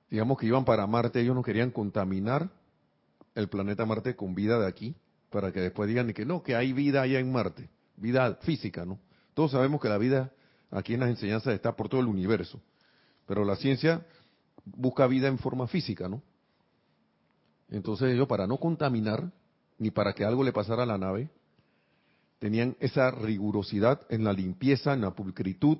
digamos 0.09 0.37
que 0.37 0.45
iban 0.45 0.65
para 0.65 0.87
Marte, 0.87 1.21
ellos 1.21 1.35
no 1.35 1.43
querían 1.43 1.71
contaminar 1.71 2.49
el 3.35 3.49
planeta 3.49 3.85
Marte 3.85 4.15
con 4.15 4.35
vida 4.35 4.59
de 4.59 4.67
aquí, 4.67 4.95
para 5.29 5.51
que 5.51 5.59
después 5.59 5.89
digan 5.89 6.13
que 6.13 6.25
no, 6.25 6.43
que 6.43 6.55
hay 6.55 6.73
vida 6.73 7.01
allá 7.01 7.19
en 7.19 7.31
Marte, 7.31 7.69
vida 7.97 8.35
física, 8.41 8.85
¿no? 8.85 8.99
Todos 9.33 9.51
sabemos 9.51 9.81
que 9.81 9.89
la 9.89 9.97
vida 9.97 10.31
aquí 10.69 10.93
en 10.93 10.99
las 10.99 11.09
enseñanzas 11.09 11.55
está 11.55 11.75
por 11.75 11.89
todo 11.89 12.01
el 12.01 12.07
universo, 12.07 12.61
pero 13.25 13.43
la 13.43 13.55
ciencia 13.55 14.05
busca 14.63 15.07
vida 15.07 15.27
en 15.27 15.39
forma 15.39 15.67
física, 15.67 16.07
¿no? 16.07 16.21
Entonces 17.69 18.13
ellos 18.13 18.27
para 18.27 18.45
no 18.45 18.57
contaminar, 18.57 19.31
ni 19.79 19.89
para 19.89 20.13
que 20.13 20.23
algo 20.23 20.43
le 20.43 20.53
pasara 20.53 20.83
a 20.83 20.85
la 20.85 20.99
nave, 20.99 21.29
tenían 22.43 22.75
esa 22.81 23.09
rigurosidad 23.09 24.01
en 24.09 24.25
la 24.25 24.33
limpieza, 24.33 24.91
en 24.91 24.99
la 24.99 25.15
pulcritud 25.15 25.77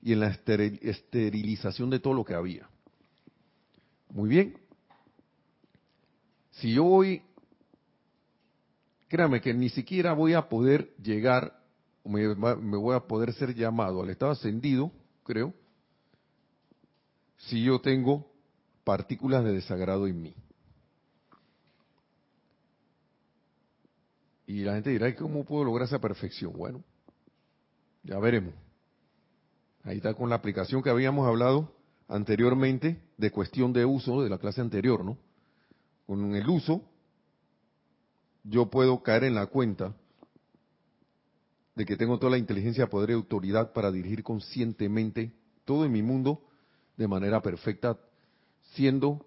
y 0.00 0.14
en 0.14 0.20
la 0.20 0.28
esterilización 0.28 1.90
de 1.90 2.00
todo 2.00 2.14
lo 2.14 2.24
que 2.24 2.32
había. 2.32 2.70
Muy 4.08 4.30
bien. 4.30 4.56
Si 6.52 6.72
yo 6.72 6.84
voy, 6.84 7.20
créame 9.08 9.42
que 9.42 9.52
ni 9.52 9.68
siquiera 9.68 10.14
voy 10.14 10.32
a 10.32 10.48
poder 10.48 10.96
llegar, 10.96 11.60
me, 12.06 12.34
me 12.34 12.78
voy 12.78 12.96
a 12.96 13.00
poder 13.00 13.34
ser 13.34 13.54
llamado 13.54 14.02
al 14.02 14.08
estado 14.08 14.32
ascendido, 14.32 14.90
creo, 15.22 15.52
si 17.36 17.62
yo 17.62 17.78
tengo 17.78 18.26
partículas 18.84 19.44
de 19.44 19.52
desagrado 19.52 20.06
en 20.06 20.22
mí. 20.22 20.34
Y 24.50 24.64
la 24.64 24.74
gente 24.74 24.90
dirá, 24.90 25.14
¿cómo 25.14 25.44
puedo 25.44 25.62
lograr 25.62 25.86
esa 25.86 26.00
perfección? 26.00 26.52
Bueno, 26.52 26.82
ya 28.02 28.18
veremos. 28.18 28.52
Ahí 29.84 29.98
está 29.98 30.12
con 30.12 30.28
la 30.28 30.34
aplicación 30.34 30.82
que 30.82 30.90
habíamos 30.90 31.28
hablado 31.28 31.72
anteriormente 32.08 33.00
de 33.16 33.30
cuestión 33.30 33.72
de 33.72 33.84
uso 33.84 34.24
de 34.24 34.28
la 34.28 34.38
clase 34.38 34.60
anterior, 34.60 35.04
¿no? 35.04 35.16
Con 36.04 36.34
el 36.34 36.48
uso, 36.50 36.82
yo 38.42 38.68
puedo 38.68 39.04
caer 39.04 39.22
en 39.22 39.36
la 39.36 39.46
cuenta 39.46 39.94
de 41.76 41.86
que 41.86 41.96
tengo 41.96 42.18
toda 42.18 42.32
la 42.32 42.38
inteligencia, 42.38 42.90
poder 42.90 43.10
y 43.10 43.12
autoridad 43.12 43.72
para 43.72 43.92
dirigir 43.92 44.24
conscientemente 44.24 45.32
todo 45.64 45.84
en 45.84 45.92
mi 45.92 46.02
mundo 46.02 46.42
de 46.96 47.06
manera 47.06 47.40
perfecta, 47.40 47.96
siendo, 48.72 49.24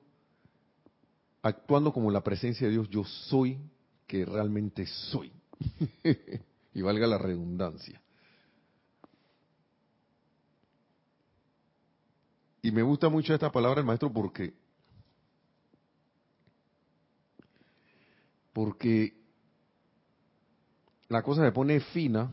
actuando 1.41 1.93
como 1.93 2.11
la 2.11 2.25
presencia 2.25 2.67
de 2.67 2.73
Dios, 2.73 2.89
yo 2.89 3.05
soy 3.05 3.57
que 4.13 4.25
realmente 4.25 4.85
soy. 4.85 5.33
y 6.75 6.81
valga 6.83 7.07
la 7.07 7.17
redundancia. 7.17 7.99
Y 12.61 12.71
me 12.71 12.83
gusta 12.83 13.09
mucho 13.09 13.33
esta 13.33 13.51
palabra 13.51 13.77
del 13.77 13.87
maestro 13.87 14.13
porque 14.13 14.53
porque 18.53 19.15
la 21.07 21.23
cosa 21.23 21.43
se 21.43 21.51
pone 21.51 21.79
fina. 21.79 22.31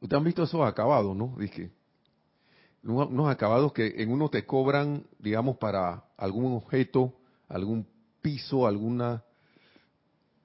Ustedes 0.00 0.18
han 0.18 0.24
visto 0.24 0.44
esos 0.44 0.66
acabados, 0.66 1.14
¿no? 1.14 1.36
Dije, 1.38 1.70
unos 2.84 3.28
acabados 3.28 3.74
que 3.74 4.02
en 4.02 4.10
uno 4.10 4.30
te 4.30 4.46
cobran, 4.46 5.04
digamos, 5.18 5.58
para 5.58 6.04
algún 6.16 6.54
objeto, 6.54 7.12
algún 7.48 7.86
piso, 8.22 8.66
alguna, 8.66 9.22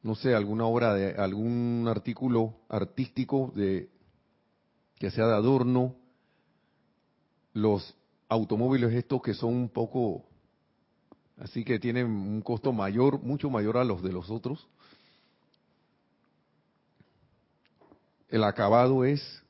no 0.04 0.16
sé, 0.16 0.36
alguna 0.36 0.66
obra 0.66 0.94
de 0.94 1.16
algún 1.16 1.86
artículo 1.88 2.54
artístico 2.70 3.52
de 3.56 3.90
que 5.00 5.10
sea 5.10 5.28
de 5.28 5.34
adorno, 5.34 5.96
los 7.54 7.96
automóviles 8.30 8.94
estos 8.94 9.22
que 9.22 9.34
son 9.34 9.54
un 9.54 9.70
poco 9.70 10.26
así 11.38 11.64
que 11.64 11.80
tienen 11.80 12.08
un 12.08 12.42
costo 12.42 12.74
mayor, 12.74 13.22
mucho 13.22 13.50
mayor 13.50 13.78
a 13.78 13.84
los 13.84 14.04
de 14.04 14.12
los 14.12 14.30
otros. 14.30 14.68
El 18.30 18.44
acabado 18.44 19.06
es 19.06 19.44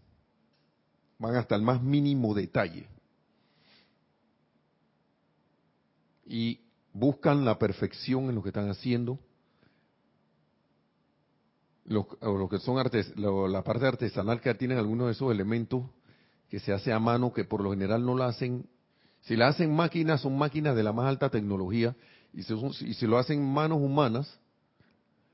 van 1.18 1.36
hasta 1.36 1.56
el 1.56 1.62
más 1.62 1.82
mínimo 1.82 2.34
detalle. 2.34 2.88
Y 6.26 6.60
buscan 6.92 7.46
la 7.46 7.58
perfección 7.58 8.26
en 8.26 8.36
lo 8.36 8.44
que 8.44 8.50
están 8.50 8.70
haciendo. 8.70 9.20
Los, 11.86 12.06
que 12.50 12.60
son 12.60 12.78
artes, 12.78 13.14
la 13.18 13.62
parte 13.64 13.86
artesanal 13.86 14.40
que 14.40 14.54
tienen 14.56 14.78
algunos 14.78 15.08
de 15.08 15.14
esos 15.14 15.32
elementos 15.32 15.84
que 16.50 16.60
se 16.60 16.72
hace 16.72 16.94
a 16.94 17.00
mano, 17.00 17.34
que 17.34 17.44
por 17.44 17.62
lo 17.62 17.72
general 17.72 18.06
no 18.06 18.16
lo 18.16 18.24
hacen. 18.24 18.66
Si 19.22 19.36
la 19.36 19.48
hacen 19.48 19.76
máquinas, 19.76 20.22
son 20.22 20.38
máquinas 20.38 20.76
de 20.76 20.84
la 20.84 20.94
más 20.94 21.08
alta 21.08 21.30
tecnología. 21.30 21.96
Y 22.34 22.44
si, 22.44 22.54
y 22.82 22.94
si 22.94 23.08
lo 23.08 23.18
hacen 23.18 23.44
manos 23.44 23.80
humanas, 23.80 24.40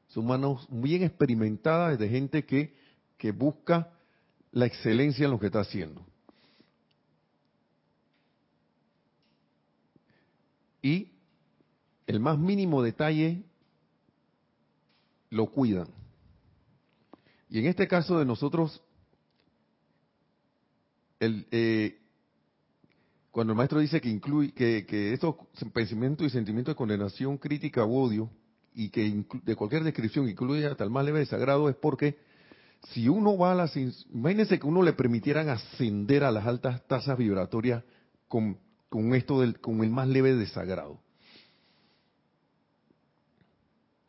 son 0.08 0.26
manos 0.26 0.66
bien 0.70 1.04
experimentadas 1.04 2.00
de 2.00 2.10
gente 2.10 2.46
que, 2.46 2.74
que 3.18 3.32
busca 3.32 3.92
la 4.52 4.66
excelencia 4.66 5.26
en 5.26 5.32
lo 5.32 5.40
que 5.40 5.48
está 5.48 5.60
haciendo. 5.60 6.06
Y 10.82 11.12
el 12.08 12.20
más 12.20 12.40
mínimo 12.40 12.82
detalle 12.82 13.44
lo 15.30 15.48
cuidan. 15.48 15.99
Y 17.50 17.60
en 17.60 17.66
este 17.66 17.88
caso 17.88 18.20
de 18.20 18.26
nosotros, 18.26 18.82
eh, 21.20 22.00
cuando 23.32 23.54
el 23.54 23.58
maestro 23.58 23.80
dice 23.80 24.00
que 24.00 24.10
incluye 24.10 24.54
que, 24.54 25.14
estos 25.14 25.36
pensamientos 25.74 26.28
y 26.28 26.30
sentimientos 26.30 26.74
de 26.74 26.78
condenación, 26.78 27.38
crítica 27.38 27.86
u 27.86 27.98
odio, 27.98 28.30
y 28.74 28.90
que 28.90 29.26
de 29.44 29.56
cualquier 29.56 29.84
descripción 29.84 30.30
incluye 30.30 30.66
hasta 30.68 30.84
el 30.84 30.92
más 30.92 31.04
leve 31.04 31.20
desagrado, 31.20 31.70
es 31.70 31.76
porque 31.76 32.18
si 32.90 33.10
uno 33.10 33.38
va 33.38 33.52
a 33.52 33.56
las... 33.56 33.76
Imagínense 33.76 34.60
que 34.60 34.68
uno 34.68 34.84
le 34.84 34.94
permitieran 34.94 35.50
ascender 35.50 36.24
a 36.24 36.32
las 36.32 36.46
altas 36.46 36.86
tasas 36.88 37.18
vibratorias 37.18 37.84
con, 38.28 38.58
esto 39.16 39.42
del, 39.42 39.60
con 39.60 39.84
el 39.84 39.90
más 39.90 40.08
leve 40.08 40.36
desagrado. 40.36 41.00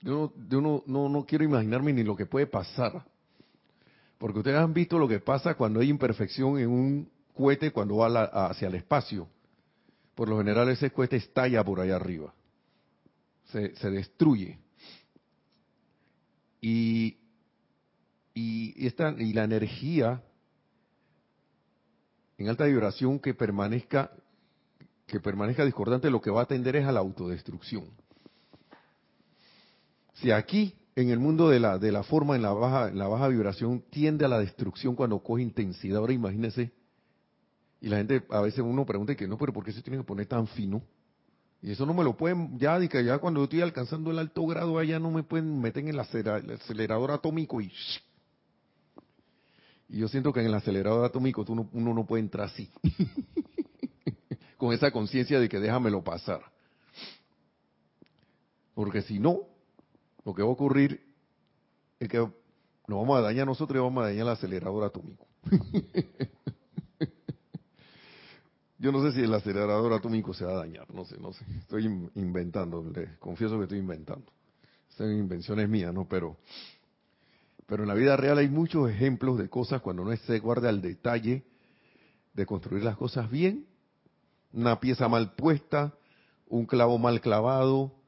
Yo, 0.03 0.33
no, 0.51 1.09
no 1.09 1.27
quiero 1.27 1.45
imaginarme 1.45 1.93
ni 1.93 2.05
lo 2.05 2.17
que 2.17 2.27
puede 2.27 2.47
pasar. 2.47 3.05
Porque 4.21 4.39
ustedes 4.39 4.59
han 4.59 4.73
visto 4.73 5.01
lo 5.01 5.09
que 5.09 5.19
pasa 5.19 5.55
cuando 5.55 5.81
hay 5.81 5.89
imperfección 5.89 6.61
en 6.61 6.71
un 6.71 7.11
cohete 7.35 7.73
cuando 7.73 7.97
va 7.97 8.23
hacia 8.49 8.69
el 8.69 8.77
espacio. 8.77 9.27
Por 10.15 10.29
lo 10.29 10.39
general 10.39 10.69
ese 10.69 10.93
cohete 10.93 11.17
estalla 11.17 11.65
por 11.65 11.81
allá 11.81 11.97
arriba. 11.97 12.33
Se, 13.47 13.75
se 13.75 13.91
destruye. 13.91 14.61
Y 16.61 17.17
y, 18.35 18.87
esta, 18.87 19.15
y 19.19 19.33
la 19.33 19.45
energía 19.45 20.23
en 22.39 22.49
alta 22.49 22.65
vibración 22.65 23.19
que 23.19 23.35
permanezca 23.35 24.13
que 25.07 25.21
permanezca 25.21 25.65
discordante 25.65 26.09
lo 26.09 26.21
que 26.21 26.31
va 26.31 26.43
a 26.43 26.47
tender 26.47 26.77
es 26.77 26.87
a 26.87 26.93
la 26.93 27.01
autodestrucción. 27.01 27.85
Si 30.15 30.31
aquí 30.31 30.73
en 30.97 31.11
el 31.11 31.19
mundo 31.19 31.49
de 31.49 31.61
la 31.61 31.79
de 31.79 31.93
la 31.93 32.03
forma 32.03 32.37
en 32.37 32.43
la 32.43 32.53
baja 32.53 32.89
en 32.89 32.99
la 32.99 33.09
baja 33.09 33.29
vibración 33.29 33.83
tiende 33.91 34.25
a 34.25 34.29
la 34.29 34.39
destrucción 34.39 34.95
cuando 34.95 35.21
coge 35.21 35.43
intensidad, 35.43 35.99
ahora 35.99 36.13
imagínese 36.13 36.73
y 37.81 37.89
la 37.89 37.97
gente 37.99 38.23
a 38.31 38.41
veces 38.41 38.61
uno 38.61 38.85
pregunta 38.85 39.15
que 39.15 39.27
no, 39.27 39.39
pero 39.39 39.53
¿por 39.53 39.65
qué 39.65 39.73
se 39.73 39.83
tiene 39.83 39.99
que 39.99 40.05
poner 40.05 40.27
tan 40.27 40.47
fino? 40.49 40.83
Y 41.63 41.71
eso 41.73 41.85
no 41.85 41.95
me 41.95 42.05
lo 42.05 42.17
pueden, 42.17 42.59
ya, 42.59 42.79
ya 42.79 43.19
cuando 43.19 43.45
estoy 43.45 43.61
alcanzando 43.61 44.11
el 44.11 44.19
alto 44.19 44.47
grado, 44.47 44.79
allá 44.79 44.99
no 44.99 45.11
me 45.11 45.23
pueden 45.23 45.61
meter 45.61 45.83
en 45.83 45.89
el 45.91 46.01
acelerador 46.01 47.11
atómico 47.11 47.61
y 47.61 47.71
y 49.91 49.99
yo 49.99 50.09
siento 50.09 50.33
que 50.33 50.41
en 50.41 50.47
el 50.47 50.55
acelerador 50.55 51.05
atómico 51.05 51.45
uno, 51.49 51.69
no 51.73 52.07
puede 52.07 52.23
entrar 52.23 52.47
así, 52.47 52.71
con 54.57 54.73
esa 54.73 54.93
conciencia 54.93 55.41
de 55.41 55.49
que 55.49 55.59
déjamelo 55.59 56.05
pasar. 56.05 56.41
Porque 58.73 59.03
si 59.03 59.19
no, 59.19 59.41
lo 60.31 60.35
que 60.35 60.43
va 60.43 60.49
a 60.49 60.53
ocurrir 60.53 61.01
es 61.99 62.09
que 62.09 62.19
nos 62.19 62.33
vamos 62.87 63.19
a 63.19 63.21
dañar 63.21 63.49
nosotros 63.49 63.77
y 63.77 63.83
vamos 63.83 64.05
a 64.05 64.07
dañar 64.07 64.23
el 64.23 64.29
acelerador 64.29 64.85
atómico. 64.85 65.27
Yo 68.79 68.93
no 68.93 69.03
sé 69.03 69.11
si 69.13 69.23
el 69.23 69.35
acelerador 69.35 69.93
atómico 69.93 70.33
se 70.33 70.45
va 70.45 70.53
a 70.53 70.59
dañar, 70.59 70.89
no 70.95 71.05
sé, 71.05 71.19
no 71.19 71.33
sé. 71.33 71.45
Estoy 71.59 71.87
inventando, 72.15 72.89
les 72.95 73.19
confieso 73.19 73.59
que 73.59 73.65
estoy 73.65 73.79
inventando. 73.79 74.31
Son 74.91 75.11
invenciones 75.11 75.69
mías, 75.69 75.93
¿no? 75.93 76.07
Pero, 76.09 76.37
pero 77.67 77.83
en 77.83 77.89
la 77.89 77.95
vida 77.95 78.17
real 78.17 78.39
hay 78.39 78.49
muchos 78.49 78.89
ejemplos 78.89 79.37
de 79.37 79.49
cosas 79.49 79.83
cuando 79.83 80.05
no 80.05 80.17
se 80.17 80.39
guarda 80.39 80.71
el 80.71 80.81
detalle 80.81 81.43
de 82.35 82.47
construir 82.47 82.85
las 82.85 82.97
cosas 82.97 83.29
bien, 83.29 83.67
una 84.53 84.79
pieza 84.79 85.09
mal 85.09 85.35
puesta, 85.35 85.93
un 86.47 86.67
clavo 86.67 86.99
mal 86.99 87.21
clavado, 87.21 88.00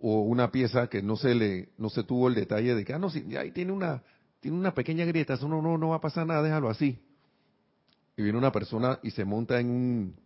o 0.00 0.22
una 0.22 0.50
pieza 0.50 0.88
que 0.88 1.02
no 1.02 1.16
se 1.16 1.34
le, 1.34 1.68
no 1.78 1.90
se 1.90 2.02
tuvo 2.04 2.28
el 2.28 2.34
detalle 2.34 2.74
de 2.74 2.84
que, 2.84 2.94
ah, 2.94 2.98
no, 2.98 3.10
si 3.10 3.36
ahí 3.36 3.50
tiene 3.52 3.72
una, 3.72 4.02
tiene 4.40 4.56
una 4.56 4.74
pequeña 4.74 5.04
grieta, 5.04 5.34
eso 5.34 5.48
no, 5.48 5.60
no, 5.60 5.76
no 5.76 5.90
va 5.90 5.96
a 5.96 6.00
pasar 6.00 6.26
nada, 6.26 6.42
déjalo 6.42 6.70
así 6.70 6.98
y 8.20 8.22
viene 8.22 8.36
una 8.36 8.52
persona 8.52 9.00
y 9.02 9.12
se 9.12 9.24
monta 9.24 9.58
en 9.58 9.70
un, 9.70 10.16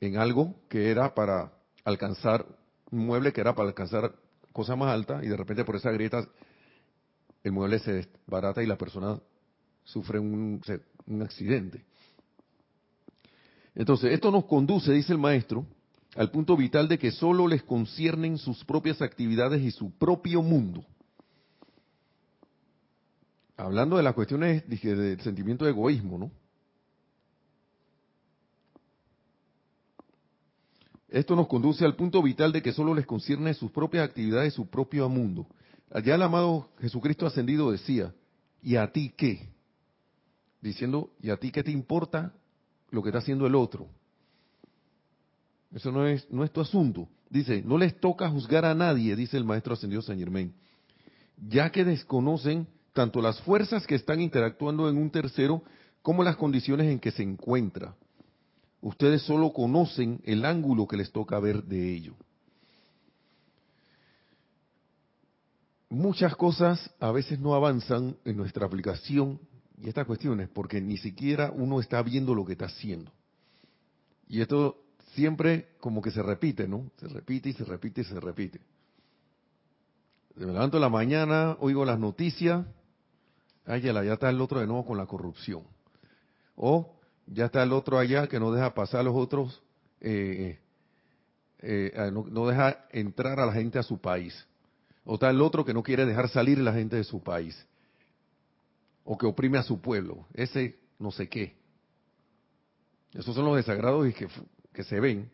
en 0.00 0.16
algo 0.16 0.54
que 0.70 0.90
era 0.90 1.14
para 1.14 1.52
alcanzar 1.84 2.46
un 2.90 3.04
mueble 3.04 3.34
que 3.34 3.42
era 3.42 3.54
para 3.54 3.68
alcanzar 3.68 4.14
cosas 4.54 4.78
más 4.78 4.90
altas 4.90 5.22
y 5.24 5.28
de 5.28 5.36
repente 5.36 5.66
por 5.66 5.76
esa 5.76 5.90
grieta 5.90 6.26
el 7.44 7.52
mueble 7.52 7.78
se 7.80 7.92
desbarata 7.92 8.62
y 8.62 8.66
la 8.66 8.78
persona 8.78 9.20
sufre 9.84 10.18
un, 10.18 10.62
un 11.06 11.22
accidente. 11.22 11.84
Entonces, 13.74 14.12
esto 14.12 14.30
nos 14.30 14.46
conduce, 14.46 14.90
dice 14.92 15.12
el 15.12 15.18
maestro, 15.18 15.66
al 16.16 16.30
punto 16.30 16.56
vital 16.56 16.88
de 16.88 16.98
que 16.98 17.10
solo 17.10 17.46
les 17.46 17.62
conciernen 17.62 18.38
sus 18.38 18.64
propias 18.64 19.02
actividades 19.02 19.62
y 19.62 19.70
su 19.70 19.90
propio 19.90 20.42
mundo 20.42 20.84
hablando 23.58 23.96
de 23.96 24.04
las 24.04 24.14
cuestiones 24.14 24.66
dije, 24.68 24.94
del 24.94 25.20
sentimiento 25.20 25.64
de 25.64 25.72
egoísmo, 25.72 26.16
¿no? 26.16 26.30
Esto 31.10 31.34
nos 31.34 31.48
conduce 31.48 31.84
al 31.84 31.96
punto 31.96 32.22
vital 32.22 32.52
de 32.52 32.62
que 32.62 32.72
solo 32.72 32.94
les 32.94 33.06
concierne 33.06 33.54
sus 33.54 33.70
propias 33.70 34.08
actividades, 34.08 34.54
su 34.54 34.68
propio 34.68 35.08
mundo. 35.08 35.46
Allá 35.90 36.14
el 36.14 36.22
amado 36.22 36.68
Jesucristo 36.80 37.26
ascendido 37.26 37.70
decía, 37.70 38.14
¿y 38.62 38.76
a 38.76 38.92
ti 38.92 39.12
qué? 39.16 39.48
Diciendo, 40.60 41.10
¿y 41.20 41.30
a 41.30 41.38
ti 41.38 41.50
qué 41.50 41.64
te 41.64 41.70
importa 41.70 42.34
lo 42.90 43.02
que 43.02 43.08
está 43.08 43.20
haciendo 43.20 43.46
el 43.46 43.54
otro? 43.54 43.88
Eso 45.72 45.92
no 45.92 46.06
es, 46.06 46.26
no 46.30 46.44
es 46.44 46.50
tu 46.50 46.60
asunto. 46.60 47.08
Dice, 47.30 47.62
no 47.62 47.76
les 47.76 47.98
toca 48.00 48.28
juzgar 48.30 48.64
a 48.64 48.74
nadie, 48.74 49.14
dice 49.14 49.36
el 49.36 49.44
maestro 49.44 49.74
ascendido 49.74 50.00
San 50.00 50.18
Germain, 50.18 50.54
ya 51.48 51.70
que 51.70 51.84
desconocen 51.84 52.66
tanto 52.94 53.20
las 53.20 53.40
fuerzas 53.42 53.86
que 53.86 53.94
están 53.94 54.20
interactuando 54.20 54.88
en 54.88 54.96
un 54.96 55.10
tercero 55.10 55.62
como 56.02 56.24
las 56.24 56.36
condiciones 56.36 56.90
en 56.90 56.98
que 56.98 57.10
se 57.10 57.22
encuentra. 57.22 57.94
Ustedes 58.80 59.22
solo 59.22 59.52
conocen 59.52 60.20
el 60.24 60.44
ángulo 60.44 60.86
que 60.86 60.96
les 60.96 61.12
toca 61.12 61.38
ver 61.38 61.64
de 61.64 61.92
ello. 61.92 62.14
Muchas 65.90 66.36
cosas 66.36 66.90
a 67.00 67.10
veces 67.12 67.40
no 67.40 67.54
avanzan 67.54 68.16
en 68.24 68.36
nuestra 68.36 68.66
aplicación 68.66 69.40
y 69.80 69.88
estas 69.88 70.06
cuestiones 70.06 70.48
porque 70.48 70.80
ni 70.80 70.96
siquiera 70.96 71.50
uno 71.54 71.80
está 71.80 72.02
viendo 72.02 72.34
lo 72.34 72.44
que 72.44 72.52
está 72.52 72.66
haciendo. 72.66 73.10
Y 74.28 74.40
esto 74.40 74.76
siempre 75.18 75.70
como 75.80 76.00
que 76.00 76.12
se 76.12 76.22
repite, 76.22 76.68
¿no? 76.68 76.92
Se 76.96 77.08
repite 77.08 77.48
y 77.48 77.52
se 77.52 77.64
repite 77.64 78.02
y 78.02 78.04
se 78.04 78.20
repite. 78.20 78.60
Me 80.36 80.46
levanto 80.46 80.76
en 80.76 80.82
la 80.82 80.88
mañana, 80.88 81.56
oigo 81.58 81.84
las 81.84 81.98
noticias, 81.98 82.64
ay, 83.66 83.80
ya 83.80 84.12
está 84.12 84.30
el 84.30 84.40
otro 84.40 84.60
de 84.60 84.66
nuevo 84.68 84.86
con 84.86 84.96
la 84.96 85.06
corrupción. 85.06 85.64
O 86.54 86.94
ya 87.26 87.46
está 87.46 87.64
el 87.64 87.72
otro 87.72 87.98
allá 87.98 88.28
que 88.28 88.38
no 88.38 88.52
deja 88.52 88.74
pasar 88.74 89.00
a 89.00 89.02
los 89.02 89.16
otros, 89.16 89.60
eh, 90.00 90.60
eh, 91.58 91.92
eh, 91.92 92.10
no, 92.12 92.46
deja 92.46 92.86
entrar 92.92 93.40
a 93.40 93.46
la 93.46 93.52
gente 93.52 93.80
a 93.80 93.82
su 93.82 94.00
país. 94.00 94.46
O 95.04 95.14
está 95.14 95.30
el 95.30 95.42
otro 95.42 95.64
que 95.64 95.74
no 95.74 95.82
quiere 95.82 96.06
dejar 96.06 96.28
salir 96.28 96.58
la 96.58 96.72
gente 96.72 96.94
de 96.94 97.04
su 97.04 97.20
país. 97.20 97.66
O 99.02 99.18
que 99.18 99.26
oprime 99.26 99.58
a 99.58 99.64
su 99.64 99.80
pueblo. 99.80 100.28
Ese 100.34 100.78
no 101.00 101.10
sé 101.10 101.28
qué. 101.28 101.56
Esos 103.12 103.34
son 103.34 103.46
los 103.46 103.56
desagrados 103.56 104.14
que, 104.14 104.28
que 104.78 104.84
se 104.84 105.00
ven. 105.00 105.28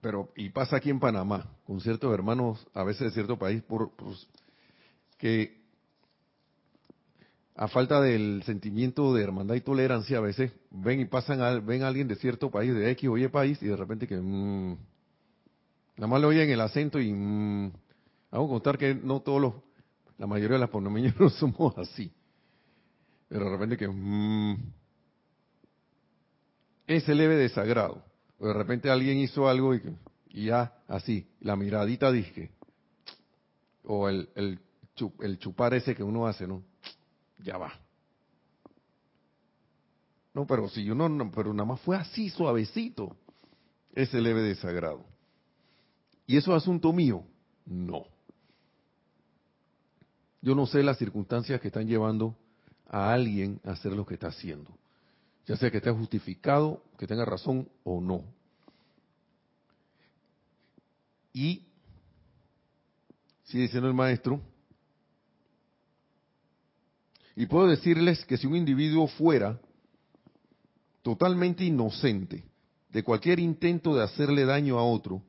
pero 0.00 0.32
y 0.36 0.50
pasa 0.50 0.76
aquí 0.76 0.90
en 0.90 1.00
Panamá 1.00 1.48
con 1.64 1.80
ciertos 1.80 2.12
hermanos 2.12 2.64
a 2.74 2.84
veces 2.84 3.08
de 3.08 3.10
cierto 3.12 3.36
país 3.36 3.62
por, 3.62 3.90
que 5.18 5.60
a 7.56 7.66
falta 7.66 8.00
del 8.00 8.42
sentimiento 8.44 9.12
de 9.14 9.22
hermandad 9.22 9.56
y 9.56 9.60
tolerancia 9.60 10.18
a 10.18 10.20
veces 10.20 10.52
ven 10.70 11.00
y 11.00 11.04
pasan 11.04 11.40
a, 11.40 11.58
ven 11.58 11.82
a 11.82 11.88
alguien 11.88 12.06
de 12.06 12.16
cierto 12.16 12.50
país 12.50 12.74
de 12.74 12.90
X 12.92 13.08
o 13.08 13.18
Y 13.18 13.26
país 13.28 13.60
y 13.60 13.66
de 13.66 13.76
repente 13.76 14.06
que 14.06 14.16
mmm, 14.16 14.76
nada 15.96 16.06
más 16.08 16.20
le 16.20 16.26
oyen 16.28 16.50
el 16.50 16.60
acento 16.60 17.00
y 17.00 17.12
mmm, 17.12 17.72
vamos 18.30 18.50
contar 18.50 18.78
que 18.78 18.94
no 18.94 19.20
todos 19.20 19.40
los 19.40 19.54
la 20.18 20.28
mayoría 20.28 20.54
de 20.54 20.60
las 20.60 20.70
panameños 20.70 21.14
no 21.20 21.28
somos 21.28 21.76
así 21.78 22.12
pero 23.32 23.46
de 23.46 23.50
repente 23.50 23.78
que 23.78 23.88
mmm, 23.88 24.56
ese 26.86 27.14
leve 27.14 27.36
desagrado 27.36 28.04
de 28.38 28.52
repente 28.52 28.90
alguien 28.90 29.18
hizo 29.18 29.48
algo 29.48 29.74
y, 29.74 29.82
ya 30.28 30.74
así, 30.88 31.28
la 31.40 31.56
miradita 31.56 32.10
dije, 32.10 32.50
o 33.84 34.08
el, 34.08 34.28
el, 34.34 34.58
el 35.20 35.38
chupar 35.38 35.74
ese 35.74 35.94
que 35.94 36.02
uno 36.02 36.26
hace, 36.26 36.46
¿no? 36.46 36.62
Ya 37.38 37.56
va. 37.56 37.72
No, 40.34 40.44
pero 40.44 40.68
si 40.68 40.90
uno, 40.90 41.08
no, 41.08 41.30
pero 41.30 41.52
nada 41.54 41.66
más 41.66 41.80
fue 41.82 41.96
así, 41.96 42.30
suavecito, 42.30 43.16
ese 43.94 44.20
leve 44.20 44.42
desagrado. 44.42 45.04
¿Y 46.26 46.36
eso 46.36 46.56
es 46.56 46.62
asunto 46.62 46.92
mío? 46.92 47.22
No. 47.64 48.06
Yo 50.40 50.56
no 50.56 50.66
sé 50.66 50.82
las 50.82 50.98
circunstancias 50.98 51.60
que 51.60 51.68
están 51.68 51.86
llevando 51.86 52.36
a 52.92 53.12
alguien 53.12 53.60
hacer 53.64 53.92
lo 53.92 54.06
que 54.06 54.14
está 54.14 54.28
haciendo 54.28 54.72
ya 55.46 55.56
sea 55.56 55.70
que 55.70 55.78
esté 55.78 55.90
justificado, 55.90 56.82
que 56.98 57.06
tenga 57.06 57.24
razón 57.24 57.68
o 57.84 58.00
no. 58.00 58.24
Y, 61.32 61.66
sigue 63.44 63.64
diciendo 63.64 63.88
el 63.88 63.94
maestro, 63.94 64.40
y 67.34 67.46
puedo 67.46 67.66
decirles 67.66 68.24
que 68.26 68.36
si 68.36 68.46
un 68.46 68.56
individuo 68.56 69.08
fuera 69.08 69.58
totalmente 71.02 71.64
inocente 71.64 72.44
de 72.90 73.02
cualquier 73.02 73.40
intento 73.40 73.96
de 73.96 74.04
hacerle 74.04 74.44
daño 74.44 74.78
a 74.78 74.84
otro, 74.84 75.22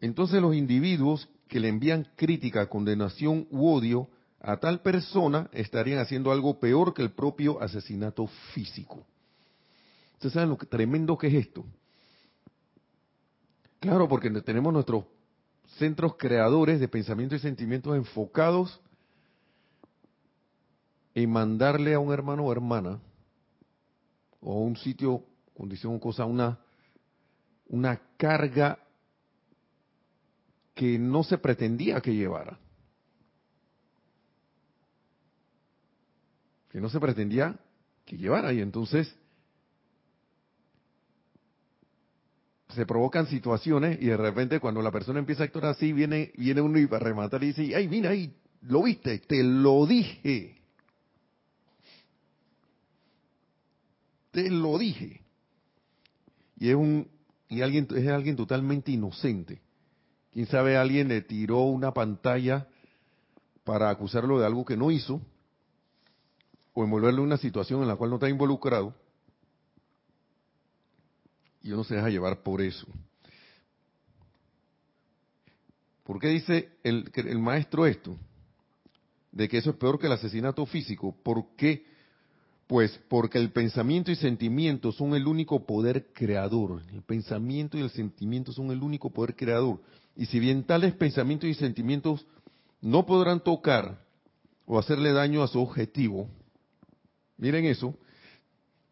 entonces 0.00 0.40
los 0.40 0.54
individuos 0.54 1.28
que 1.48 1.60
le 1.60 1.68
envían 1.68 2.08
crítica, 2.16 2.68
condenación 2.68 3.46
u 3.50 3.68
odio 3.68 4.08
a 4.46 4.58
tal 4.58 4.80
persona 4.80 5.48
estarían 5.52 6.00
haciendo 6.00 6.30
algo 6.30 6.60
peor 6.60 6.92
que 6.92 7.00
el 7.00 7.12
propio 7.12 7.60
asesinato 7.62 8.26
físico. 8.52 9.02
¿Ustedes 10.14 10.34
saben 10.34 10.50
lo 10.50 10.56
tremendo 10.56 11.16
que 11.16 11.28
es 11.28 11.34
esto? 11.46 11.64
Claro, 13.80 14.06
porque 14.06 14.30
tenemos 14.42 14.70
nuestros 14.72 15.04
centros 15.78 16.16
creadores 16.16 16.78
de 16.78 16.88
pensamientos 16.88 17.38
y 17.38 17.42
sentimientos 17.42 17.96
enfocados 17.96 18.80
en 21.14 21.30
mandarle 21.30 21.94
a 21.94 21.98
un 21.98 22.12
hermano 22.12 22.44
o 22.44 22.52
hermana 22.52 23.00
o 24.42 24.52
a 24.52 24.60
un 24.60 24.76
sitio, 24.76 25.24
condición 25.56 25.96
o 25.96 26.00
cosa, 26.00 26.26
una, 26.26 26.58
una 27.68 27.98
carga 28.18 28.78
que 30.74 30.98
no 30.98 31.22
se 31.22 31.38
pretendía 31.38 32.02
que 32.02 32.14
llevara. 32.14 32.58
Que 36.74 36.80
no 36.80 36.90
se 36.90 36.98
pretendía 36.98 37.56
que 38.04 38.16
llevara. 38.16 38.52
Y 38.52 38.60
entonces 38.60 39.14
se 42.74 42.84
provocan 42.84 43.28
situaciones 43.28 44.02
y 44.02 44.06
de 44.06 44.16
repente 44.16 44.58
cuando 44.58 44.82
la 44.82 44.90
persona 44.90 45.20
empieza 45.20 45.44
a 45.44 45.46
actuar 45.46 45.66
así, 45.66 45.92
viene, 45.92 46.32
viene 46.36 46.60
uno 46.60 46.80
y 46.80 46.88
para 46.88 47.04
rematar 47.04 47.44
y 47.44 47.52
dice, 47.52 47.76
ay, 47.76 47.86
mira 47.86 48.10
ahí, 48.10 48.36
lo 48.62 48.82
viste, 48.82 49.20
te 49.20 49.44
lo 49.44 49.86
dije. 49.86 50.60
Te 54.32 54.50
lo 54.50 54.76
dije. 54.76 55.20
Y 56.58 56.70
es 56.70 56.74
un 56.74 57.06
y 57.48 57.62
alguien 57.62 57.86
es 57.94 58.08
alguien 58.08 58.34
totalmente 58.34 58.90
inocente. 58.90 59.62
Quién 60.32 60.46
sabe 60.46 60.76
alguien 60.76 61.06
le 61.06 61.22
tiró 61.22 61.60
una 61.60 61.94
pantalla 61.94 62.66
para 63.62 63.90
acusarlo 63.90 64.40
de 64.40 64.46
algo 64.46 64.64
que 64.64 64.76
no 64.76 64.90
hizo 64.90 65.22
o 66.74 66.84
envolverlo 66.84 67.22
en 67.22 67.28
una 67.28 67.38
situación 67.38 67.80
en 67.82 67.88
la 67.88 67.96
cual 67.96 68.10
no 68.10 68.16
está 68.16 68.28
involucrado 68.28 68.94
y 71.62 71.72
uno 71.72 71.84
se 71.84 71.94
deja 71.94 72.10
llevar 72.10 72.42
por 72.42 72.60
eso. 72.60 72.86
¿Por 76.02 76.20
qué 76.20 76.28
dice 76.28 76.72
el, 76.82 77.10
el 77.14 77.38
maestro 77.38 77.86
esto? 77.86 78.18
de 79.34 79.48
que 79.48 79.58
eso 79.58 79.70
es 79.70 79.76
peor 79.76 79.98
que 79.98 80.06
el 80.06 80.12
asesinato 80.12 80.64
físico. 80.64 81.14
¿Por 81.22 81.56
qué? 81.56 81.84
Pues 82.68 82.98
porque 83.08 83.38
el 83.38 83.50
pensamiento 83.50 84.10
y 84.10 84.16
sentimiento 84.16 84.92
son 84.92 85.14
el 85.14 85.26
único 85.26 85.66
poder 85.66 86.06
creador. 86.12 86.82
El 86.92 87.02
pensamiento 87.02 87.76
y 87.76 87.82
el 87.82 87.90
sentimiento 87.90 88.52
son 88.52 88.70
el 88.70 88.82
único 88.82 89.10
poder 89.10 89.34
creador. 89.34 89.80
Y 90.16 90.26
si 90.26 90.38
bien 90.38 90.62
tales 90.62 90.94
pensamientos 90.94 91.50
y 91.50 91.54
sentimientos 91.54 92.24
no 92.80 93.04
podrán 93.04 93.42
tocar 93.42 94.00
o 94.66 94.78
hacerle 94.78 95.12
daño 95.12 95.42
a 95.42 95.48
su 95.48 95.60
objetivo, 95.60 96.28
miren 97.36 97.64
eso, 97.64 97.96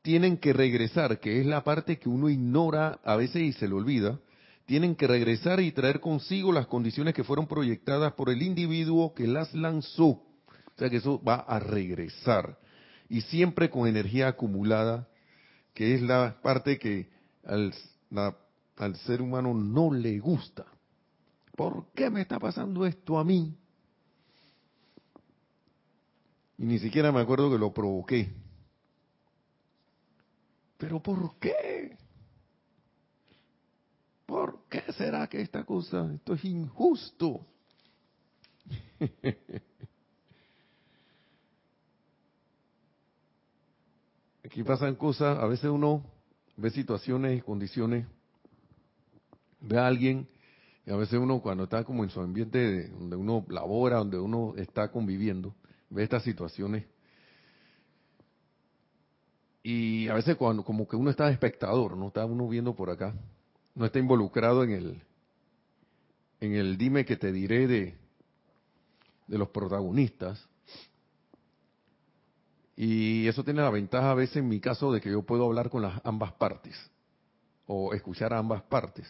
tienen 0.03 0.37
que 0.37 0.53
regresar, 0.53 1.21
que 1.21 1.41
es 1.41 1.47
la 1.47 1.63
parte 1.63 1.99
que 1.99 2.09
uno 2.09 2.29
ignora 2.29 2.99
a 3.05 3.17
veces 3.17 3.43
y 3.43 3.53
se 3.53 3.69
le 3.69 3.75
olvida, 3.75 4.19
tienen 4.67 4.95
que 4.95 5.07
regresar 5.07 5.61
y 5.61 5.73
traer 5.73 6.01
consigo 6.01 6.53
las 6.53 6.67
condiciones 6.67 7.15
que 7.15 7.25
fueron 7.25 7.47
proyectadas 7.47 8.13
por 8.15 8.31
el 8.31 8.43
individuo 8.43 9.15
que 9.15 9.27
las 9.27 9.55
lanzó. 9.55 10.07
O 10.07 10.79
sea 10.79 10.91
que 10.91 10.97
eso 10.97 11.23
va 11.23 11.37
a 11.37 11.59
regresar. 11.59 12.59
Y 13.09 13.21
siempre 13.23 13.71
con 13.71 13.87
energía 13.87 14.29
acumulada, 14.29 15.09
que 15.75 15.95
es 15.95 16.03
la 16.03 16.41
parte 16.43 16.79
que 16.79 17.11
al, 17.45 17.75
al 18.77 18.97
ser 18.97 19.21
humano 19.21 19.55
no 19.55 19.93
le 19.93 20.19
gusta. 20.19 20.65
¿Por 21.57 21.93
qué 21.95 22.11
me 22.11 22.23
está 22.23 22.39
pasando 22.39 22.87
esto 22.87 23.19
a 23.19 23.25
mí? 23.25 23.55
Y 26.63 26.65
ni 26.65 26.79
siquiera 26.79 27.11
me 27.11 27.21
acuerdo 27.21 27.51
que 27.51 27.59
lo 27.59 27.75
provoqué. 27.75 28.33
Pero 30.79 31.03
¿por 31.03 31.37
qué? 31.41 31.99
¿Por 34.25 34.61
qué 34.71 34.85
será 34.93 35.27
que 35.27 35.41
esta 35.41 35.65
cosa, 35.65 36.09
esto 36.15 36.35
es 36.35 36.45
injusto? 36.45 37.45
Aquí 44.45 44.63
pasan 44.63 44.95
cosas, 44.95 45.37
a 45.41 45.47
veces 45.47 45.69
uno 45.69 46.05
ve 46.57 46.71
situaciones 46.71 47.39
y 47.39 47.41
condiciones, 47.41 48.07
ve 49.59 49.79
a 49.79 49.89
alguien, 49.89 50.29
y 50.87 50.93
a 50.93 50.97
veces 50.97 51.19
uno 51.19 51.41
cuando 51.41 51.65
está 51.65 51.83
como 51.83 52.05
en 52.05 52.11
su 52.11 52.21
ambiente 52.21 52.87
donde 52.91 53.17
uno 53.17 53.45
labora, 53.49 53.97
donde 53.97 54.21
uno 54.21 54.55
está 54.57 54.93
conviviendo, 54.93 55.57
ve 55.93 56.03
estas 56.03 56.23
situaciones 56.23 56.85
y 59.63 60.09
a 60.09 60.15
veces 60.15 60.37
cuando 60.37 60.65
como 60.65 60.89
que 60.89 60.97
uno 60.97 61.11
está 61.11 61.27
de 61.27 61.33
espectador, 61.33 61.97
no 61.97 62.09
está 62.09 62.25
uno 62.25 62.49
viendo 62.49 62.75
por 62.75 62.91
acá, 62.91 63.15
no 63.75 63.85
está 63.85 63.99
involucrado 63.99 64.65
en 64.65 64.71
el 64.73 65.03
en 66.41 66.55
el 66.55 66.77
dime 66.77 67.05
que 67.05 67.17
te 67.17 67.31
diré 67.31 67.67
de 67.67 68.03
de 69.29 69.39
los 69.39 69.49
protagonistas. 69.49 70.45
Y 72.75 73.29
eso 73.29 73.45
tiene 73.45 73.63
la 73.63 73.71
ventaja 73.71 74.11
a 74.11 74.15
veces 74.15 74.39
en 74.39 74.49
mi 74.49 74.59
caso 74.59 74.93
de 74.93 75.01
que 75.01 75.11
yo 75.11 75.23
puedo 75.23 75.45
hablar 75.45 75.71
con 75.71 75.83
las 75.83 76.01
ambas 76.05 76.33
partes 76.33 76.75
o 77.67 77.95
escuchar 77.95 78.33
a 78.33 78.39
ambas 78.39 78.63
partes. 78.63 79.07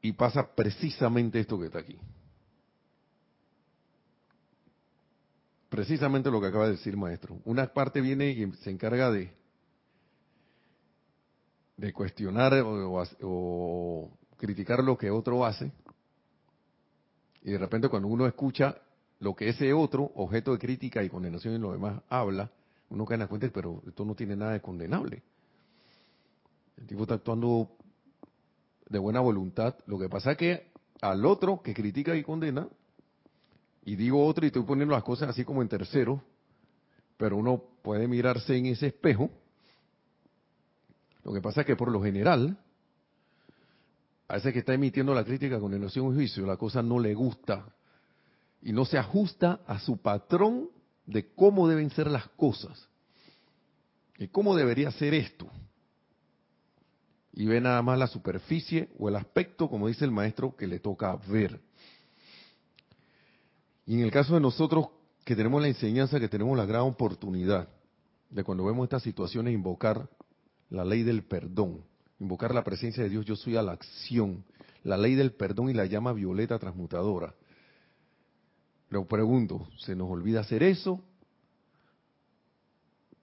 Y 0.00 0.12
pasa 0.12 0.54
precisamente 0.54 1.40
esto 1.40 1.58
que 1.58 1.66
está 1.66 1.80
aquí. 1.80 1.98
Precisamente 5.78 6.28
lo 6.28 6.40
que 6.40 6.48
acaba 6.48 6.64
de 6.64 6.72
decir 6.72 6.96
maestro. 6.96 7.40
Una 7.44 7.72
parte 7.72 8.00
viene 8.00 8.30
y 8.30 8.50
se 8.64 8.68
encarga 8.68 9.12
de, 9.12 9.32
de 11.76 11.92
cuestionar 11.92 12.52
o, 12.64 14.10
criticar 14.36 14.82
lo 14.82 14.98
que 14.98 15.08
otro 15.08 15.46
hace. 15.46 15.70
Y 17.42 17.52
de 17.52 17.58
repente 17.58 17.88
cuando 17.88 18.08
uno 18.08 18.26
escucha 18.26 18.76
lo 19.20 19.36
que 19.36 19.50
ese 19.50 19.72
otro, 19.72 20.10
objeto 20.16 20.50
de 20.50 20.58
crítica 20.58 21.04
y 21.04 21.08
condenación 21.08 21.54
y 21.54 21.58
lo 21.58 21.70
demás, 21.70 22.02
habla, 22.08 22.50
uno 22.88 23.04
cae 23.04 23.14
en 23.14 23.20
la 23.20 23.28
cuenta, 23.28 23.48
pero 23.54 23.80
esto 23.86 24.04
no 24.04 24.16
tiene 24.16 24.34
nada 24.34 24.54
de 24.54 24.60
condenable. 24.60 25.22
El 26.76 26.88
tipo 26.88 27.02
está 27.02 27.14
actuando 27.14 27.70
de 28.88 28.98
buena 28.98 29.20
voluntad. 29.20 29.76
Lo 29.86 29.96
que 29.96 30.08
pasa 30.08 30.32
es 30.32 30.38
que 30.38 30.72
al 31.00 31.24
otro 31.24 31.62
que 31.62 31.72
critica 31.72 32.16
y 32.16 32.24
condena, 32.24 32.66
y 33.88 33.96
digo 33.96 34.26
otro 34.26 34.44
y 34.44 34.48
estoy 34.48 34.64
poniendo 34.64 34.94
las 34.94 35.02
cosas 35.02 35.30
así 35.30 35.46
como 35.46 35.62
en 35.62 35.68
tercero, 35.68 36.22
pero 37.16 37.38
uno 37.38 37.62
puede 37.80 38.06
mirarse 38.06 38.54
en 38.54 38.66
ese 38.66 38.88
espejo. 38.88 39.30
Lo 41.24 41.32
que 41.32 41.40
pasa 41.40 41.62
es 41.62 41.66
que 41.66 41.74
por 41.74 41.90
lo 41.90 42.02
general, 42.02 42.58
a 44.28 44.36
ese 44.36 44.52
que 44.52 44.58
está 44.58 44.74
emitiendo 44.74 45.14
la 45.14 45.24
crítica, 45.24 45.58
condenación 45.58 46.12
y 46.12 46.16
juicio, 46.16 46.44
la 46.44 46.58
cosa 46.58 46.82
no 46.82 46.98
le 46.98 47.14
gusta 47.14 47.64
y 48.60 48.72
no 48.72 48.84
se 48.84 48.98
ajusta 48.98 49.60
a 49.66 49.78
su 49.78 49.96
patrón 49.96 50.68
de 51.06 51.32
cómo 51.34 51.66
deben 51.66 51.88
ser 51.88 52.08
las 52.08 52.28
cosas 52.28 52.90
y 54.18 54.28
cómo 54.28 54.54
debería 54.54 54.90
ser 54.90 55.14
esto. 55.14 55.48
Y 57.32 57.46
ve 57.46 57.58
nada 57.62 57.80
más 57.80 57.98
la 57.98 58.06
superficie 58.06 58.90
o 58.98 59.08
el 59.08 59.16
aspecto, 59.16 59.70
como 59.70 59.88
dice 59.88 60.04
el 60.04 60.10
maestro, 60.10 60.54
que 60.54 60.66
le 60.66 60.78
toca 60.78 61.16
ver. 61.26 61.58
Y 63.88 63.94
en 63.94 64.00
el 64.00 64.10
caso 64.10 64.34
de 64.34 64.40
nosotros 64.40 64.88
que 65.24 65.34
tenemos 65.34 65.62
la 65.62 65.68
enseñanza, 65.68 66.20
que 66.20 66.28
tenemos 66.28 66.54
la 66.58 66.66
gran 66.66 66.82
oportunidad 66.82 67.70
de 68.28 68.44
cuando 68.44 68.66
vemos 68.66 68.84
estas 68.84 69.02
situaciones 69.02 69.54
invocar 69.54 70.10
la 70.68 70.84
ley 70.84 71.02
del 71.02 71.24
perdón, 71.24 71.82
invocar 72.20 72.54
la 72.54 72.62
presencia 72.62 73.02
de 73.02 73.08
Dios, 73.08 73.24
yo 73.24 73.34
soy 73.34 73.56
a 73.56 73.62
la 73.62 73.72
acción, 73.72 74.44
la 74.84 74.98
ley 74.98 75.14
del 75.14 75.32
perdón 75.32 75.70
y 75.70 75.72
la 75.72 75.86
llama 75.86 76.12
violeta 76.12 76.58
transmutadora. 76.58 77.34
Pero 78.90 79.08
pregunto, 79.08 79.66
¿se 79.78 79.96
nos 79.96 80.10
olvida 80.10 80.40
hacer 80.40 80.62
eso? 80.62 81.02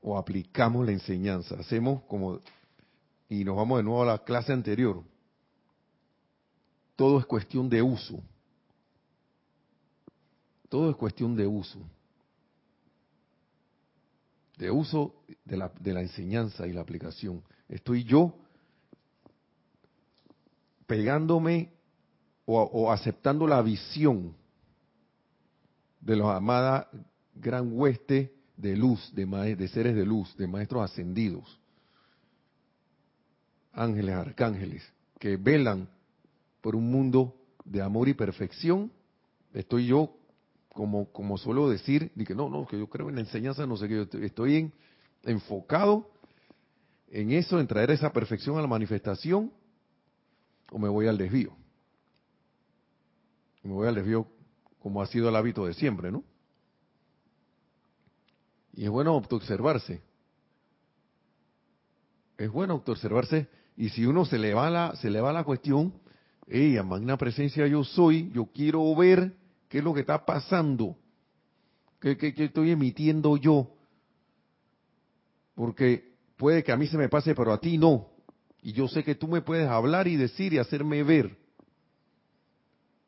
¿O 0.01 0.17
aplicamos 0.17 0.83
la 0.83 0.93
enseñanza? 0.93 1.59
Hacemos 1.59 2.01
como, 2.05 2.39
y 3.29 3.43
nos 3.43 3.55
vamos 3.55 3.77
de 3.77 3.83
nuevo 3.83 4.01
a 4.01 4.07
la 4.07 4.23
clase 4.23 4.51
anterior, 4.51 5.03
todo 6.95 7.19
es 7.19 7.27
cuestión 7.27 7.69
de 7.69 7.83
uso. 7.83 8.19
Todo 10.75 10.89
es 10.89 10.97
cuestión 10.97 11.37
de 11.37 11.47
uso. 11.47 11.79
De 14.57 14.69
uso 14.69 15.15
de 15.45 15.55
la, 15.55 16.01
enseñanza 16.01 16.67
y 16.67 16.73
la 16.73 16.81
aplicación. 16.81 17.41
Estoy 17.69 18.03
yo 18.03 18.35
pegándome 20.85 21.71
o, 22.43 22.91
aceptando 22.91 23.47
la 23.47 23.61
visión 23.61 24.35
de 26.01 26.17
la 26.17 26.35
amada 26.35 26.89
gran 27.35 27.71
hueste 27.71 28.35
de 28.57 28.75
luz, 28.75 29.15
de, 29.15 29.55
de 29.55 29.67
seres 29.69 29.95
de 29.95 30.05
luz, 30.05 30.35
de 30.35 30.45
maestros 30.45 30.91
ascendidos, 30.91 31.57
ángeles, 33.71 34.13
arcángeles, 34.13 34.83
que 35.19 35.37
velan 35.37 35.87
por 36.59 36.75
un 36.75 36.91
mundo 36.91 37.33
de 37.63 37.81
amor 37.81 38.09
y 38.09 38.13
perfección, 38.13 38.91
estoy 39.53 39.87
yo 39.87 40.17
como, 40.75 41.09
como 41.13 41.37
suelo 41.37 41.69
decir, 41.69 42.11
y 42.17 42.25
que 42.25 42.35
no, 42.35 42.49
no, 42.49 42.67
que 42.67 42.77
yo 42.77 42.87
creo 42.89 43.07
en 43.07 43.15
la 43.15 43.21
enseñanza, 43.21 43.65
no 43.65 43.77
sé 43.77 43.87
qué, 43.87 43.95
yo 43.95 44.19
estoy 44.19 44.73
enfocado 45.23 46.11
en 47.07 47.31
eso, 47.31 47.61
en 47.61 47.65
traer 47.65 47.91
esa 47.91 48.11
perfección 48.11 48.57
a 48.57 48.61
la 48.61 48.67
manifestación, 48.67 49.53
o 50.69 50.77
me 50.77 50.89
voy 50.89 51.07
al 51.07 51.17
desvío. 51.17 51.55
Me 53.63 53.71
voy 53.71 53.87
al 53.87 53.95
desvío 53.95 54.27
como 54.79 55.01
ha 55.01 55.07
sido 55.07 55.29
el 55.29 55.37
hábito 55.37 55.65
de 55.65 55.73
siempre, 55.73 56.11
¿no? 56.11 56.25
Y 58.73 58.83
es 58.83 58.89
bueno 58.89 59.15
observarse. 59.15 60.01
Es 62.37 62.51
bueno 62.51 62.83
observarse. 62.85 63.47
Y 63.77 63.87
si 63.89 64.05
uno 64.05 64.25
se 64.25 64.37
le 64.37 64.53
va 64.53 64.69
la, 64.69 64.93
se 64.97 65.09
le 65.09 65.21
va 65.21 65.31
la 65.31 65.45
cuestión, 65.45 65.93
ella, 66.47 66.83
magna 66.83 67.15
presencia 67.17 67.65
yo 67.65 67.85
soy, 67.85 68.29
yo 68.33 68.47
quiero 68.47 68.93
ver 68.93 69.44
¿Qué 69.69 69.79
es 69.79 69.83
lo 69.83 69.93
que 69.93 70.01
está 70.01 70.25
pasando? 70.25 70.97
¿Qué, 71.99 72.33
estoy 72.37 72.71
emitiendo 72.71 73.37
yo? 73.37 73.71
Porque 75.55 76.13
puede 76.37 76.63
que 76.63 76.71
a 76.71 76.77
mí 76.77 76.87
se 76.87 76.97
me 76.97 77.09
pase, 77.09 77.33
pero 77.33 77.51
a 77.51 77.59
ti 77.59 77.77
no. 77.77 78.09
Y 78.61 78.73
yo 78.73 78.87
sé 78.87 79.03
que 79.03 79.15
tú 79.15 79.27
me 79.27 79.41
puedes 79.41 79.67
hablar 79.67 80.07
y 80.07 80.15
decir 80.15 80.53
y 80.53 80.57
hacerme 80.57 81.03
ver. 81.03 81.37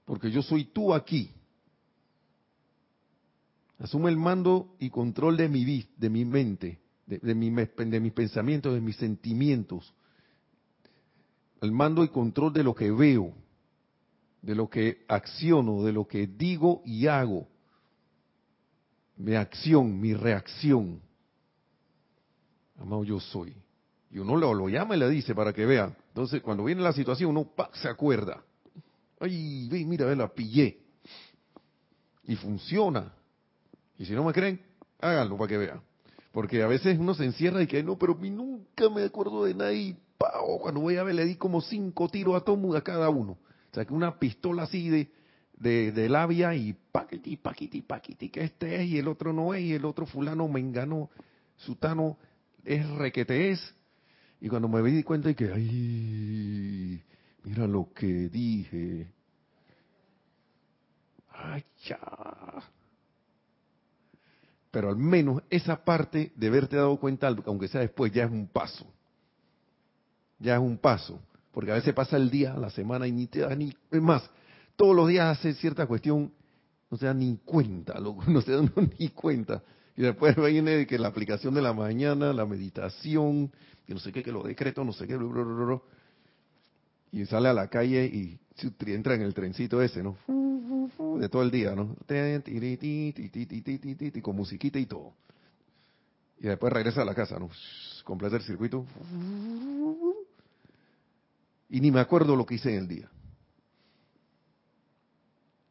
Porque 0.05 0.31
yo 0.31 0.41
soy 0.41 0.65
tú 0.65 0.93
aquí. 0.93 1.31
Asume 3.79 4.09
el 4.09 4.17
mando 4.17 4.75
y 4.79 4.89
control 4.89 5.37
de 5.37 5.49
mi, 5.49 5.85
de 5.97 6.09
mi 6.09 6.25
mente, 6.25 6.79
de, 7.05 7.19
de 7.19 7.99
mis 7.99 8.13
pensamientos, 8.13 8.73
de 8.73 8.81
mis 8.81 8.95
sentimientos. 8.95 9.93
El 11.61 11.71
mando 11.71 12.03
y 12.03 12.07
control 12.07 12.53
de 12.53 12.63
lo 12.63 12.73
que 12.73 12.89
veo 12.91 13.33
de 14.41 14.55
lo 14.55 14.69
que 14.69 15.05
acciono, 15.07 15.83
de 15.83 15.91
lo 15.91 16.07
que 16.07 16.27
digo 16.27 16.81
y 16.85 17.07
hago. 17.07 17.47
Mi 19.17 19.35
acción, 19.35 19.99
mi 19.99 20.13
reacción. 20.13 21.01
Amado, 22.77 23.03
yo 23.03 23.19
soy. 23.19 23.55
Y 24.11 24.19
uno 24.19 24.35
lo, 24.35 24.53
lo 24.53 24.69
llama 24.69 24.95
y 24.95 24.99
le 24.99 25.09
dice 25.09 25.35
para 25.35 25.51
que 25.51 25.65
vea. 25.65 25.95
Entonces, 26.09 26.41
cuando 26.41 26.63
viene 26.63 26.81
la 26.81 26.93
situación, 26.93 27.31
uno 27.31 27.51
se 27.73 27.89
acuerda. 27.89 28.43
Ay, 29.19 29.67
ve, 29.69 29.83
mira, 29.85 30.05
ve, 30.05 30.15
la 30.15 30.27
pillé. 30.27 30.79
Y 32.23 32.35
funciona. 32.35 33.13
Y 33.97 34.05
si 34.05 34.13
no 34.13 34.23
me 34.23 34.33
creen, 34.33 34.61
háganlo 34.99 35.37
para 35.37 35.47
que 35.47 35.57
vean. 35.57 35.81
Porque 36.31 36.61
a 36.61 36.67
veces 36.67 36.99
uno 36.99 37.15
se 37.15 37.25
encierra 37.25 37.61
y 37.63 37.67
que 37.67 37.81
no, 37.81 37.97
pero 37.97 38.15
nunca 38.15 38.89
me 38.89 39.03
acuerdo 39.03 39.45
de 39.45 39.55
nada 39.55 39.73
y 39.73 39.97
¡pau! 40.17 40.59
cuando 40.59 40.81
voy 40.81 40.97
a 40.97 41.03
ver 41.03 41.15
le 41.15 41.25
di 41.25 41.35
como 41.35 41.61
cinco 41.61 42.09
tiros 42.09 42.35
a 42.35 42.41
todo 42.41 42.75
a 42.75 42.81
cada 42.81 43.09
uno. 43.09 43.37
Que 43.85 43.93
una 43.93 44.19
pistola 44.19 44.63
así 44.63 44.89
de, 44.89 45.11
de, 45.57 45.91
de 45.91 46.09
labia 46.09 46.55
y 46.55 46.73
paquiti, 46.73 47.37
paquiti, 47.37 47.81
paquiti, 47.81 48.29
que 48.29 48.43
este 48.43 48.81
es 48.81 48.89
y 48.89 48.97
el 48.97 49.07
otro 49.07 49.33
no 49.33 49.53
es 49.53 49.61
y 49.61 49.73
el 49.73 49.85
otro 49.85 50.05
fulano 50.05 50.47
me 50.47 50.59
enganó, 50.59 51.09
sutano 51.57 52.17
es 52.63 52.87
requete 52.89 53.51
es. 53.51 53.73
Y 54.39 54.49
cuando 54.49 54.67
me 54.67 54.81
di 54.83 55.03
cuenta 55.03 55.29
y 55.29 55.35
que, 55.35 55.51
ay, 55.51 57.03
mira 57.43 57.65
lo 57.65 57.91
que 57.93 58.29
dije. 58.29 59.07
Ay, 61.29 61.63
ya. 61.85 61.99
Pero 64.69 64.89
al 64.89 64.97
menos 64.97 65.41
esa 65.49 65.83
parte 65.83 66.31
de 66.35 66.47
haberte 66.47 66.75
dado 66.75 66.99
cuenta, 66.99 67.35
aunque 67.45 67.67
sea 67.67 67.81
después, 67.81 68.11
ya 68.11 68.25
es 68.25 68.31
un 68.31 68.47
paso. 68.47 68.85
Ya 70.39 70.55
es 70.55 70.61
un 70.61 70.77
paso. 70.77 71.19
Porque 71.57 71.71
a 71.71 71.73
veces 71.73 71.91
pasa 71.95 72.17
el 72.17 72.29
día, 72.29 72.53
la 72.53 72.69
semana 72.69 73.07
y 73.07 73.11
ni 73.11 73.25
te 73.25 73.39
da 73.39 73.55
ni... 73.55 73.73
Es 73.89 73.99
más, 73.99 74.29
todos 74.75 74.95
los 74.95 75.07
días 75.07 75.39
hace 75.39 75.55
cierta 75.55 75.87
cuestión, 75.87 76.31
no 76.91 76.97
se 76.99 77.07
da 77.07 77.15
ni 77.15 77.35
cuenta, 77.37 77.99
no 78.27 78.41
se 78.41 78.51
da 78.51 78.61
ni 78.99 79.09
cuenta. 79.09 79.63
Y 79.95 80.03
después 80.03 80.35
viene 80.35 80.85
que 80.85 80.99
la 80.99 81.07
aplicación 81.07 81.55
de 81.55 81.63
la 81.63 81.73
mañana, 81.73 82.31
la 82.31 82.45
meditación, 82.45 83.51
que 83.87 83.93
no 83.95 83.99
sé 83.99 84.11
qué, 84.11 84.21
que 84.21 84.31
los 84.31 84.43
decretos, 84.43 84.85
no 84.85 84.93
sé 84.93 85.07
qué, 85.07 85.17
y 87.11 87.25
sale 87.25 87.49
a 87.49 87.53
la 87.53 87.67
calle 87.69 88.05
y 88.05 88.39
entra 88.85 89.15
en 89.15 89.23
el 89.23 89.33
trencito 89.33 89.81
ese, 89.81 90.03
¿no? 90.03 90.15
De 91.19 91.27
todo 91.27 91.41
el 91.41 91.49
día, 91.49 91.73
¿no? 91.73 91.95
Con 94.21 94.35
musiquita 94.35 94.77
y 94.77 94.85
todo. 94.85 95.11
Y 96.39 96.45
después 96.49 96.71
regresa 96.71 97.01
a 97.01 97.05
la 97.05 97.15
casa, 97.15 97.39
¿no? 97.39 97.49
Completa 98.03 98.35
el 98.35 98.43
circuito. 98.43 98.85
Y 101.69 101.81
ni 101.81 101.91
me 101.91 101.99
acuerdo 101.99 102.35
lo 102.35 102.45
que 102.45 102.55
hice 102.55 102.73
en 102.73 102.79
el 102.79 102.87
día. 102.87 103.09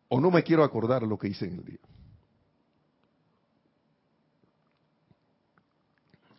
O 0.08 0.20
no 0.20 0.30
me 0.30 0.42
quiero 0.42 0.62
acordar 0.62 1.02
lo 1.02 1.18
que 1.18 1.28
hice 1.28 1.46
en 1.46 1.54
el 1.54 1.64
día. 1.64 1.78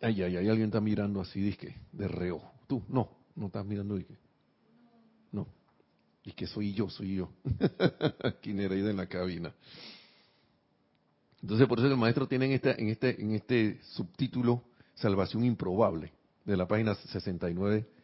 Ay, 0.00 0.22
ay, 0.22 0.36
ay, 0.36 0.48
alguien 0.48 0.68
está 0.68 0.80
mirando 0.80 1.20
así, 1.20 1.40
disque, 1.40 1.74
de 1.92 2.06
reojo. 2.06 2.52
Tú, 2.68 2.84
no, 2.88 3.10
no 3.34 3.46
estás 3.46 3.66
mirando, 3.66 3.96
disque. 3.96 4.16
No. 5.32 5.48
Y 6.24 6.32
que 6.32 6.46
soy 6.46 6.72
yo, 6.72 6.88
soy 6.88 7.16
yo. 7.16 7.30
¿Quién 8.42 8.60
era 8.60 8.74
ahí 8.74 8.80
en 8.80 8.96
la 8.96 9.08
cabina? 9.08 9.52
Entonces, 11.42 11.66
por 11.66 11.78
eso 11.78 11.88
el 11.88 11.96
maestro 11.96 12.28
tiene 12.28 12.46
en 12.46 12.52
este, 12.52 12.80
en 12.80 12.88
este, 12.88 13.20
en 13.20 13.32
este 13.32 13.80
subtítulo 13.82 14.62
Salvación 14.94 15.44
Improbable, 15.44 16.12
de 16.44 16.56
la 16.56 16.66
página 16.66 16.94
69 16.94 17.97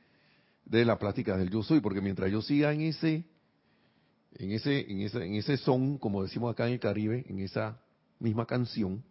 de 0.65 0.85
la 0.85 0.99
plática 0.99 1.37
del 1.37 1.51
Yo 1.51 1.63
Soy, 1.63 1.81
porque 1.81 2.01
mientras 2.01 2.31
yo 2.31 2.41
siga 2.41 2.73
en 2.73 2.83
ese, 2.83 3.25
en 4.35 4.53
ese, 4.53 4.91
en 4.91 5.35
ese, 5.35 5.57
son, 5.59 5.99
como 5.99 6.23
decimos 6.23 6.53
acá 6.53 6.67
en 6.67 6.75
el 6.75 6.81
Caribe, 6.81 7.25
en 7.29 7.41
esa 7.41 7.79
misma 8.19 8.47
canción, 8.47 9.03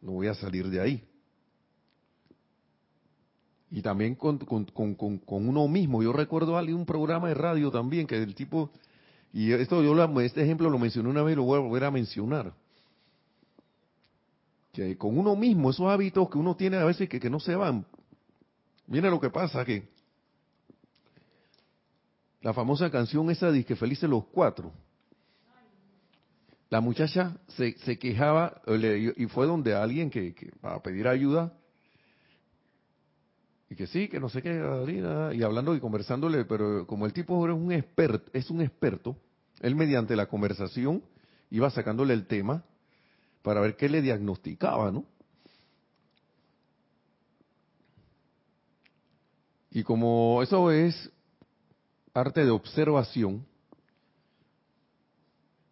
no 0.00 0.12
voy 0.12 0.26
a 0.26 0.34
salir 0.34 0.68
de 0.68 0.80
ahí. 0.80 1.04
Y 3.70 3.82
también 3.82 4.14
con, 4.14 4.38
uno 5.28 5.68
mismo. 5.68 6.02
Yo 6.02 6.12
recuerdo 6.12 6.56
un 6.56 6.86
programa 6.86 7.28
de 7.28 7.34
radio 7.34 7.70
también, 7.70 8.06
que 8.06 8.16
el 8.16 8.34
tipo, 8.34 8.70
y 9.32 9.52
esto 9.52 9.82
yo 9.82 10.20
este 10.20 10.42
ejemplo 10.42 10.70
lo 10.70 10.78
mencioné 10.78 11.08
una 11.08 11.22
vez 11.22 11.32
y 11.32 11.36
lo 11.36 11.44
voy 11.44 11.58
a 11.58 11.62
volver 11.62 11.84
a 11.84 11.90
mencionar. 11.90 12.54
Que 14.72 14.96
con 14.96 15.18
uno 15.18 15.34
mismo, 15.34 15.70
esos 15.70 15.88
hábitos 15.90 16.30
que 16.30 16.38
uno 16.38 16.54
tiene 16.54 16.76
a 16.76 16.84
veces 16.84 17.08
que, 17.08 17.18
que 17.18 17.30
no 17.30 17.40
se 17.40 17.56
van. 17.56 17.84
Mira 18.86 19.10
lo 19.10 19.20
que 19.20 19.30
pasa, 19.30 19.64
que 19.64 19.88
la 22.40 22.54
famosa 22.54 22.90
canción 22.90 23.28
esa 23.30 23.50
de 23.50 23.64
que 23.64 23.74
felices 23.74 24.08
los 24.08 24.26
cuatro. 24.26 24.72
La 26.68 26.80
muchacha 26.80 27.36
se, 27.48 27.76
se 27.78 27.98
quejaba 27.98 28.60
y 29.16 29.26
fue 29.26 29.46
donde 29.46 29.74
alguien 29.74 30.10
que, 30.10 30.34
que 30.34 30.52
para 30.60 30.80
pedir 30.82 31.08
ayuda 31.08 31.52
y 33.68 33.74
que 33.74 33.86
sí, 33.86 34.08
que 34.08 34.20
no 34.20 34.28
sé 34.28 34.42
qué, 34.42 35.32
y 35.34 35.42
hablando 35.42 35.74
y 35.74 35.80
conversándole, 35.80 36.44
pero 36.44 36.86
como 36.86 37.06
el 37.06 37.12
tipo 37.12 37.48
es 37.48 37.54
un 37.54 37.72
experto, 37.72 38.30
es 38.32 38.48
un 38.50 38.60
experto, 38.60 39.16
él 39.60 39.74
mediante 39.74 40.14
la 40.14 40.26
conversación 40.26 41.02
iba 41.50 41.68
sacándole 41.70 42.14
el 42.14 42.26
tema 42.26 42.64
para 43.42 43.60
ver 43.60 43.76
qué 43.76 43.88
le 43.88 44.02
diagnosticaba, 44.02 44.92
¿no? 44.92 45.04
Y 49.76 49.84
como 49.84 50.42
eso 50.42 50.70
es 50.70 51.12
arte 52.14 52.46
de 52.46 52.50
observación, 52.50 53.44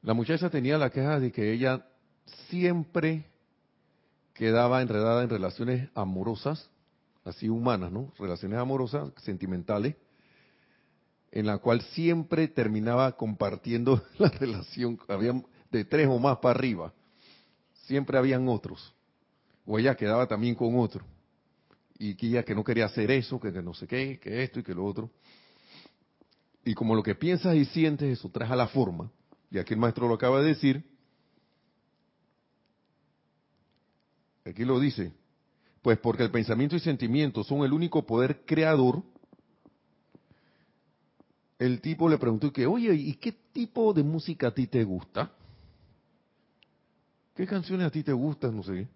la 0.02 0.12
muchacha 0.12 0.50
tenía 0.50 0.76
la 0.76 0.90
queja 0.90 1.18
de 1.18 1.32
que 1.32 1.54
ella 1.54 1.86
siempre 2.50 3.24
quedaba 4.34 4.82
enredada 4.82 5.22
en 5.22 5.30
relaciones 5.30 5.88
amorosas 5.94 6.68
así 7.24 7.48
humanas, 7.48 7.90
¿no? 7.92 8.12
Relaciones 8.18 8.58
amorosas, 8.58 9.10
sentimentales, 9.22 9.96
en 11.32 11.46
la 11.46 11.56
cual 11.56 11.80
siempre 11.80 12.46
terminaba 12.46 13.12
compartiendo 13.12 14.02
la 14.18 14.28
relación, 14.28 14.98
habían 15.08 15.46
de 15.70 15.86
tres 15.86 16.08
o 16.08 16.18
más 16.18 16.36
para 16.40 16.58
arriba, 16.58 16.92
siempre 17.86 18.18
habían 18.18 18.48
otros, 18.48 18.92
o 19.64 19.78
ella 19.78 19.96
quedaba 19.96 20.26
también 20.26 20.56
con 20.56 20.78
otro, 20.78 21.06
y 21.98 22.14
que 22.14 22.26
ella 22.26 22.42
que 22.42 22.54
no 22.54 22.64
quería 22.64 22.86
hacer 22.86 23.10
eso, 23.10 23.40
que, 23.40 23.50
no 23.50 23.74
sé 23.74 23.86
qué, 23.86 24.18
que 24.18 24.42
esto 24.42 24.60
y 24.60 24.62
que 24.62 24.74
lo 24.74 24.84
otro, 24.84 25.10
y 26.64 26.74
como 26.74 26.94
lo 26.94 27.02
que 27.02 27.14
piensas 27.14 27.54
y 27.56 27.64
sientes, 27.66 28.18
eso 28.18 28.28
trae 28.30 28.50
a 28.50 28.56
la 28.56 28.68
forma, 28.68 29.10
y 29.50 29.58
aquí 29.58 29.74
el 29.74 29.80
maestro 29.80 30.08
lo 30.08 30.14
acaba 30.14 30.40
de 30.40 30.48
decir, 30.48 30.84
aquí 34.44 34.64
lo 34.64 34.80
dice, 34.80 35.12
pues 35.82 35.98
porque 35.98 36.22
el 36.22 36.30
pensamiento 36.30 36.76
y 36.76 36.80
sentimiento 36.80 37.44
son 37.44 37.64
el 37.64 37.72
único 37.72 38.04
poder 38.06 38.44
creador, 38.44 39.02
el 41.58 41.80
tipo 41.80 42.08
le 42.08 42.18
preguntó 42.18 42.52
que, 42.52 42.66
oye, 42.66 42.92
¿y 42.94 43.14
qué 43.14 43.32
tipo 43.52 43.92
de 43.92 44.02
música 44.02 44.48
a 44.48 44.50
ti 44.54 44.66
te 44.66 44.82
gusta? 44.82 45.30
¿Qué 47.34 47.46
canciones 47.46 47.86
a 47.86 47.90
ti 47.90 48.02
te 48.02 48.12
gustan? 48.12 48.56
No 48.56 48.62
sé. 48.62 48.88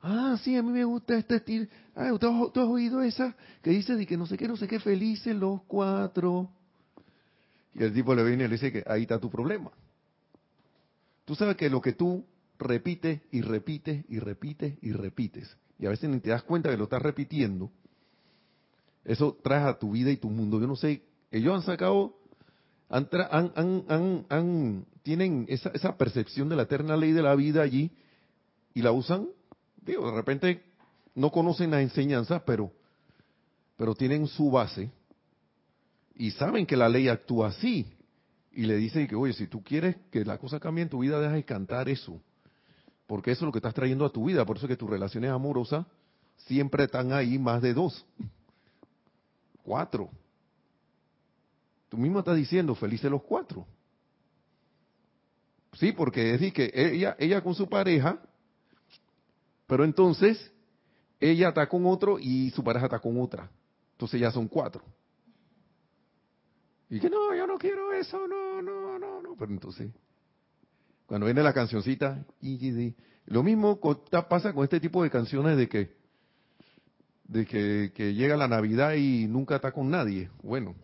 Ah, 0.00 0.38
sí, 0.42 0.56
a 0.56 0.62
mí 0.62 0.70
me 0.70 0.84
gusta 0.84 1.16
este 1.16 1.36
estilo. 1.36 1.66
Ah, 1.94 2.10
¿tú 2.18 2.26
has, 2.54 2.68
oído 2.68 3.02
esa 3.02 3.34
que 3.62 3.70
dice 3.70 3.94
de 3.96 4.06
que 4.06 4.16
no 4.16 4.26
sé 4.26 4.36
qué, 4.36 4.46
no 4.46 4.56
sé 4.56 4.68
qué, 4.68 4.78
felices 4.78 5.34
los 5.34 5.62
cuatro? 5.62 6.50
Y 7.74 7.82
el 7.82 7.92
tipo 7.92 8.14
le 8.14 8.24
viene 8.24 8.44
y 8.44 8.48
le 8.48 8.54
dice 8.54 8.72
que 8.72 8.84
ahí 8.86 9.02
está 9.02 9.18
tu 9.18 9.30
problema. 9.30 9.70
Tú 11.24 11.34
sabes 11.34 11.56
que 11.56 11.68
lo 11.68 11.80
que 11.80 11.92
tú 11.92 12.24
repites 12.58 13.20
y 13.30 13.40
repites 13.40 14.04
y 14.08 14.18
repites 14.18 14.78
y 14.82 14.92
repites 14.92 15.56
y 15.78 15.86
a 15.86 15.90
veces 15.90 16.10
ni 16.10 16.20
te 16.20 16.30
das 16.30 16.42
cuenta 16.42 16.70
que 16.70 16.76
lo 16.76 16.84
estás 16.84 17.02
repitiendo, 17.02 17.70
eso 19.04 19.38
trae 19.42 19.62
a 19.62 19.78
tu 19.78 19.92
vida 19.92 20.10
y 20.10 20.16
tu 20.16 20.28
mundo. 20.28 20.60
Yo 20.60 20.66
no 20.66 20.76
sé, 20.76 21.02
ellos 21.30 21.54
han 21.54 21.62
sacado, 21.62 22.18
han, 22.88 23.08
han, 23.30 24.26
han, 24.28 24.86
tienen 25.02 25.46
esa, 25.48 25.70
esa 25.70 25.96
percepción 25.96 26.48
de 26.48 26.56
la 26.56 26.64
eterna 26.64 26.96
ley 26.96 27.12
de 27.12 27.22
la 27.22 27.34
vida 27.36 27.62
allí 27.62 27.92
y 28.74 28.82
la 28.82 28.92
usan, 28.92 29.28
de 29.92 30.12
repente 30.12 30.62
no 31.14 31.30
conocen 31.30 31.70
las 31.70 31.82
enseñanzas, 31.82 32.42
pero, 32.46 32.72
pero 33.76 33.94
tienen 33.94 34.26
su 34.26 34.50
base 34.50 34.90
y 36.14 36.30
saben 36.32 36.66
que 36.66 36.76
la 36.76 36.88
ley 36.88 37.08
actúa 37.08 37.48
así. 37.48 37.86
Y 38.52 38.66
le 38.66 38.76
dicen 38.76 39.06
que, 39.06 39.14
oye, 39.14 39.32
si 39.34 39.46
tú 39.46 39.62
quieres 39.62 39.96
que 40.10 40.24
la 40.24 40.38
cosa 40.38 40.58
cambie 40.58 40.82
en 40.82 40.88
tu 40.88 41.00
vida, 41.00 41.20
deja 41.20 41.34
de 41.34 41.44
cantar 41.44 41.88
eso 41.88 42.20
porque 43.08 43.30
eso 43.30 43.44
es 43.44 43.46
lo 43.46 43.52
que 43.52 43.58
estás 43.58 43.72
trayendo 43.72 44.04
a 44.04 44.12
tu 44.12 44.26
vida. 44.26 44.44
Por 44.44 44.58
eso 44.58 44.66
es 44.66 44.68
que 44.68 44.76
tus 44.76 44.90
relaciones 44.90 45.30
amorosas 45.30 45.86
siempre 46.36 46.84
están 46.84 47.10
ahí 47.10 47.38
más 47.38 47.62
de 47.62 47.72
dos, 47.72 48.04
cuatro. 49.62 50.10
Tú 51.88 51.96
mismo 51.96 52.18
estás 52.18 52.36
diciendo, 52.36 52.74
felices 52.74 53.10
los 53.10 53.22
cuatro. 53.22 53.66
Sí, 55.72 55.92
porque 55.92 56.34
es 56.34 56.38
decir 56.38 56.52
que 56.52 56.70
ella, 56.74 57.16
ella 57.18 57.42
con 57.42 57.54
su 57.54 57.66
pareja, 57.66 58.20
pero 59.68 59.84
entonces 59.84 60.50
ella 61.20 61.50
está 61.50 61.68
con 61.68 61.86
otro 61.86 62.18
y 62.18 62.50
su 62.50 62.64
pareja 62.64 62.86
está 62.86 62.98
con 62.98 63.20
otra. 63.20 63.48
Entonces 63.92 64.20
ya 64.20 64.32
son 64.32 64.48
cuatro. 64.48 64.82
Y 66.88 66.98
que 66.98 67.10
no, 67.10 67.34
yo 67.34 67.46
no 67.46 67.58
quiero 67.58 67.92
eso, 67.92 68.26
no, 68.26 68.62
no, 68.62 68.98
no, 68.98 69.20
no. 69.20 69.36
Pero 69.38 69.52
entonces, 69.52 69.92
cuando 71.06 71.26
viene 71.26 71.42
la 71.42 71.52
cancioncita, 71.52 72.24
y, 72.40 72.94
lo 73.26 73.42
mismo 73.42 73.78
pasa 74.28 74.54
con 74.54 74.64
este 74.64 74.80
tipo 74.80 75.02
de 75.02 75.10
canciones 75.10 75.56
de 75.58 75.68
que 75.68 75.98
de 77.24 77.44
que, 77.92 78.14
llega 78.14 78.38
la 78.38 78.48
Navidad 78.48 78.94
y 78.94 79.26
nunca 79.26 79.56
está 79.56 79.70
con 79.70 79.90
nadie. 79.90 80.30
Bueno, 80.42 80.74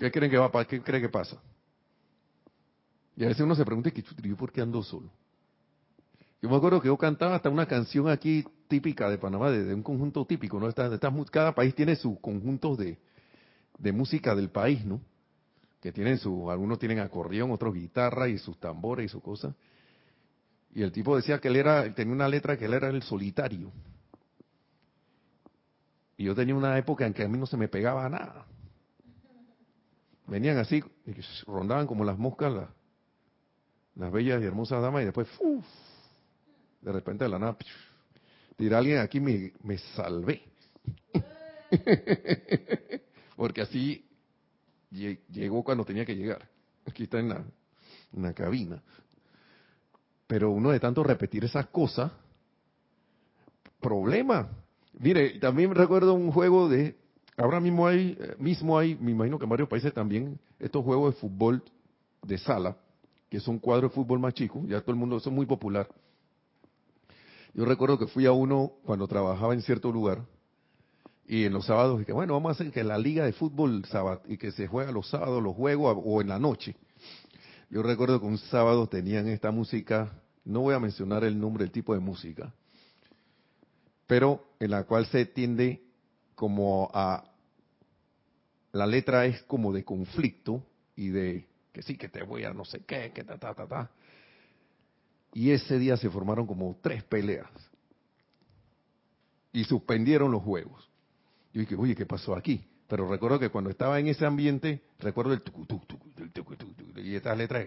¿qué 0.00 0.10
creen 0.10 0.32
que 0.32 0.36
va 0.36 0.64
qué 0.64 0.82
cree 0.82 1.00
que 1.00 1.08
pasa? 1.08 1.40
Y 3.16 3.22
a 3.22 3.28
veces 3.28 3.42
uno 3.42 3.54
se 3.54 3.64
pregunta, 3.64 3.92
¿qué 3.92 4.02
yo 4.22 4.36
por 4.36 4.50
qué 4.50 4.62
ando 4.62 4.82
solo? 4.82 5.12
Yo 6.40 6.48
me 6.48 6.56
acuerdo 6.56 6.80
que 6.80 6.86
yo 6.86 6.96
cantaba 6.96 7.34
hasta 7.34 7.50
una 7.50 7.66
canción 7.66 8.08
aquí 8.08 8.44
típica 8.68 9.10
de 9.10 9.18
Panamá, 9.18 9.50
de, 9.50 9.74
un 9.74 9.82
conjunto 9.82 10.24
típico, 10.24 10.60
¿no? 10.60 10.72
cada 11.30 11.54
país 11.54 11.74
tiene 11.74 11.96
sus 11.96 12.20
conjuntos 12.20 12.78
de, 12.78 12.98
de 13.78 13.92
música 13.92 14.34
del 14.34 14.50
país, 14.50 14.84
¿no? 14.84 15.00
Que 15.80 15.92
tienen 15.92 16.18
su, 16.18 16.50
algunos 16.50 16.78
tienen 16.78 17.00
acordeón, 17.00 17.50
otros 17.50 17.74
guitarra 17.74 18.28
y 18.28 18.38
sus 18.38 18.58
tambores 18.58 19.06
y 19.06 19.08
sus 19.08 19.22
cosas. 19.22 19.54
Y 20.74 20.82
el 20.82 20.92
tipo 20.92 21.16
decía 21.16 21.40
que 21.40 21.48
él 21.48 21.56
era, 21.56 21.92
tenía 21.94 22.12
una 22.12 22.28
letra 22.28 22.56
que 22.56 22.66
él 22.66 22.74
era 22.74 22.88
el 22.88 23.02
solitario. 23.02 23.72
Y 26.16 26.24
yo 26.24 26.34
tenía 26.34 26.54
una 26.54 26.76
época 26.78 27.06
en 27.06 27.14
que 27.14 27.22
a 27.22 27.28
mí 27.28 27.38
no 27.38 27.46
se 27.46 27.56
me 27.56 27.68
pegaba 27.68 28.08
nada. 28.08 28.44
Venían 30.26 30.58
así, 30.58 30.84
rondaban 31.46 31.86
como 31.86 32.04
las 32.04 32.18
moscas 32.18 32.52
las, 32.52 32.68
las 33.94 34.12
bellas 34.12 34.42
y 34.42 34.44
hermosas 34.44 34.82
damas 34.82 35.02
y 35.02 35.06
después, 35.06 35.28
¡uf! 35.40 35.64
De 36.80 36.92
repente 36.92 37.24
de 37.24 37.30
la 37.30 37.38
nada, 37.38 37.56
tira 38.56 38.78
alguien 38.78 38.98
aquí, 38.98 39.20
me, 39.20 39.52
me 39.62 39.78
salvé. 39.78 40.42
Porque 43.36 43.62
así 43.62 44.04
llegó 44.90 45.62
cuando 45.62 45.84
tenía 45.84 46.04
que 46.04 46.16
llegar. 46.16 46.48
Aquí 46.86 47.04
está 47.04 47.18
en 47.18 47.28
la, 47.28 47.44
la 48.12 48.32
cabina. 48.32 48.82
Pero 50.26 50.50
uno 50.50 50.70
de 50.70 50.80
tanto 50.80 51.02
repetir 51.02 51.44
esas 51.44 51.66
cosas, 51.66 52.12
problema. 53.80 54.48
Mire, 54.98 55.38
también 55.38 55.74
recuerdo 55.74 56.14
un 56.14 56.32
juego 56.32 56.68
de, 56.68 56.96
ahora 57.36 57.60
mismo 57.60 57.86
hay, 57.86 58.16
eh, 58.20 58.34
mismo 58.38 58.78
hay, 58.78 58.94
me 58.96 59.12
imagino 59.12 59.38
que 59.38 59.44
en 59.44 59.50
varios 59.50 59.68
países 59.68 59.92
también, 59.94 60.38
estos 60.58 60.84
juegos 60.84 61.14
de 61.14 61.20
fútbol 61.20 61.62
de 62.22 62.38
sala, 62.38 62.76
que 63.30 63.40
son 63.40 63.58
cuadros 63.58 63.90
de 63.90 63.94
fútbol 63.94 64.18
más 64.18 64.34
chicos, 64.34 64.66
ya 64.66 64.80
todo 64.80 64.92
el 64.92 64.98
mundo, 64.98 65.16
eso 65.16 65.30
es 65.30 65.36
muy 65.36 65.46
popular. 65.46 65.88
Yo 67.58 67.64
recuerdo 67.64 67.98
que 67.98 68.06
fui 68.06 68.24
a 68.24 68.30
uno 68.30 68.74
cuando 68.84 69.08
trabajaba 69.08 69.52
en 69.52 69.62
cierto 69.62 69.90
lugar, 69.90 70.24
y 71.26 71.44
en 71.44 71.52
los 71.52 71.66
sábados 71.66 71.98
dije, 71.98 72.12
bueno, 72.12 72.34
vamos 72.34 72.50
a 72.50 72.52
hacer 72.52 72.70
que 72.70 72.84
la 72.84 72.96
liga 72.96 73.24
de 73.24 73.32
fútbol 73.32 73.84
sábado, 73.86 74.22
y 74.28 74.36
que 74.36 74.52
se 74.52 74.68
juega 74.68 74.92
los 74.92 75.08
sábados, 75.10 75.42
los 75.42 75.56
juegos 75.56 75.98
o 76.04 76.20
en 76.20 76.28
la 76.28 76.38
noche. 76.38 76.76
Yo 77.68 77.82
recuerdo 77.82 78.20
que 78.20 78.26
un 78.26 78.38
sábado 78.38 78.86
tenían 78.86 79.26
esta 79.26 79.50
música, 79.50 80.22
no 80.44 80.60
voy 80.60 80.76
a 80.76 80.78
mencionar 80.78 81.24
el 81.24 81.36
nombre, 81.36 81.64
el 81.64 81.72
tipo 81.72 81.94
de 81.94 81.98
música, 81.98 82.54
pero 84.06 84.44
en 84.60 84.70
la 84.70 84.84
cual 84.84 85.06
se 85.06 85.26
tiende 85.26 85.82
como 86.36 86.88
a 86.94 87.24
la 88.70 88.86
letra 88.86 89.26
es 89.26 89.42
como 89.42 89.72
de 89.72 89.84
conflicto 89.84 90.62
y 90.94 91.08
de 91.08 91.44
que 91.72 91.82
sí 91.82 91.96
que 91.96 92.08
te 92.08 92.22
voy 92.22 92.44
a 92.44 92.52
no 92.52 92.64
sé 92.64 92.84
qué, 92.86 93.10
que 93.12 93.24
ta 93.24 93.36
ta 93.36 93.52
ta 93.52 93.66
ta. 93.66 93.90
Y 95.32 95.50
ese 95.50 95.78
día 95.78 95.96
se 95.96 96.10
formaron 96.10 96.46
como 96.46 96.76
tres 96.82 97.04
peleas 97.04 97.50
y 99.52 99.64
suspendieron 99.64 100.30
los 100.30 100.42
juegos. 100.42 100.88
Yo 101.52 101.60
dije, 101.60 101.76
oye, 101.76 101.94
¿qué 101.94 102.06
pasó 102.06 102.34
aquí? 102.34 102.64
Pero 102.88 103.08
recuerdo 103.08 103.38
que 103.38 103.50
cuando 103.50 103.70
estaba 103.70 104.00
en 104.00 104.08
ese 104.08 104.24
ambiente, 104.24 104.82
recuerdo 104.98 105.34
el 105.34 105.42
tucu, 105.42 105.66
tucu, 105.66 105.86
tucu, 105.86 107.00
y 107.00 107.14
estas 107.14 107.36
letras, 107.36 107.66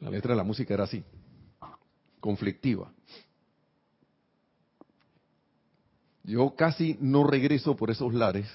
La 0.00 0.10
letra 0.10 0.32
de 0.32 0.36
la 0.36 0.44
música 0.44 0.74
era 0.74 0.84
así, 0.84 1.02
conflictiva. 2.20 2.92
Yo 6.24 6.54
casi 6.54 6.98
no 7.00 7.24
regreso 7.24 7.74
por 7.74 7.90
esos 7.90 8.12
lares 8.12 8.46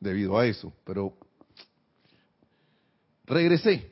debido 0.00 0.38
a 0.38 0.46
eso, 0.46 0.72
pero 0.84 1.14
regresé. 3.26 3.91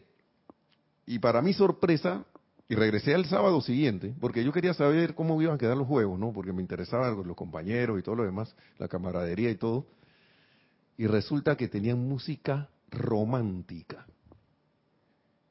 Y 1.10 1.18
para 1.18 1.42
mi 1.42 1.52
sorpresa, 1.52 2.24
y 2.68 2.76
regresé 2.76 3.16
al 3.16 3.26
sábado 3.26 3.60
siguiente, 3.60 4.14
porque 4.20 4.44
yo 4.44 4.52
quería 4.52 4.74
saber 4.74 5.16
cómo 5.16 5.42
iban 5.42 5.56
a 5.56 5.58
quedar 5.58 5.76
los 5.76 5.88
juegos, 5.88 6.16
¿no? 6.20 6.32
Porque 6.32 6.52
me 6.52 6.62
interesaban 6.62 7.26
los 7.26 7.36
compañeros 7.36 7.98
y 7.98 8.02
todo 8.04 8.14
lo 8.14 8.22
demás, 8.22 8.54
la 8.78 8.86
camaradería 8.86 9.50
y 9.50 9.56
todo. 9.56 9.88
Y 10.96 11.08
resulta 11.08 11.56
que 11.56 11.66
tenían 11.66 11.98
música 11.98 12.68
romántica. 12.92 14.06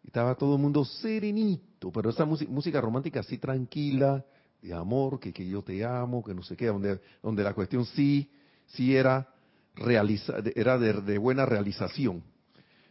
Estaba 0.05 0.35
todo 0.35 0.55
el 0.55 0.61
mundo 0.61 0.85
serenito, 0.85 1.91
pero 1.91 2.09
esa 2.09 2.23
música 2.23 2.79
romántica 2.79 3.19
así 3.19 3.37
tranquila, 3.37 4.23
de 4.61 4.73
amor, 4.73 5.19
que, 5.19 5.45
yo 5.45 5.61
te 5.61 5.83
amo, 5.83 6.23
que 6.23 6.33
no 6.33 6.41
sé 6.41 6.55
qué, 6.55 6.67
donde, 6.67 7.01
donde 7.21 7.43
la 7.43 7.53
cuestión 7.53 7.83
sí, 7.83 8.31
sí 8.67 8.95
era, 8.95 9.27
realiza, 9.75 10.35
era 10.55 10.77
de, 10.77 11.17
buena 11.17 11.45
realización. 11.45 12.23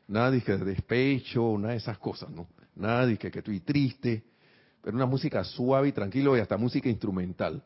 Nada 0.06 0.30
de 0.30 0.40
despecho, 0.40 1.56
nada 1.56 1.72
de 1.72 1.78
esas 1.78 1.96
cosas, 1.96 2.28
¿no? 2.28 2.46
Nada 2.78 3.14
que, 3.16 3.30
que 3.30 3.38
estoy 3.40 3.60
triste, 3.60 4.24
pero 4.82 4.96
una 4.96 5.06
música 5.06 5.44
suave 5.44 5.88
y 5.88 5.92
tranquila 5.92 6.36
y 6.36 6.40
hasta 6.40 6.56
música 6.56 6.88
instrumental. 6.88 7.62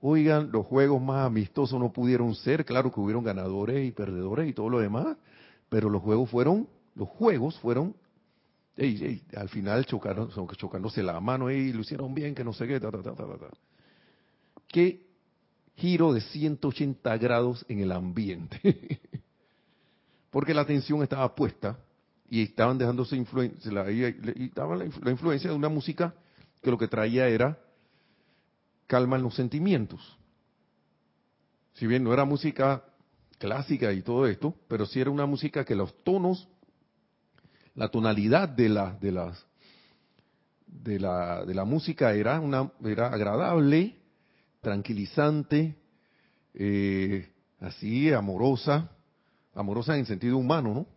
Oigan, 0.00 0.50
los 0.52 0.66
juegos 0.66 1.00
más 1.00 1.26
amistosos 1.26 1.80
no 1.80 1.92
pudieron 1.92 2.34
ser, 2.34 2.64
claro 2.64 2.92
que 2.92 3.00
hubieron 3.00 3.24
ganadores 3.24 3.88
y 3.88 3.92
perdedores 3.92 4.48
y 4.48 4.52
todo 4.52 4.68
lo 4.68 4.78
demás, 4.78 5.16
pero 5.68 5.88
los 5.88 6.02
juegos 6.02 6.30
fueron, 6.30 6.68
los 6.94 7.08
juegos 7.08 7.58
fueron, 7.58 7.96
al 9.36 9.48
final 9.48 9.86
chocaron, 9.86 10.30
chocándose 10.56 11.02
la 11.02 11.18
mano, 11.18 11.50
y 11.50 11.72
lo 11.72 11.80
hicieron 11.80 12.14
bien, 12.14 12.34
que 12.34 12.44
no 12.44 12.52
sé 12.52 12.66
qué, 12.66 12.78
ta, 12.78 12.90
ta, 12.90 13.02
ta, 13.02 13.14
ta, 13.14 13.24
ta. 13.26 13.48
Qué 14.68 15.06
giro 15.76 16.12
de 16.12 16.20
180 16.20 17.16
grados 17.18 17.64
en 17.68 17.80
el 17.80 17.92
ambiente. 17.92 19.00
Porque 20.30 20.52
la 20.52 20.62
atención 20.62 21.02
estaba 21.02 21.34
puesta 21.34 21.78
y 22.28 22.42
estaban 22.42 22.78
dejándose 22.78 23.16
influencia, 23.16 23.70
la, 23.72 23.90
y 23.90 24.02
estaba 24.38 24.76
la, 24.76 24.84
influencia 24.84 25.50
de 25.50 25.56
una 25.56 25.68
música 25.68 26.14
que 26.62 26.70
lo 26.70 26.78
que 26.78 26.88
traía 26.88 27.28
era 27.28 27.58
calma 28.86 29.16
en 29.16 29.22
los 29.22 29.34
sentimientos. 29.34 30.18
Si 31.74 31.86
bien 31.86 32.02
no 32.02 32.12
era 32.12 32.24
música 32.24 32.84
clásica 33.38 33.92
y 33.92 34.02
todo 34.02 34.26
esto, 34.26 34.54
pero 34.68 34.86
sí 34.86 35.00
era 35.00 35.10
una 35.10 35.26
música 35.26 35.64
que 35.64 35.74
los 35.74 35.96
tonos, 36.02 36.48
la 37.74 37.88
tonalidad 37.88 38.48
de 38.48 38.68
la 38.70 38.92
de 38.92 39.12
las 39.12 39.46
de 40.66 40.98
la 40.98 41.44
de 41.44 41.54
la 41.54 41.64
música 41.64 42.14
era 42.14 42.40
una 42.40 42.72
era 42.84 43.08
agradable, 43.08 43.96
tranquilizante, 44.62 45.76
eh, 46.54 47.30
así 47.60 48.12
amorosa, 48.12 48.90
amorosa 49.54 49.96
en 49.96 50.06
sentido 50.06 50.38
humano, 50.38 50.74
¿no? 50.74 50.95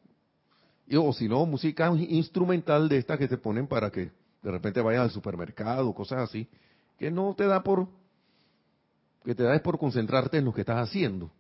O 0.98 1.14
si 1.14 1.28
no, 1.28 1.46
música 1.46 1.92
instrumental 1.96 2.90
de 2.90 2.98
estas 2.98 3.18
que 3.18 3.28
te 3.28 3.38
ponen 3.38 3.68
para 3.68 3.92
que 3.92 4.12
de 4.42 4.52
repente 4.52 4.82
vayas 4.82 5.04
al 5.04 5.12
supermercado, 5.12 5.94
cosas 5.94 6.20
así, 6.20 6.48
que 6.98 7.12
no 7.12 7.36
te 7.36 7.46
da 7.46 7.62
por, 7.62 7.88
que 9.24 9.36
te 9.36 9.44
da 9.44 9.56
es 9.56 9.62
por 9.62 9.78
concentrarte 9.78 10.38
en 10.38 10.46
lo 10.46 10.54
que 10.54 10.62
estás 10.62 10.78
haciendo. 10.78 11.32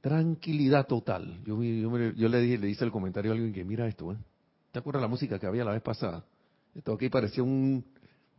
Tranquilidad 0.00 0.86
total. 0.86 1.42
Yo, 1.44 1.62
yo, 1.62 2.28
le, 2.28 2.40
dije, 2.40 2.58
le 2.58 2.70
hice 2.70 2.84
el 2.84 2.90
comentario 2.90 3.32
a 3.32 3.34
alguien 3.34 3.52
que 3.52 3.64
mira 3.64 3.86
esto, 3.86 4.12
¿eh? 4.12 4.16
¿te 4.72 4.78
acuerdas 4.78 5.02
la 5.02 5.08
música 5.08 5.38
que 5.38 5.46
había 5.46 5.64
la 5.64 5.72
vez 5.72 5.82
pasada? 5.82 6.24
Esto 6.74 6.94
aquí 6.94 7.08
parecía 7.08 7.42
un 7.42 7.84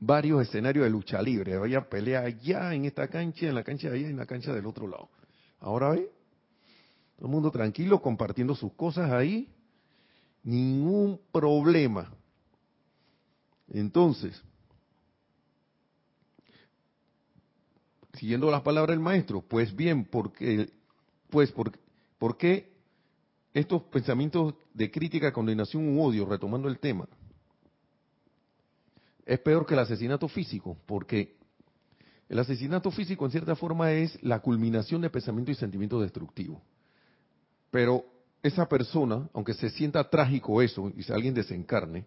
varios 0.01 0.41
escenarios 0.41 0.83
de 0.83 0.89
lucha 0.89 1.21
libre. 1.21 1.55
Había 1.55 1.87
pelea 1.87 2.21
allá 2.21 2.73
en 2.73 2.85
esta 2.85 3.07
cancha, 3.07 3.47
en 3.47 3.55
la 3.55 3.63
cancha 3.63 3.89
de 3.89 3.99
allá 3.99 4.09
en 4.09 4.17
la 4.17 4.25
cancha 4.25 4.53
del 4.53 4.65
otro 4.65 4.87
lado. 4.87 5.09
Ahora 5.59 5.91
ve, 5.91 6.09
todo 7.21 7.27
el 7.27 7.33
mundo 7.33 7.51
tranquilo, 7.51 8.01
compartiendo 8.01 8.55
sus 8.55 8.73
cosas 8.73 9.11
ahí. 9.11 9.47
Ningún 10.41 11.21
problema. 11.31 12.11
Entonces, 13.69 14.41
siguiendo 18.13 18.49
las 18.49 18.63
palabras 18.63 18.95
del 18.95 19.03
maestro, 19.03 19.43
pues 19.43 19.75
bien, 19.75 20.03
porque, 20.05 20.71
pues, 21.29 21.51
por, 21.51 21.71
¿por 22.17 22.37
qué 22.37 22.73
estos 23.53 23.83
pensamientos 23.83 24.55
de 24.73 24.89
crítica, 24.89 25.31
condenación 25.31 25.95
u 25.95 26.01
odio, 26.01 26.25
retomando 26.25 26.67
el 26.69 26.79
tema, 26.79 27.07
es 29.27 29.39
peor 29.41 29.67
que 29.67 29.75
el 29.75 29.81
asesinato 29.81 30.27
físico? 30.27 30.75
Porque 30.87 31.35
el 32.29 32.39
asesinato 32.39 32.89
físico, 32.89 33.25
en 33.25 33.31
cierta 33.31 33.55
forma, 33.55 33.91
es 33.91 34.17
la 34.23 34.39
culminación 34.39 35.01
de 35.01 35.11
pensamientos 35.11 35.55
y 35.55 35.59
sentimientos 35.59 36.01
destructivos. 36.01 36.63
Pero 37.71 38.05
esa 38.43 38.67
persona, 38.67 39.29
aunque 39.33 39.53
se 39.53 39.69
sienta 39.69 40.09
trágico 40.09 40.61
eso, 40.61 40.91
y 40.95 41.03
si 41.03 41.13
alguien 41.13 41.33
desencarne 41.33 42.05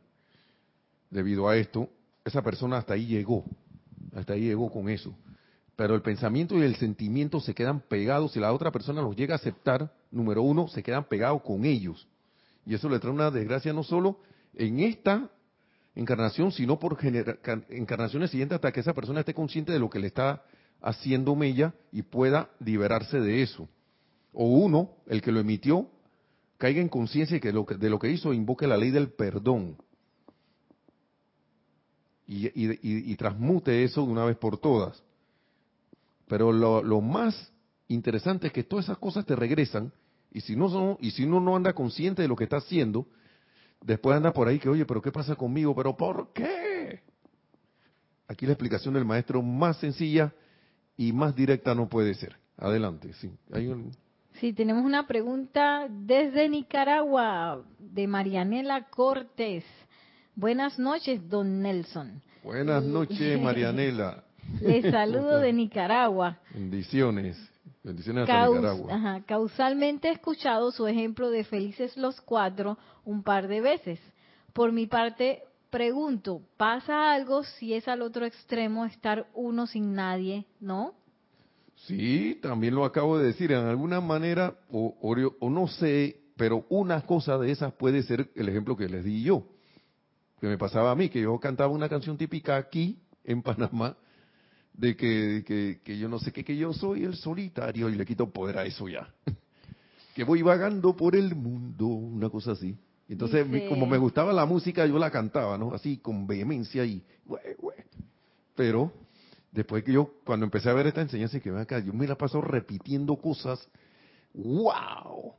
debido 1.10 1.48
a 1.48 1.56
esto, 1.56 1.88
esa 2.24 2.42
persona 2.42 2.76
hasta 2.76 2.94
ahí 2.94 3.06
llegó, 3.06 3.44
hasta 4.14 4.34
ahí 4.34 4.42
llegó 4.42 4.70
con 4.70 4.88
eso. 4.88 5.14
Pero 5.74 5.94
el 5.94 6.02
pensamiento 6.02 6.56
y 6.56 6.62
el 6.62 6.76
sentimiento 6.76 7.40
se 7.40 7.54
quedan 7.54 7.80
pegados, 7.80 8.36
y 8.36 8.40
la 8.40 8.52
otra 8.52 8.70
persona 8.70 9.00
los 9.00 9.16
llega 9.16 9.34
a 9.34 9.38
aceptar, 9.38 9.92
número 10.10 10.42
uno, 10.42 10.68
se 10.68 10.82
quedan 10.82 11.04
pegados 11.04 11.42
con 11.42 11.64
ellos. 11.64 12.06
Y 12.66 12.74
eso 12.74 12.88
le 12.88 12.98
trae 12.98 13.12
una 13.12 13.30
desgracia 13.30 13.72
no 13.72 13.82
solo 13.82 14.18
en 14.54 14.80
esta 14.80 15.30
encarnación, 15.94 16.52
sino 16.52 16.78
por 16.78 16.98
encarnaciones 17.68 18.30
siguientes 18.30 18.56
hasta 18.56 18.72
que 18.72 18.80
esa 18.80 18.94
persona 18.94 19.20
esté 19.20 19.34
consciente 19.34 19.72
de 19.72 19.78
lo 19.78 19.88
que 19.88 19.98
le 19.98 20.08
está 20.08 20.42
haciendo 20.80 21.34
mella 21.34 21.72
y 21.92 22.02
pueda 22.02 22.50
liberarse 22.58 23.20
de 23.20 23.42
eso 23.42 23.68
o 24.34 24.46
uno, 24.46 24.90
el 25.06 25.22
que 25.22 25.32
lo 25.32 25.40
emitió, 25.40 25.88
caiga 26.58 26.80
en 26.80 26.88
conciencia 26.88 27.38
de, 27.38 27.76
de 27.78 27.90
lo 27.90 27.98
que 27.98 28.10
hizo, 28.10 28.32
invoque 28.32 28.66
la 28.66 28.76
ley 28.76 28.90
del 28.90 29.10
perdón. 29.10 29.76
Y, 32.26 32.50
y, 32.54 33.16
transmute 33.16 33.84
eso 33.84 34.02
de 34.02 34.10
una 34.10 34.24
vez 34.24 34.36
por 34.38 34.56
todas. 34.56 35.02
Pero 36.26 36.52
lo, 36.52 36.82
lo, 36.82 37.02
más 37.02 37.52
interesante 37.88 38.46
es 38.46 38.52
que 38.52 38.64
todas 38.64 38.86
esas 38.86 38.96
cosas 38.96 39.26
te 39.26 39.36
regresan 39.36 39.92
y 40.32 40.40
si 40.40 40.56
no 40.56 40.70
son, 40.70 40.96
y 41.00 41.10
si 41.10 41.24
uno 41.24 41.38
no 41.38 41.54
anda 41.54 41.74
consciente 41.74 42.22
de 42.22 42.28
lo 42.28 42.34
que 42.34 42.44
está 42.44 42.56
haciendo, 42.56 43.06
después 43.82 44.16
anda 44.16 44.32
por 44.32 44.48
ahí 44.48 44.58
que, 44.58 44.70
oye, 44.70 44.86
pero 44.86 45.02
¿qué 45.02 45.12
pasa 45.12 45.36
conmigo? 45.36 45.74
¿Pero 45.74 45.94
por 45.96 46.32
qué? 46.32 47.02
Aquí 48.26 48.46
la 48.46 48.52
explicación 48.52 48.94
del 48.94 49.04
maestro 49.04 49.42
más 49.42 49.76
sencilla 49.76 50.32
y 50.96 51.12
más 51.12 51.36
directa 51.36 51.74
no 51.74 51.90
puede 51.90 52.14
ser. 52.14 52.36
Adelante, 52.56 53.12
sí. 53.14 53.30
Hay 53.52 53.66
un... 53.66 53.92
Sí, 54.40 54.52
tenemos 54.52 54.84
una 54.84 55.06
pregunta 55.06 55.86
desde 55.88 56.48
Nicaragua, 56.48 57.62
de 57.78 58.06
Marianela 58.08 58.88
Cortés. 58.90 59.64
Buenas 60.34 60.78
noches, 60.78 61.28
don 61.28 61.62
Nelson. 61.62 62.20
Buenas 62.42 62.82
noches, 62.82 63.40
Marianela. 63.42 64.24
Les 64.60 64.84
saludo 64.90 65.38
de 65.38 65.52
Nicaragua. 65.52 66.38
Bendiciones. 66.52 67.38
Bendiciones 67.84 68.28
a 68.28 68.46
Nicaragua. 68.48 68.92
Ajá, 68.92 69.22
causalmente 69.24 70.08
he 70.08 70.12
escuchado 70.12 70.72
su 70.72 70.86
ejemplo 70.88 71.30
de 71.30 71.44
Felices 71.44 71.96
los 71.96 72.20
Cuatro 72.20 72.76
un 73.04 73.22
par 73.22 73.46
de 73.46 73.60
veces. 73.60 74.00
Por 74.52 74.72
mi 74.72 74.86
parte, 74.88 75.44
pregunto, 75.70 76.42
¿pasa 76.56 77.12
algo 77.12 77.44
si 77.44 77.74
es 77.74 77.86
al 77.86 78.02
otro 78.02 78.26
extremo 78.26 78.84
estar 78.84 79.28
uno 79.32 79.66
sin 79.68 79.94
nadie, 79.94 80.44
no? 80.60 80.94
Sí, 81.86 82.38
también 82.40 82.74
lo 82.74 82.84
acabo 82.84 83.18
de 83.18 83.26
decir. 83.26 83.52
En 83.52 83.66
alguna 83.66 84.00
manera, 84.00 84.54
o, 84.70 84.96
o, 85.40 85.50
no 85.50 85.68
sé, 85.68 86.16
pero 86.36 86.64
una 86.70 87.02
cosa 87.02 87.38
de 87.38 87.50
esas 87.50 87.72
puede 87.74 88.02
ser 88.02 88.30
el 88.34 88.48
ejemplo 88.48 88.76
que 88.76 88.88
les 88.88 89.04
di 89.04 89.22
yo. 89.22 89.46
Que 90.40 90.46
me 90.46 90.58
pasaba 90.58 90.90
a 90.90 90.94
mí, 90.94 91.08
que 91.08 91.20
yo 91.20 91.38
cantaba 91.38 91.72
una 91.72 91.88
canción 91.88 92.16
típica 92.16 92.56
aquí, 92.56 92.98
en 93.22 93.42
Panamá, 93.42 93.96
de 94.72 94.96
que, 94.96 95.80
que, 95.84 95.98
yo 95.98 96.08
no 96.08 96.18
sé 96.18 96.32
qué, 96.32 96.44
que 96.44 96.56
yo 96.56 96.72
soy 96.72 97.04
el 97.04 97.16
solitario 97.16 97.88
y 97.88 97.94
le 97.94 98.06
quito 98.06 98.30
poder 98.30 98.58
a 98.58 98.64
eso 98.64 98.88
ya. 98.88 99.12
que 100.14 100.24
voy 100.24 100.42
vagando 100.42 100.96
por 100.96 101.14
el 101.14 101.34
mundo, 101.34 101.86
una 101.86 102.30
cosa 102.30 102.52
así. 102.52 102.76
Entonces, 103.08 103.46
como 103.68 103.84
me 103.86 103.98
gustaba 103.98 104.32
la 104.32 104.46
música, 104.46 104.86
yo 104.86 104.98
la 104.98 105.10
cantaba, 105.10 105.58
¿no? 105.58 105.74
Así, 105.74 105.98
con 105.98 106.26
vehemencia 106.26 106.84
y... 106.86 107.02
Pero 108.56 108.92
después 109.54 109.84
que 109.84 109.92
yo, 109.92 110.10
cuando 110.24 110.44
empecé 110.44 110.68
a 110.68 110.74
ver 110.74 110.88
esta 110.88 111.00
enseñanza 111.00 111.36
y 111.36 111.40
que 111.40 111.50
ven 111.50 111.60
acá, 111.60 111.78
yo 111.78 111.92
me 111.92 112.06
la 112.06 112.16
paso 112.16 112.40
repitiendo 112.40 113.16
cosas, 113.16 113.66
¡wow! 114.34 115.32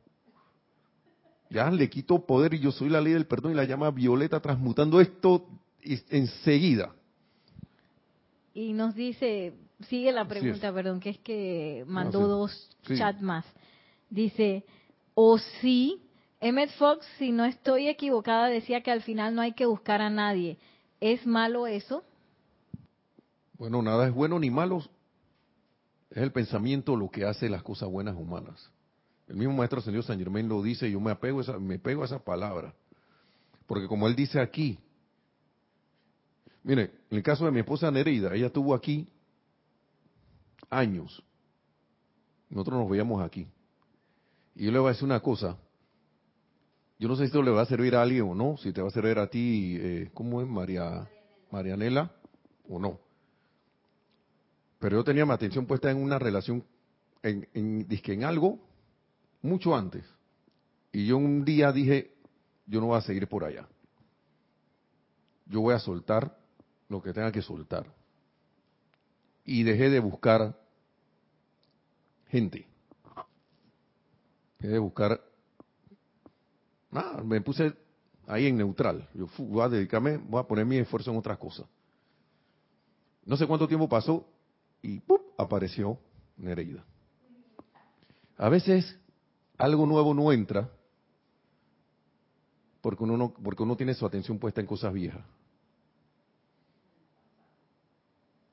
Ya 1.49 1.69
le 1.69 1.89
quito 1.89 2.25
poder 2.25 2.53
y 2.53 2.59
yo 2.59 2.71
soy 2.71 2.89
la 2.89 3.01
ley 3.01 3.13
del 3.13 3.27
perdón 3.27 3.51
y 3.51 3.55
la 3.55 3.65
llama 3.65 3.91
Violeta 3.91 4.39
transmutando 4.39 5.01
esto 5.01 5.47
enseguida. 6.09 6.95
Y 8.53 8.73
nos 8.73 8.95
dice, 8.95 9.53
sigue 9.89 10.11
la 10.11 10.27
pregunta, 10.27 10.73
perdón, 10.73 11.01
que 11.01 11.09
es 11.09 11.19
que 11.19 11.83
mandó 11.85 12.27
dos 12.27 12.69
chats 12.83 13.21
más. 13.21 13.45
Dice, 14.09 14.63
o 15.13 15.37
sí, 15.37 16.01
Emmett 16.39 16.71
Fox, 16.77 17.05
si 17.19 17.31
no 17.31 17.43
estoy 17.43 17.89
equivocada, 17.89 18.47
decía 18.47 18.81
que 18.81 18.91
al 18.91 19.01
final 19.01 19.35
no 19.35 19.41
hay 19.41 19.51
que 19.51 19.65
buscar 19.65 20.01
a 20.01 20.09
nadie. 20.09 20.57
¿Es 21.01 21.27
malo 21.27 21.67
eso? 21.67 22.03
Bueno, 23.57 23.81
nada 23.81 24.07
es 24.07 24.13
bueno 24.13 24.39
ni 24.39 24.49
malo. 24.49 24.83
Es 26.09 26.17
el 26.17 26.31
pensamiento 26.31 26.95
lo 26.95 27.09
que 27.09 27.25
hace 27.25 27.49
las 27.49 27.63
cosas 27.63 27.89
buenas 27.89 28.15
o 28.15 28.23
malas. 28.23 28.71
El 29.27 29.37
mismo 29.37 29.53
maestro 29.53 29.81
señor 29.81 30.03
San 30.03 30.19
Germán 30.19 30.47
lo 30.47 30.61
dice 30.61 30.89
yo 30.91 30.99
me 30.99 31.11
apego 31.11 31.41
esa, 31.41 31.57
me 31.57 31.79
pego 31.79 32.03
a 32.03 32.05
esa 32.05 32.19
palabra. 32.19 32.73
Porque 33.65 33.87
como 33.87 34.07
él 34.07 34.15
dice 34.15 34.39
aquí, 34.39 34.77
mire, 36.63 36.91
en 37.09 37.17
el 37.17 37.23
caso 37.23 37.45
de 37.45 37.51
mi 37.51 37.59
esposa 37.59 37.89
Nereida, 37.89 38.33
ella 38.35 38.47
estuvo 38.47 38.75
aquí 38.75 39.07
años. 40.69 41.23
Nosotros 42.49 42.79
nos 42.79 42.89
veíamos 42.89 43.23
aquí. 43.23 43.47
Y 44.53 44.65
yo 44.65 44.71
le 44.71 44.79
voy 44.79 44.89
a 44.89 44.91
decir 44.91 45.05
una 45.05 45.19
cosa. 45.19 45.57
Yo 46.99 47.07
no 47.07 47.15
sé 47.15 47.23
si 47.23 47.27
esto 47.27 47.41
le 47.41 47.51
va 47.51 47.63
a 47.63 47.65
servir 47.65 47.95
a 47.95 48.01
alguien 48.01 48.23
o 48.23 48.35
no, 48.35 48.57
si 48.57 48.71
te 48.71 48.81
va 48.81 48.87
a 48.87 48.91
servir 48.91 49.17
a 49.19 49.29
ti, 49.29 49.75
eh, 49.77 50.11
¿cómo 50.13 50.41
es? 50.41 50.47
María, 50.47 51.09
Marianela, 51.51 52.11
o 52.69 52.79
no. 52.79 53.04
Pero 54.79 54.97
yo 54.97 55.03
tenía 55.03 55.25
mi 55.25 55.31
atención 55.31 55.65
puesta 55.65 55.89
en 55.89 55.97
una 55.97 56.19
relación, 56.19 56.63
en, 57.23 57.47
en, 57.53 57.87
en 57.89 58.23
algo, 58.23 58.59
mucho 59.41 59.75
antes. 59.75 60.05
Y 60.91 61.07
yo 61.07 61.17
un 61.17 61.43
día 61.43 61.71
dije, 61.71 62.13
yo 62.65 62.79
no 62.79 62.87
voy 62.87 62.97
a 62.97 63.01
seguir 63.01 63.27
por 63.27 63.43
allá. 63.43 63.67
Yo 65.45 65.61
voy 65.61 65.75
a 65.75 65.79
soltar 65.79 66.37
lo 66.89 67.01
que 67.01 67.13
tenga 67.13 67.31
que 67.31 67.41
soltar. 67.41 67.85
Y 69.43 69.63
dejé 69.63 69.89
de 69.89 69.99
buscar 69.99 70.57
gente. 72.27 72.67
Dejé 74.59 74.73
de 74.73 74.79
buscar... 74.79 75.21
Nada, 76.89 77.23
me 77.23 77.41
puse 77.41 77.73
ahí 78.27 78.47
en 78.47 78.57
neutral. 78.57 79.07
Yo 79.13 79.27
voy 79.37 79.61
a 79.61 79.69
dedicarme, 79.69 80.17
voy 80.17 80.39
a 80.39 80.47
poner 80.47 80.65
mi 80.65 80.77
esfuerzo 80.77 81.11
en 81.11 81.17
otras 81.17 81.37
cosas. 81.37 81.67
No 83.25 83.37
sé 83.37 83.45
cuánto 83.47 83.67
tiempo 83.67 83.89
pasó, 83.89 84.27
y 84.85 84.99
¡pum! 84.99 85.19
apareció 85.37 85.97
Nereida. 86.37 86.85
A 88.37 88.49
veces 88.49 88.97
algo 89.57 89.85
nuevo 89.85 90.13
no 90.13 90.31
entra 90.31 90.69
porque 92.81 93.03
uno, 93.03 93.17
no, 93.17 93.33
porque 93.33 93.63
uno 93.63 93.75
tiene 93.75 93.95
su 93.95 94.05
atención 94.05 94.37
puesta 94.37 94.61
en 94.61 94.67
cosas 94.67 94.93
viejas. 94.93 95.25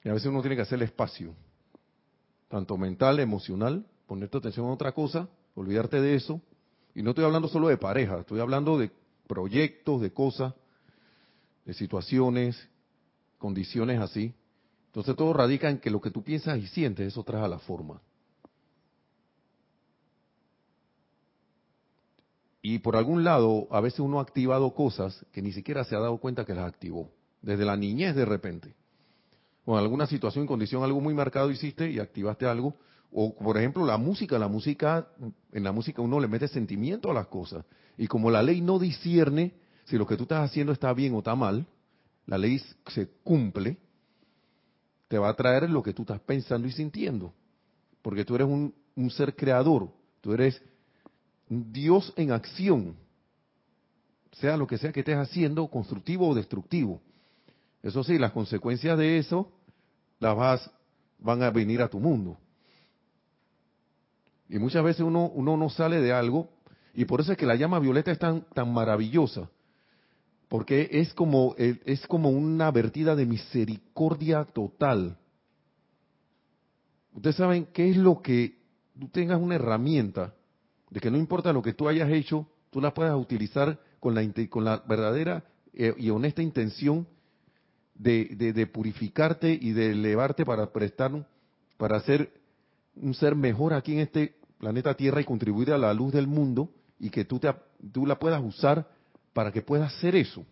Y 0.04 0.08
a 0.08 0.14
veces 0.14 0.28
uno 0.28 0.40
tiene 0.40 0.56
que 0.56 0.62
hacer 0.62 0.76
el 0.76 0.84
espacio, 0.84 1.34
tanto 2.48 2.78
mental, 2.78 3.20
emocional, 3.20 3.86
poner 4.06 4.30
tu 4.30 4.38
atención 4.38 4.66
en 4.66 4.72
otra 4.72 4.92
cosa, 4.92 5.28
olvidarte 5.54 6.00
de 6.00 6.14
eso. 6.14 6.40
Y 6.94 7.02
no 7.02 7.10
estoy 7.10 7.24
hablando 7.24 7.48
solo 7.48 7.68
de 7.68 7.76
pareja, 7.76 8.20
estoy 8.20 8.40
hablando 8.40 8.78
de 8.78 8.90
proyectos, 9.26 10.00
de 10.00 10.12
cosas, 10.12 10.54
de 11.66 11.74
situaciones, 11.74 12.68
condiciones 13.38 14.00
así, 14.00 14.34
entonces 14.92 15.16
todo 15.16 15.32
radica 15.32 15.70
en 15.70 15.78
que 15.78 15.88
lo 15.88 16.02
que 16.02 16.10
tú 16.10 16.22
piensas 16.22 16.58
y 16.58 16.66
sientes, 16.66 17.08
eso 17.08 17.24
trae 17.24 17.42
a 17.42 17.48
la 17.48 17.58
forma. 17.58 18.02
Y 22.60 22.78
por 22.80 22.96
algún 22.96 23.24
lado, 23.24 23.68
a 23.70 23.80
veces 23.80 24.00
uno 24.00 24.18
ha 24.18 24.22
activado 24.22 24.74
cosas 24.74 25.24
que 25.32 25.40
ni 25.40 25.50
siquiera 25.50 25.82
se 25.84 25.96
ha 25.96 25.98
dado 25.98 26.18
cuenta 26.18 26.44
que 26.44 26.54
las 26.54 26.68
activó. 26.68 27.10
Desde 27.40 27.64
la 27.64 27.74
niñez 27.74 28.14
de 28.14 28.26
repente. 28.26 28.74
O 29.64 29.72
en 29.72 29.82
alguna 29.82 30.06
situación, 30.06 30.46
condición, 30.46 30.84
algo 30.84 31.00
muy 31.00 31.14
marcado 31.14 31.50
hiciste 31.50 31.90
y 31.90 31.98
activaste 31.98 32.44
algo. 32.44 32.76
O 33.10 33.34
por 33.34 33.56
ejemplo 33.56 33.86
la 33.86 33.96
música, 33.96 34.38
la 34.38 34.48
música, 34.48 35.08
en 35.52 35.64
la 35.64 35.72
música 35.72 36.02
uno 36.02 36.20
le 36.20 36.28
mete 36.28 36.48
sentimiento 36.48 37.10
a 37.10 37.14
las 37.14 37.28
cosas. 37.28 37.64
Y 37.96 38.08
como 38.08 38.30
la 38.30 38.42
ley 38.42 38.60
no 38.60 38.78
discierne 38.78 39.54
si 39.86 39.96
lo 39.96 40.06
que 40.06 40.18
tú 40.18 40.24
estás 40.24 40.50
haciendo 40.50 40.72
está 40.72 40.92
bien 40.92 41.14
o 41.14 41.18
está 41.18 41.34
mal, 41.34 41.66
la 42.26 42.36
ley 42.36 42.60
se 42.88 43.08
cumple, 43.24 43.78
te 45.12 45.18
va 45.18 45.28
a 45.28 45.34
traer 45.34 45.68
lo 45.68 45.82
que 45.82 45.92
tú 45.92 46.04
estás 46.04 46.20
pensando 46.20 46.66
y 46.66 46.72
sintiendo. 46.72 47.34
Porque 48.00 48.24
tú 48.24 48.34
eres 48.34 48.48
un, 48.48 49.10
ser 49.10 49.36
creador, 49.36 49.90
tú 50.22 50.32
eres 50.32 50.62
un 51.50 51.70
Dios 51.70 52.14
en 52.16 52.32
acción, 52.32 52.96
sea 54.30 54.56
lo 54.56 54.66
que 54.66 54.78
sea 54.78 54.90
que 54.90 55.00
estés 55.00 55.18
haciendo, 55.18 55.68
constructivo 55.68 56.28
o 56.28 56.34
destructivo. 56.34 57.02
Eso 57.82 58.02
sí, 58.02 58.16
las 58.16 58.32
consecuencias 58.32 58.96
de 58.96 59.18
eso 59.18 59.52
las 60.18 60.34
vas, 60.34 60.70
van 61.18 61.42
a 61.42 61.50
venir 61.50 61.82
a 61.82 61.90
tu 61.90 62.00
mundo. 62.00 62.38
Y 64.48 64.58
muchas 64.58 64.82
veces 64.82 65.02
uno, 65.02 65.30
no 65.36 65.68
sale 65.68 66.00
de 66.00 66.14
algo, 66.14 66.48
y 66.94 67.04
por 67.04 67.20
eso 67.20 67.32
es 67.32 67.36
que 67.36 67.44
la 67.44 67.56
llama 67.56 67.80
violeta 67.80 68.10
es 68.12 68.18
tan, 68.18 68.46
tan 68.54 68.72
maravillosa, 68.72 69.50
porque 70.52 70.86
es 70.92 71.14
como, 71.14 71.54
es 71.56 72.06
como 72.08 72.28
una 72.28 72.70
vertida 72.70 73.16
de 73.16 73.24
misericordia 73.24 74.44
total. 74.44 75.16
Ustedes 77.14 77.36
saben 77.36 77.68
qué 77.72 77.88
es 77.88 77.96
lo 77.96 78.20
que 78.20 78.58
tú 79.00 79.08
tengas 79.08 79.40
una 79.40 79.54
herramienta 79.54 80.34
de 80.90 81.00
que 81.00 81.10
no 81.10 81.16
importa 81.16 81.54
lo 81.54 81.62
que 81.62 81.72
tú 81.72 81.88
hayas 81.88 82.10
hecho, 82.10 82.46
tú 82.68 82.82
la 82.82 82.92
puedas 82.92 83.16
utilizar 83.16 83.80
con 83.98 84.14
la, 84.14 84.30
con 84.50 84.66
la 84.66 84.82
verdadera 84.86 85.42
eh, 85.72 85.94
y 85.96 86.10
honesta 86.10 86.42
intención 86.42 87.06
de, 87.94 88.52
de, 88.54 88.66
purificarte 88.66 89.58
y 89.58 89.72
de 89.72 89.92
elevarte 89.92 90.44
para 90.44 90.70
prestar, 90.70 91.26
para 91.78 91.98
ser 92.00 92.30
un 92.96 93.14
ser 93.14 93.36
mejor 93.36 93.72
aquí 93.72 93.94
en 93.94 94.00
este 94.00 94.34
planeta 94.58 94.92
Tierra 94.92 95.22
y 95.22 95.24
contribuir 95.24 95.72
a 95.72 95.78
la 95.78 95.94
luz 95.94 96.12
del 96.12 96.26
mundo 96.26 96.68
y 96.98 97.08
que 97.08 97.24
tú, 97.24 97.38
te, 97.38 97.50
tú 97.90 98.04
la 98.04 98.18
puedas 98.18 98.42
usar 98.44 98.86
para 99.32 99.52
que 99.52 99.62
pueda 99.62 99.86
hacer 99.86 100.16
eso. 100.16 100.44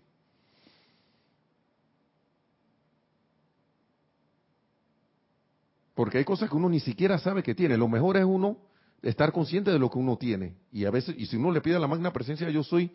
Porque 5.94 6.18
hay 6.18 6.24
cosas 6.24 6.48
que 6.48 6.56
uno 6.56 6.68
ni 6.68 6.80
siquiera 6.80 7.18
sabe 7.18 7.42
que 7.42 7.54
tiene. 7.54 7.76
Lo 7.76 7.88
mejor 7.88 8.16
es 8.16 8.24
uno 8.24 8.56
estar 9.02 9.32
consciente 9.32 9.70
de 9.70 9.78
lo 9.78 9.90
que 9.90 9.98
uno 9.98 10.16
tiene. 10.16 10.56
Y 10.72 10.84
a 10.84 10.90
veces, 10.90 11.14
y 11.18 11.26
si 11.26 11.36
uno 11.36 11.50
le 11.50 11.60
pide 11.60 11.76
a 11.76 11.78
la 11.78 11.86
magna 11.86 12.12
presencia 12.12 12.48
yo 12.48 12.62
soy, 12.62 12.90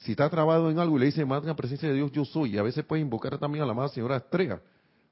si 0.00 0.12
está 0.12 0.28
trabado 0.28 0.70
en 0.70 0.78
algo 0.78 0.96
y 0.96 1.00
le 1.00 1.06
dice 1.06 1.24
magna 1.24 1.54
presencia 1.54 1.88
de 1.88 1.94
Dios 1.94 2.12
yo 2.12 2.24
soy, 2.24 2.54
y 2.54 2.58
a 2.58 2.62
veces 2.62 2.84
puede 2.84 3.02
invocar 3.02 3.38
también 3.38 3.62
a 3.62 3.66
la 3.66 3.72
amada 3.72 3.88
señora 3.88 4.16
Estrella, 4.16 4.60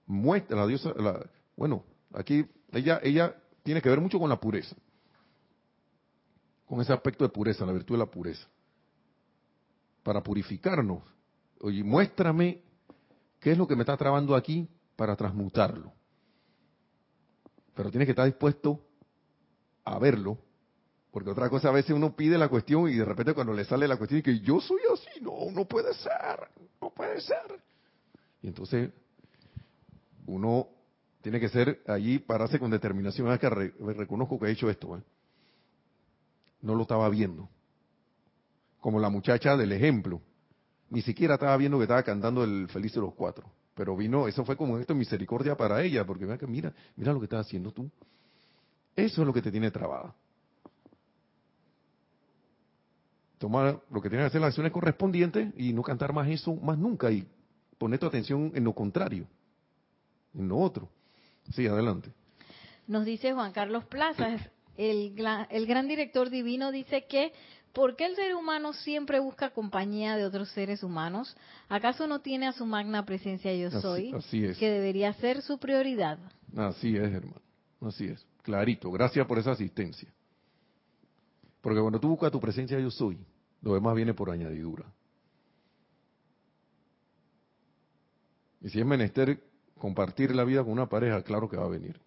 muestra 0.07 0.57
la 0.57 0.67
diosa, 0.67 0.93
la, 0.97 1.25
bueno, 1.57 1.85
aquí 2.13 2.45
ella, 2.73 3.01
ella 3.03 3.35
tiene 3.63 3.81
que 3.81 3.89
ver 3.89 4.01
mucho 4.01 4.19
con 4.19 4.29
la 4.29 4.41
pureza, 4.41 4.77
con 6.67 6.81
ese 6.81 6.93
aspecto 6.93 7.25
de 7.25 7.31
pureza, 7.31 7.65
la 7.65 7.73
virtud 7.73 7.95
de 7.95 7.99
la 7.99 8.07
pureza, 8.07 8.47
para 10.03 10.23
purificarnos. 10.23 11.03
Oye, 11.61 11.83
muéstrame 11.85 12.63
qué 13.41 13.53
es 13.53 13.59
lo 13.59 13.67
que 13.67 13.77
me 13.77 13.83
está 13.83 13.97
trabando 13.97 14.35
aquí 14.35 14.69
para 14.97 15.17
transmutarlo. 15.17 15.93
Pero 17.75 17.91
tiene 17.91 18.05
que 18.05 18.13
estar 18.13 18.27
dispuesto 18.27 18.81
a 19.85 19.99
verlo, 19.99 20.39
porque 21.11 21.31
otra 21.31 21.49
cosa 21.49 21.69
a 21.69 21.73
veces 21.73 21.93
uno 21.93 22.15
pide 22.15 22.39
la 22.39 22.49
cuestión 22.49 22.89
y 22.89 22.95
de 22.95 23.05
repente 23.05 23.35
cuando 23.35 23.53
le 23.53 23.65
sale 23.65 23.89
la 23.89 23.97
cuestión 23.97 24.21
y 24.21 24.23
que 24.23 24.41
yo 24.41 24.61
soy 24.61 24.81
así, 24.93 25.21
no, 25.21 25.51
no 25.51 25.65
puede 25.65 25.95
ser, 25.95 26.49
no 26.81 26.91
puede 26.91 27.21
ser. 27.21 27.61
Y 28.43 28.49
entonces 28.49 28.91
uno 30.27 30.69
tiene 31.23 31.39
que 31.39 31.49
ser 31.49 31.83
allí, 31.87 32.19
pararse 32.19 32.59
con 32.59 32.71
determinación. 32.71 33.31
Es 33.33 33.41
que 33.41 33.49
reconozco 33.49 34.39
que 34.39 34.47
he 34.47 34.51
hecho 34.51 34.69
esto. 34.69 34.97
¿eh? 34.97 35.03
No 36.61 36.75
lo 36.75 36.83
estaba 36.83 37.09
viendo. 37.09 37.49
Como 38.83 38.99
la 38.99 39.09
muchacha 39.09 39.57
del 39.57 39.71
ejemplo. 39.71 40.21
Ni 40.91 41.03
siquiera 41.03 41.35
estaba 41.35 41.57
viendo 41.57 41.79
que 41.79 41.85
estaba 41.85 42.03
cantando 42.03 42.43
el 42.43 42.69
Feliz 42.69 42.93
de 42.93 43.01
los 43.01 43.15
Cuatro. 43.15 43.49
Pero 43.75 43.97
vino, 43.97 44.27
eso 44.27 44.45
fue 44.45 44.57
como 44.57 44.77
esto 44.79 44.93
misericordia 44.93 45.57
para 45.57 45.83
ella, 45.83 46.05
porque 46.05 46.27
mira, 46.47 46.75
mira 46.97 47.13
lo 47.13 47.21
que 47.21 47.27
estás 47.27 47.47
haciendo 47.47 47.71
tú. 47.71 47.89
Eso 48.97 49.23
es 49.23 49.27
lo 49.27 49.33
que 49.33 49.41
te 49.41 49.53
tiene 49.53 49.71
trabada. 49.71 50.15
Tomar 53.39 53.81
lo 53.89 54.03
que 54.03 54.09
tiene 54.09 54.25
que 54.25 54.27
hacer 54.27 54.41
las 54.41 54.49
acciones 54.49 54.73
correspondientes 54.73 55.55
y 55.57 55.73
no 55.73 55.83
cantar 55.83 56.13
más 56.13 56.29
eso 56.29 56.55
más 56.57 56.77
nunca 56.77 57.11
y 57.11 57.25
poner 57.79 58.01
tu 58.01 58.07
atención 58.07 58.51
en 58.55 58.65
lo 58.65 58.75
contrario, 58.75 59.27
en 60.35 60.49
lo 60.49 60.59
otro. 60.59 60.89
Sí, 61.53 61.67
adelante. 61.69 62.11
Nos 62.89 63.05
dice 63.05 63.33
Juan 63.33 63.53
Carlos 63.53 63.85
Plaza, 63.85 64.39
el, 64.77 65.15
el 65.51 65.67
gran 65.67 65.87
director 65.87 66.31
divino 66.31 66.73
dice 66.73 67.07
que 67.07 67.33
¿Por 67.73 67.97
qué 67.97 68.05
el 68.07 68.17
ser 68.17 68.35
humano 68.35 68.75
siempre 68.75 69.19
busca 69.19 69.51
compañía 69.51 70.17
de 70.17 70.27
otros 70.27 70.51
seres 70.51 70.83
humanos? 70.83 71.35
¿Acaso 71.71 72.07
no 72.07 72.21
tiene 72.21 72.47
a 72.47 72.53
su 72.53 72.67
magna 72.67 73.05
presencia 73.07 73.55
yo 73.55 73.71
soy? 73.71 74.13
Así, 74.13 74.45
es. 74.45 74.59
Que 74.59 74.71
debería 74.71 75.13
ser 75.15 75.41
su 75.41 75.59
prioridad. 75.59 76.19
Así 76.55 76.97
es, 76.97 77.11
hermano. 77.11 77.41
Así 77.81 78.07
es. 78.07 78.27
Clarito. 78.43 78.91
Gracias 78.91 79.27
por 79.27 79.39
esa 79.39 79.53
asistencia. 79.53 80.13
Porque 81.63 81.81
cuando 81.81 81.99
tú 81.99 82.09
buscas 82.09 82.31
tu 82.31 82.41
presencia 82.41 82.79
yo 82.79 82.91
soy, 82.91 83.19
lo 83.63 83.73
demás 83.73 83.95
viene 83.95 84.13
por 84.13 84.31
añadidura. 84.31 84.85
Y 88.61 88.69
si 88.69 88.81
es 88.81 88.87
menester 88.87 89.43
compartir 89.79 90.35
la 90.35 90.45
vida 90.45 90.63
con 90.63 90.73
una 90.73 90.89
pareja, 90.89 91.23
claro 91.23 91.49
que 91.49 91.57
va 91.57 91.65
a 91.65 91.69
venir. 91.69 91.99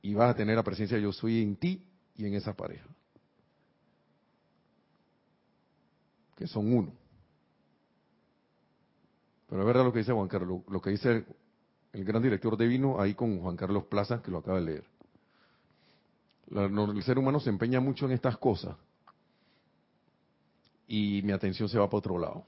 Y 0.00 0.14
vas 0.14 0.30
a 0.30 0.36
tener 0.36 0.54
la 0.54 0.62
presencia 0.62 0.96
yo 0.98 1.12
soy 1.12 1.42
en 1.42 1.56
ti 1.56 1.90
y 2.16 2.26
en 2.26 2.34
esa 2.34 2.54
pareja. 2.54 2.86
Que 6.36 6.46
son 6.46 6.72
uno. 6.72 6.92
Pero 9.48 9.62
es 9.62 9.66
verdad 9.66 9.84
lo 9.84 9.92
que 9.92 10.00
dice 10.00 10.12
Juan 10.12 10.28
Carlos, 10.28 10.62
lo 10.68 10.80
que 10.80 10.90
dice 10.90 11.24
el 11.92 12.04
gran 12.04 12.22
director 12.22 12.56
de 12.56 12.66
vino 12.66 13.00
ahí 13.00 13.14
con 13.14 13.40
Juan 13.40 13.56
Carlos 13.56 13.84
Plaza, 13.84 14.20
que 14.20 14.30
lo 14.30 14.38
acaba 14.38 14.58
de 14.58 14.64
leer. 14.64 14.84
el 16.50 17.02
ser 17.02 17.18
humano 17.18 17.38
se 17.38 17.50
empeña 17.50 17.80
mucho 17.80 18.06
en 18.06 18.12
estas 18.12 18.36
cosas 18.36 18.76
y 20.88 21.22
mi 21.22 21.32
atención 21.32 21.68
se 21.68 21.78
va 21.78 21.86
para 21.86 21.98
otro 21.98 22.18
lado. 22.18 22.44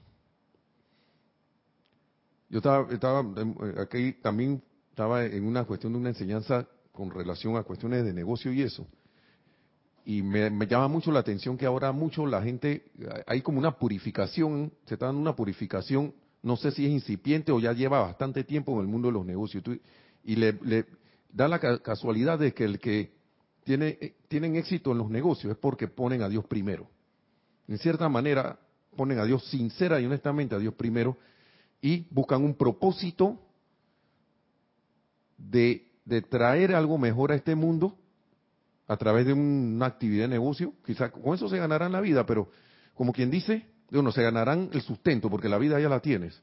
Yo 2.49 2.59
estaba, 2.59 2.93
estaba 2.93 3.25
aquí 3.81 4.13
también 4.15 4.63
estaba 4.91 5.25
en 5.25 5.45
una 5.45 5.65
cuestión 5.65 5.93
de 5.93 5.99
una 5.99 6.09
enseñanza 6.09 6.67
con 6.93 7.11
relación 7.11 7.57
a 7.57 7.63
cuestiones 7.63 8.05
de 8.05 8.13
negocio 8.13 8.53
y 8.53 8.63
eso 8.63 8.87
y 10.09 10.23
me, 10.23 10.69
llama 10.69 10.87
mucho 10.87 11.11
la 11.11 11.19
atención 11.19 11.59
que 11.59 11.67
ahora 11.67 11.91
mucho 11.91 12.27
la 12.27 12.41
gente, 12.41 12.85
hay 13.27 13.43
como 13.43 13.59
una 13.59 13.77
purificación, 13.77 14.73
se 14.85 14.95
está 14.95 15.07
dando 15.07 15.21
una 15.21 15.35
purificación, 15.35 16.15
no 16.45 16.57
sé 16.57 16.71
si 16.71 16.87
es 16.87 16.93
incipiente 16.93 17.51
o 17.51 17.59
ya 17.59 17.73
lleva 17.73 18.03
bastante 18.03 18.45
tiempo 18.45 18.73
en 18.75 18.83
el 18.83 18.87
mundo 18.87 19.09
de 19.09 19.15
los 19.15 19.27
negocios, 19.27 19.65
y 20.23 20.37
le, 20.37 20.87
da 21.33 21.49
la 21.49 21.59
casualidad 21.59 22.39
de 22.39 22.55
que 22.55 22.65
el 22.65 22.79
que 22.79 23.11
tiene, 23.65 23.99
eh, 24.01 24.15
tienen 24.29 24.55
éxito 24.55 24.93
en 24.93 24.99
los 24.99 25.11
negocios 25.11 25.51
es 25.51 25.59
porque 25.59 25.89
ponen 25.89 26.23
a 26.23 26.29
Dios 26.29 26.45
primero. 26.45 26.87
En 27.67 27.79
cierta 27.79 28.09
manera, 28.09 28.61
ponen 28.95 29.19
a 29.19 29.25
Dios 29.25 29.45
sincera 29.51 30.01
y 30.01 30.07
honestamente 30.07 30.55
a 30.55 30.59
Dios 30.59 30.75
primero 30.75 31.17
y 31.83 32.07
buscan 32.11 32.45
un 32.45 32.55
propósito 32.55 33.41
de, 35.37 35.91
de 36.05 36.23
traer 36.23 36.77
algo 36.77 36.97
mejor 36.97 37.33
a 37.33 37.35
este 37.35 37.57
mundo 37.57 37.99
a 38.89 38.97
través 38.97 39.27
de 39.27 39.33
una 39.33 39.87
actividad 39.87 40.25
de 40.25 40.29
negocio, 40.29 40.75
quizás 40.85 41.11
con 41.11 41.35
eso 41.35 41.49
se 41.49 41.59
ganarán 41.59 41.93
la 41.93 42.01
vida, 42.01 42.25
pero 42.25 42.49
como 42.95 43.13
quien 43.13 43.31
dice, 43.31 43.67
bueno, 43.91 44.13
se 44.13 44.23
ganarán 44.23 44.71
el 44.73 44.83
sustento, 44.83 45.29
porque 45.29 45.49
la 45.49 45.59
vida 45.59 45.81
ya 45.81 45.89
la 45.89 46.01
tienes. 46.01 46.41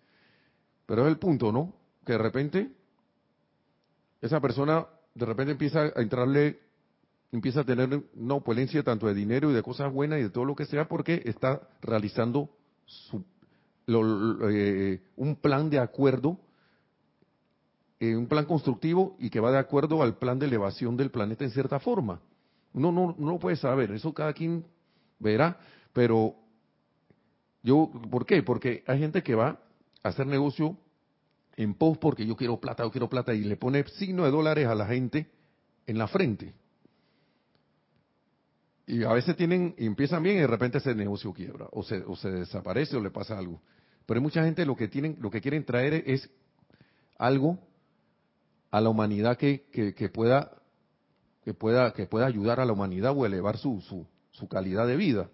Pero 0.85 1.03
es 1.03 1.07
el 1.07 1.17
punto, 1.17 1.51
¿no? 1.51 1.73
Que 2.05 2.13
de 2.13 2.17
repente 2.17 2.71
esa 4.21 4.39
persona 4.39 4.85
de 5.15 5.25
repente 5.25 5.51
empieza 5.51 5.91
a 5.95 6.01
entrarle, 6.01 6.59
empieza 7.31 7.61
a 7.61 7.63
tener 7.63 8.03
una 8.15 8.35
opulencia 8.35 8.83
tanto 8.83 9.07
de 9.07 9.13
dinero 9.13 9.51
y 9.51 9.53
de 9.53 9.61
cosas 9.61 9.91
buenas 9.91 10.19
y 10.19 10.23
de 10.23 10.29
todo 10.29 10.45
lo 10.45 10.55
que 10.55 10.65
sea, 10.65 10.87
porque 10.87 11.21
está 11.25 11.61
realizando 11.81 12.49
su, 12.85 13.23
eh, 13.87 15.01
un 15.15 15.35
plan 15.35 15.69
de 15.69 15.79
acuerdo, 15.79 16.39
eh, 17.99 18.15
un 18.15 18.27
plan 18.27 18.45
constructivo 18.45 19.15
y 19.19 19.29
que 19.29 19.39
va 19.39 19.51
de 19.51 19.59
acuerdo 19.59 20.01
al 20.01 20.17
plan 20.17 20.39
de 20.39 20.47
elevación 20.47 20.97
del 20.97 21.11
planeta 21.11 21.43
en 21.43 21.51
cierta 21.51 21.79
forma. 21.79 22.21
No, 22.73 22.91
no, 22.91 23.15
no 23.17 23.31
lo 23.31 23.39
puede 23.39 23.55
saber, 23.55 23.91
eso 23.91 24.13
cada 24.13 24.33
quien 24.33 24.65
verá, 25.19 25.57
pero 25.93 26.35
yo, 27.61 27.89
¿por 28.09 28.25
qué? 28.25 28.43
Porque 28.43 28.83
hay 28.87 28.99
gente 28.99 29.23
que 29.23 29.35
va 29.35 29.59
a 30.03 30.09
hacer 30.09 30.27
negocio 30.27 30.77
en 31.55 31.73
pos 31.75 31.97
porque 31.97 32.25
yo 32.25 32.35
quiero 32.35 32.59
plata, 32.59 32.83
yo 32.83 32.91
quiero 32.91 33.09
plata, 33.09 33.33
y 33.33 33.43
le 33.43 33.57
pone 33.57 33.83
signo 33.85 34.25
de 34.25 34.31
dólares 34.31 34.67
a 34.67 34.75
la 34.75 34.87
gente 34.87 35.29
en 35.85 35.97
la 35.97 36.07
frente. 36.07 36.53
Y 38.85 39.03
a 39.03 39.13
veces 39.13 39.37
tienen, 39.37 39.75
empiezan 39.77 40.23
bien 40.23 40.37
y 40.37 40.39
de 40.39 40.47
repente 40.47 40.79
ese 40.79 40.93
negocio 40.93 41.31
quiebra, 41.31 41.67
o 41.71 41.83
se, 41.83 41.97
o 41.99 42.15
se 42.15 42.29
desaparece 42.31 42.97
o 42.97 43.01
le 43.01 43.11
pasa 43.11 43.37
algo. 43.37 43.61
Pero 44.05 44.17
hay 44.17 44.23
mucha 44.23 44.43
gente 44.43 44.65
lo 44.65 44.75
que 44.75 44.89
tienen, 44.89 45.17
lo 45.21 45.31
que 45.31 45.39
quieren 45.39 45.63
traer 45.63 46.03
es 46.05 46.29
algo 47.17 47.59
a 48.71 48.81
la 48.81 48.89
humanidad 48.89 49.37
que, 49.37 49.67
que 49.71 50.09
pueda 50.09 50.62
que 51.43 51.53
pueda, 51.53 51.93
que 51.93 52.05
pueda 52.05 52.25
ayudar 52.25 52.59
a 52.59 52.65
la 52.65 52.73
humanidad 52.73 53.13
o 53.15 53.25
elevar 53.25 53.57
su, 53.57 53.81
su, 54.31 54.47
calidad 54.47 54.87
de 54.87 54.95
vida. 54.95 55.29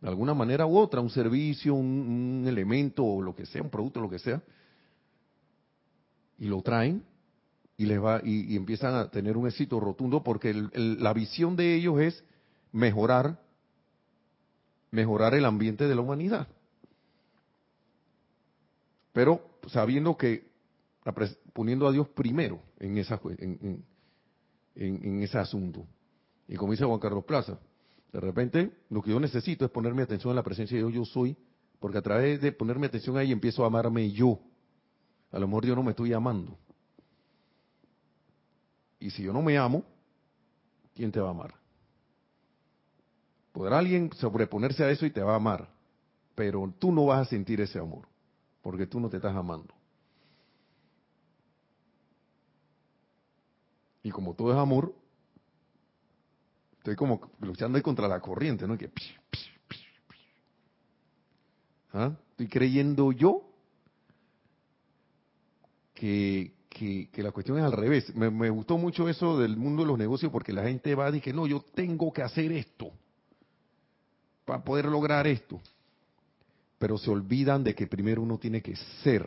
De 0.00 0.08
alguna 0.08 0.34
manera 0.34 0.66
u 0.66 0.76
otra, 0.78 1.00
un 1.00 1.10
servicio, 1.10 1.74
un, 1.74 2.44
elemento 2.46 3.04
o 3.04 3.22
lo 3.22 3.34
que 3.34 3.46
sea, 3.46 3.62
un 3.62 3.70
producto, 3.70 4.00
lo 4.00 4.10
que 4.10 4.18
sea. 4.18 4.42
Y 6.38 6.46
lo 6.46 6.62
traen 6.62 7.04
y 7.76 7.86
les 7.86 8.02
va 8.02 8.20
y, 8.22 8.54
empiezan 8.54 8.94
a 8.94 9.10
tener 9.10 9.36
un 9.36 9.48
éxito 9.48 9.80
rotundo 9.80 10.22
porque 10.22 10.54
la 10.54 11.12
visión 11.12 11.56
de 11.56 11.74
ellos 11.74 12.00
es 12.00 12.24
mejorar 12.70 13.40
mejorar 14.92 15.34
el 15.34 15.44
ambiente 15.44 15.88
de 15.88 15.94
la 15.96 16.00
humanidad 16.00 16.46
pero 19.12 19.58
sabiendo 19.66 20.16
que 20.16 20.46
poniendo 21.52 21.88
a 21.88 21.92
Dios 21.92 22.06
primero 22.10 22.60
en 22.78 22.96
esa 22.98 23.20
en, 23.38 23.84
ese 24.74 25.38
asunto. 25.38 25.86
Y 26.48 26.56
como 26.56 26.72
dice 26.72 26.84
Juan 26.84 27.00
Carlos 27.00 27.24
Plaza, 27.24 27.58
de 28.12 28.20
repente 28.20 28.72
lo 28.90 29.02
que 29.02 29.10
yo 29.10 29.20
necesito 29.20 29.64
es 29.64 29.70
ponerme 29.70 30.02
atención 30.02 30.30
en 30.30 30.36
la 30.36 30.42
presencia 30.42 30.76
de 30.76 30.82
Dios, 30.84 30.94
yo 30.94 31.04
soy, 31.04 31.36
porque 31.80 31.98
a 31.98 32.02
través 32.02 32.40
de 32.40 32.52
ponerme 32.52 32.86
atención 32.86 33.16
ahí 33.16 33.32
empiezo 33.32 33.64
a 33.64 33.66
amarme 33.66 34.10
yo. 34.12 34.38
A 35.32 35.38
lo 35.38 35.46
mejor 35.46 35.66
yo 35.66 35.74
no 35.74 35.82
me 35.82 35.90
estoy 35.90 36.12
amando. 36.12 36.56
Y 39.00 39.10
si 39.10 39.22
yo 39.22 39.32
no 39.32 39.42
me 39.42 39.58
amo, 39.58 39.84
¿quién 40.94 41.10
te 41.12 41.20
va 41.20 41.28
a 41.28 41.32
amar? 41.32 41.54
Podrá 43.52 43.78
alguien 43.78 44.10
sobreponerse 44.14 44.82
a 44.82 44.90
eso 44.90 45.06
y 45.06 45.10
te 45.10 45.20
va 45.20 45.32
a 45.32 45.36
amar, 45.36 45.68
pero 46.34 46.72
tú 46.78 46.90
no 46.90 47.06
vas 47.06 47.26
a 47.26 47.30
sentir 47.30 47.60
ese 47.60 47.78
amor, 47.78 48.08
porque 48.62 48.86
tú 48.86 48.98
no 48.98 49.08
te 49.08 49.16
estás 49.16 49.36
amando. 49.36 49.74
Y 54.04 54.10
como 54.10 54.34
todo 54.34 54.52
es 54.52 54.58
amor, 54.58 54.94
estoy 56.76 56.94
como 56.94 57.32
luchando 57.40 57.76
ahí 57.76 57.82
contra 57.82 58.06
la 58.06 58.20
corriente, 58.20 58.68
¿no? 58.68 58.76
Que, 58.76 58.90
¿Ah? 61.94 62.12
Estoy 62.32 62.48
creyendo 62.48 63.12
yo 63.12 63.48
que, 65.94 66.52
que, 66.68 67.22
la 67.22 67.32
cuestión 67.32 67.56
es 67.56 67.64
al 67.64 67.72
revés. 67.72 68.14
Me, 68.14 68.50
gustó 68.50 68.76
mucho 68.76 69.08
eso 69.08 69.38
del 69.38 69.56
mundo 69.56 69.82
de 69.82 69.88
los 69.88 69.98
negocios 69.98 70.30
porque 70.30 70.52
la 70.52 70.64
gente 70.64 70.94
va 70.94 71.08
y 71.08 71.12
dice, 71.12 71.32
no, 71.32 71.46
yo 71.46 71.64
tengo 71.74 72.12
que 72.12 72.22
hacer 72.22 72.52
esto 72.52 72.92
para 74.44 74.62
poder 74.62 74.84
lograr 74.84 75.26
esto. 75.26 75.62
Pero 76.78 76.98
se 76.98 77.10
olvidan 77.10 77.64
de 77.64 77.74
que 77.74 77.86
primero 77.86 78.20
uno 78.20 78.36
tiene 78.36 78.60
que 78.60 78.76
ser. 79.02 79.26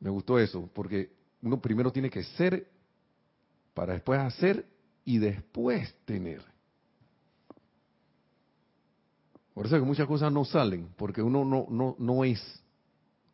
Me 0.00 0.10
gustó 0.10 0.40
eso, 0.40 0.68
porque 0.74 1.15
uno 1.42 1.60
primero 1.60 1.92
tiene 1.92 2.10
que 2.10 2.22
ser 2.22 2.68
para 3.74 3.92
después 3.92 4.18
hacer 4.20 4.66
y 5.04 5.18
después 5.18 5.94
tener. 6.04 6.42
Por 9.54 9.66
eso 9.66 9.76
es 9.76 9.82
que 9.82 9.86
muchas 9.86 10.06
cosas 10.06 10.32
no 10.32 10.44
salen, 10.44 10.88
porque 10.96 11.22
uno 11.22 11.44
no, 11.44 11.66
no, 11.70 11.96
no 11.98 12.24
es, 12.24 12.40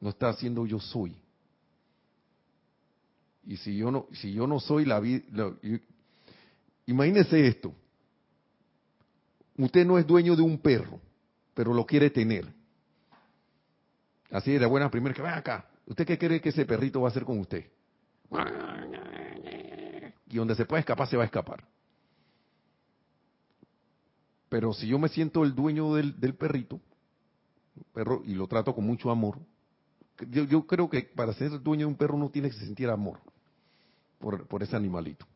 no 0.01 0.11
está 0.11 0.29
haciendo 0.29 0.67
yo 0.67 0.79
soy. 0.79 1.17
Y 3.45 3.57
si 3.57 3.77
yo 3.77 3.91
no, 3.91 4.07
si 4.13 4.33
yo 4.33 4.47
no 4.47 4.61
soy 4.61 4.85
la 4.85 5.01
vida, 5.01 5.25
imagínese 6.87 7.47
esto. 7.47 7.75
Usted 9.57 9.85
no 9.85 9.99
es 9.99 10.07
dueño 10.07 10.37
de 10.37 10.43
un 10.43 10.59
perro, 10.59 11.01
pero 11.55 11.75
lo 11.75 11.85
quiere 11.85 12.11
tener. 12.11 12.47
Así 14.31 14.53
de 14.53 14.67
buena 14.67 14.91
primera 14.91 15.15
que 15.15 15.23
ven 15.23 15.33
acá. 15.33 15.69
¿Usted 15.87 16.07
qué 16.07 16.19
cree 16.19 16.41
que 16.41 16.51
ese 16.51 16.65
perrito 16.65 17.01
va 17.01 17.09
a 17.09 17.11
hacer 17.11 17.25
con 17.25 17.39
usted? 17.39 17.67
Y 20.29 20.37
donde 20.37 20.55
se 20.55 20.65
pueda 20.65 20.81
escapar, 20.81 21.09
se 21.09 21.17
va 21.17 21.25
a 21.25 21.27
escapar. 21.27 21.65
Pero 24.49 24.73
si 24.73 24.87
yo 24.87 24.99
me 24.99 25.09
siento 25.09 25.45
el 25.45 25.55
dueño 25.55 25.95
del, 25.95 26.35
perrito, 26.35 26.81
perro, 27.93 28.23
y 28.25 28.35
lo 28.35 28.47
trato 28.47 28.75
con 28.75 28.85
mucho 28.85 29.11
amor, 29.11 29.39
yo, 30.31 30.67
creo 30.67 30.89
que 30.89 31.03
para 31.03 31.33
ser 31.33 31.63
dueño 31.63 31.87
de 31.87 31.93
un 31.93 31.97
perro 31.97 32.17
uno 32.17 32.31
tiene 32.31 32.51
que 32.51 32.57
sentir 32.57 32.89
amor 32.89 33.19
por, 34.19 34.47
por 34.47 34.63
ese 34.63 34.77
animalito. 34.77 35.27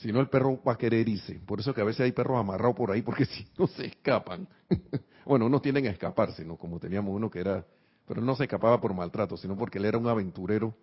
Si 0.00 0.10
no, 0.10 0.20
el 0.20 0.30
perro 0.30 0.58
va 0.66 0.72
a 0.72 0.78
querer 0.78 1.06
irse. 1.06 1.34
Por 1.44 1.60
eso 1.60 1.74
que 1.74 1.82
a 1.82 1.84
veces 1.84 2.00
hay 2.00 2.12
perros 2.12 2.38
amarrados 2.38 2.74
por 2.74 2.90
ahí, 2.90 3.02
porque 3.02 3.24
si 3.26 3.46
no 3.58 3.66
se 3.66 3.86
escapan. 3.86 4.48
bueno, 5.26 5.44
unos 5.44 5.60
tienden 5.60 5.86
a 5.86 5.90
escaparse, 5.90 6.42
¿no? 6.42 6.56
Como 6.56 6.80
teníamos 6.80 7.14
uno 7.14 7.30
que 7.30 7.40
era, 7.40 7.66
pero 8.06 8.22
no 8.22 8.34
se 8.34 8.44
escapaba 8.44 8.80
por 8.80 8.94
maltrato, 8.94 9.36
sino 9.36 9.58
porque 9.58 9.76
él 9.76 9.84
era 9.84 9.98
un 9.98 10.08
aventurero. 10.08 10.74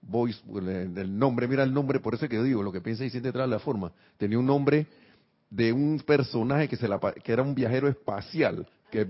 Voice, 0.00 0.40
del 0.46 1.18
nombre, 1.18 1.48
mira 1.48 1.62
el 1.62 1.74
nombre, 1.74 2.00
por 2.00 2.14
eso 2.14 2.28
que 2.28 2.42
digo, 2.42 2.62
lo 2.62 2.72
que 2.72 2.80
piensa 2.80 3.04
y 3.04 3.10
siente 3.10 3.32
trae 3.32 3.46
la 3.46 3.58
forma. 3.58 3.92
Tenía 4.16 4.38
un 4.38 4.46
nombre 4.46 4.86
de 5.50 5.72
un 5.72 6.00
personaje 6.00 6.68
que, 6.68 6.76
se 6.76 6.88
la, 6.88 6.98
que 6.98 7.32
era 7.32 7.42
un 7.42 7.54
viajero 7.54 7.88
espacial, 7.88 8.66
que, 8.90 9.08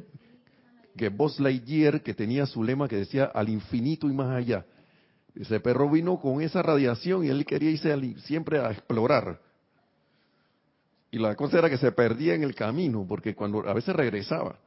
que 0.97 1.09
Buzz 1.09 1.39
Lightyear, 1.41 2.03
que 2.03 2.15
tenía 2.15 2.47
su 2.47 2.65
lema 2.65 2.89
que 2.89 2.97
decía 2.97 3.25
al 3.27 3.49
infinito 3.49 4.09
y 4.09 4.13
más 4.13 4.31
allá. 4.31 4.65
Ese 5.35 5.61
perro 5.61 5.89
vino 5.89 6.19
con 6.19 6.41
esa 6.41 6.63
radiación 6.63 7.25
y 7.25 7.29
él 7.29 7.45
quería 7.45 7.71
irse 7.71 7.95
siempre 8.23 8.59
a 8.59 8.73
explorar. 8.73 9.41
Y 11.11 11.19
la 11.19 11.37
cosa 11.37 11.59
era 11.59 11.71
que 11.71 11.79
se 11.79 11.93
perdía 11.93 12.35
en 12.35 12.43
el 12.43 12.55
camino, 12.55 13.07
porque 13.09 13.35
cuando 13.35 13.67
a 13.69 13.73
veces 13.73 13.95
regresaba, 13.95 14.59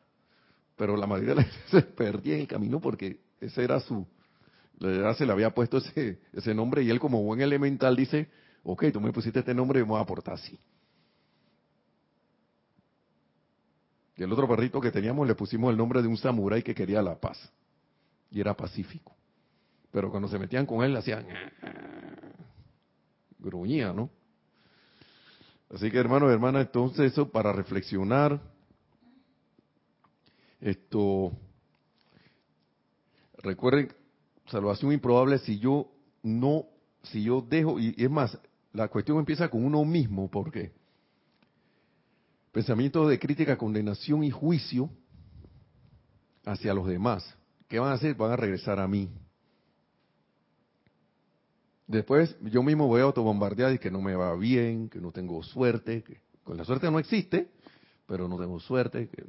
pero 0.77 0.95
la 0.95 1.07
mayoría 1.07 1.35
de 1.35 1.41
las 1.41 1.45
veces 1.51 1.71
se 1.71 1.81
perdía 1.81 2.35
en 2.35 2.41
el 2.41 2.47
camino 2.47 2.79
porque 2.79 3.19
ese 3.39 3.63
era 3.63 3.79
su, 3.79 4.07
se 4.81 5.25
le 5.25 5.31
había 5.31 5.51
puesto 5.51 5.77
ese, 5.77 6.19
ese 6.33 6.55
nombre 6.55 6.81
y 6.83 6.89
él 6.89 6.99
como 6.99 7.21
buen 7.21 7.41
elemental 7.41 7.95
dice, 7.95 8.29
ok, 8.63 8.85
tú 8.91 8.99
me 8.99 9.11
pusiste 9.11 9.39
este 9.39 9.53
nombre 9.53 9.79
y 9.79 9.83
me 9.83 9.89
voy 9.89 9.99
a 9.99 10.01
aportar 10.01 10.33
así. 10.35 10.59
Y 14.17 14.23
el 14.23 14.31
otro 14.31 14.47
perrito 14.47 14.81
que 14.81 14.91
teníamos 14.91 15.27
le 15.27 15.35
pusimos 15.35 15.71
el 15.71 15.77
nombre 15.77 16.01
de 16.01 16.07
un 16.07 16.17
samurái 16.17 16.63
que 16.63 16.75
quería 16.75 17.01
la 17.01 17.19
paz. 17.19 17.37
Y 18.29 18.39
era 18.39 18.55
pacífico. 18.55 19.15
Pero 19.91 20.09
cuando 20.09 20.27
se 20.27 20.39
metían 20.39 20.65
con 20.65 20.83
él, 20.83 20.95
hacían 20.95 21.25
gruñía, 23.39 23.93
¿no? 23.93 24.09
Así 25.73 25.89
que 25.89 25.97
hermanos 25.97 26.29
y 26.29 26.33
hermanas, 26.33 26.65
entonces 26.67 27.11
eso 27.11 27.29
para 27.29 27.53
reflexionar. 27.53 28.39
Esto, 30.59 31.31
recuerden, 33.39 33.91
salvación 34.51 34.91
improbable 34.91 35.39
si 35.39 35.57
yo 35.59 35.87
no, 36.21 36.65
si 37.03 37.23
yo 37.23 37.41
dejo, 37.41 37.79
y 37.79 37.95
es 37.97 38.09
más, 38.09 38.37
la 38.73 38.87
cuestión 38.89 39.17
empieza 39.17 39.49
con 39.49 39.63
uno 39.65 39.83
mismo, 39.83 40.29
porque 40.29 40.71
pensamientos 42.51 43.09
de 43.09 43.17
crítica, 43.17 43.57
condenación 43.57 44.23
y 44.23 44.29
juicio 44.29 44.89
hacia 46.45 46.73
los 46.73 46.87
demás, 46.87 47.35
¿qué 47.67 47.79
van 47.79 47.91
a 47.91 47.95
hacer? 47.95 48.15
Van 48.15 48.31
a 48.31 48.35
regresar 48.35 48.79
a 48.79 48.87
mí. 48.87 49.09
Después 51.87 52.37
yo 52.43 52.63
mismo 52.63 52.87
voy 52.87 53.01
a 53.01 53.05
autobombardear 53.05 53.73
y 53.73 53.79
que 53.79 53.91
no 53.91 54.01
me 54.01 54.15
va 54.15 54.35
bien, 54.35 54.89
que 54.89 54.99
no 54.99 55.11
tengo 55.11 55.41
suerte, 55.43 56.03
que 56.03 56.21
con 56.43 56.55
la 56.57 56.63
suerte 56.63 56.89
no 56.89 56.99
existe, 56.99 57.49
pero 58.07 58.27
no 58.27 58.37
tengo 58.37 58.59
suerte, 58.59 59.09
que 59.09 59.23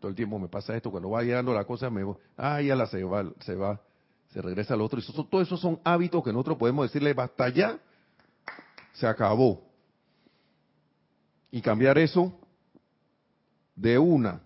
todo 0.00 0.08
el 0.08 0.14
tiempo 0.14 0.38
me 0.38 0.48
pasa 0.48 0.76
esto, 0.76 0.90
cuando 0.90 1.10
va 1.10 1.22
llegando 1.22 1.52
la 1.52 1.64
cosa 1.64 1.90
me 1.90 2.04
voy, 2.04 2.16
ah, 2.36 2.60
ya 2.62 2.74
la 2.74 2.86
se 2.86 3.02
va, 3.04 3.30
se 3.40 3.54
va, 3.54 3.80
se 4.36 4.42
regresa 4.42 4.74
al 4.74 4.82
otro. 4.82 4.98
Y 4.98 5.02
eso, 5.02 5.24
todo 5.24 5.40
eso 5.40 5.56
son 5.56 5.80
hábitos 5.82 6.22
que 6.22 6.30
nosotros 6.30 6.58
podemos 6.58 6.84
decirle, 6.84 7.14
basta 7.14 7.48
ya, 7.48 7.78
se 8.92 9.06
acabó. 9.06 9.62
Y 11.50 11.62
cambiar 11.62 11.96
eso 11.96 12.38
de 13.74 13.98
una. 13.98 14.42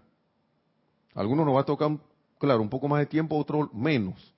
Algunos 1.12 1.44
nos 1.44 1.56
va 1.56 1.62
a 1.62 1.64
tocar, 1.64 1.90
claro, 2.38 2.62
un 2.62 2.70
poco 2.70 2.86
más 2.86 3.00
de 3.00 3.06
tiempo, 3.06 3.36
otros 3.36 3.74
menos. 3.74 4.32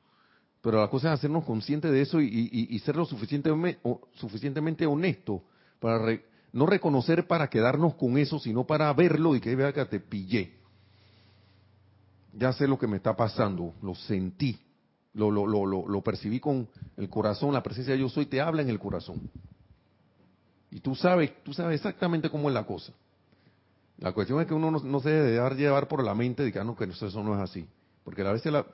Pero 0.63 0.81
la 0.81 0.89
cosa 0.89 1.09
es 1.09 1.19
hacernos 1.19 1.45
conscientes 1.45 1.91
de 1.91 2.01
eso 2.01 2.19
y, 2.19 2.79
ser 2.79 2.97
lo 2.97 3.05
suficientemente, 3.05 3.79
suficientemente 4.15 4.87
honesto 4.87 5.43
para 5.81 6.19
no 6.51 6.65
reconocer 6.65 7.27
para 7.27 7.51
quedarnos 7.51 7.95
con 7.97 8.17
eso, 8.17 8.39
sino 8.39 8.67
para 8.67 8.91
verlo 8.95 9.37
y 9.37 9.41
que 9.41 9.55
vea 9.55 9.71
que 9.75 9.85
te 9.85 10.01
pillé. 10.01 10.55
Ya 12.33 12.55
sé 12.55 12.67
lo 12.67 12.79
que 12.79 12.87
me 12.87 12.97
está 12.97 13.15
pasando, 13.15 13.75
lo 13.83 13.95
sentí, 13.95 14.59
lo, 15.15 15.31
lo, 15.31 15.47
lo, 15.47 15.87
lo, 15.87 16.01
percibí 16.03 16.41
con 16.41 16.69
el 16.97 17.09
corazón, 17.09 17.53
la 17.53 17.63
presencia 17.63 17.95
de 17.95 18.01
yo 18.01 18.09
soy 18.09 18.27
te 18.27 18.41
habla 18.41 18.63
en 18.63 18.71
el 18.71 18.79
corazón. 18.79 19.31
Y 20.71 20.81
tú 20.81 20.95
sabes, 20.95 21.33
tú 21.45 21.53
sabes 21.53 21.77
exactamente 21.77 22.31
cómo 22.31 22.49
es 22.49 22.55
la 22.55 22.65
cosa. 22.65 22.93
La 23.99 24.13
cuestión 24.13 24.41
es 24.41 24.47
que 24.47 24.55
uno 24.55 24.71
no, 24.71 25.01
se 25.01 25.11
debe 25.11 25.31
dejar 25.33 25.55
llevar 25.55 25.87
por 25.87 26.03
la 26.03 26.15
mente 26.15 26.43
de 26.43 26.51
que, 26.51 26.59
ah, 26.59 26.65
no, 26.65 26.75
que 26.75 26.85
eso 26.85 27.23
no 27.23 27.35
es 27.35 27.41
así. 27.41 27.67
Porque 28.05 28.23
a 28.23 28.33
veces 28.33 28.51
la, 28.51 28.67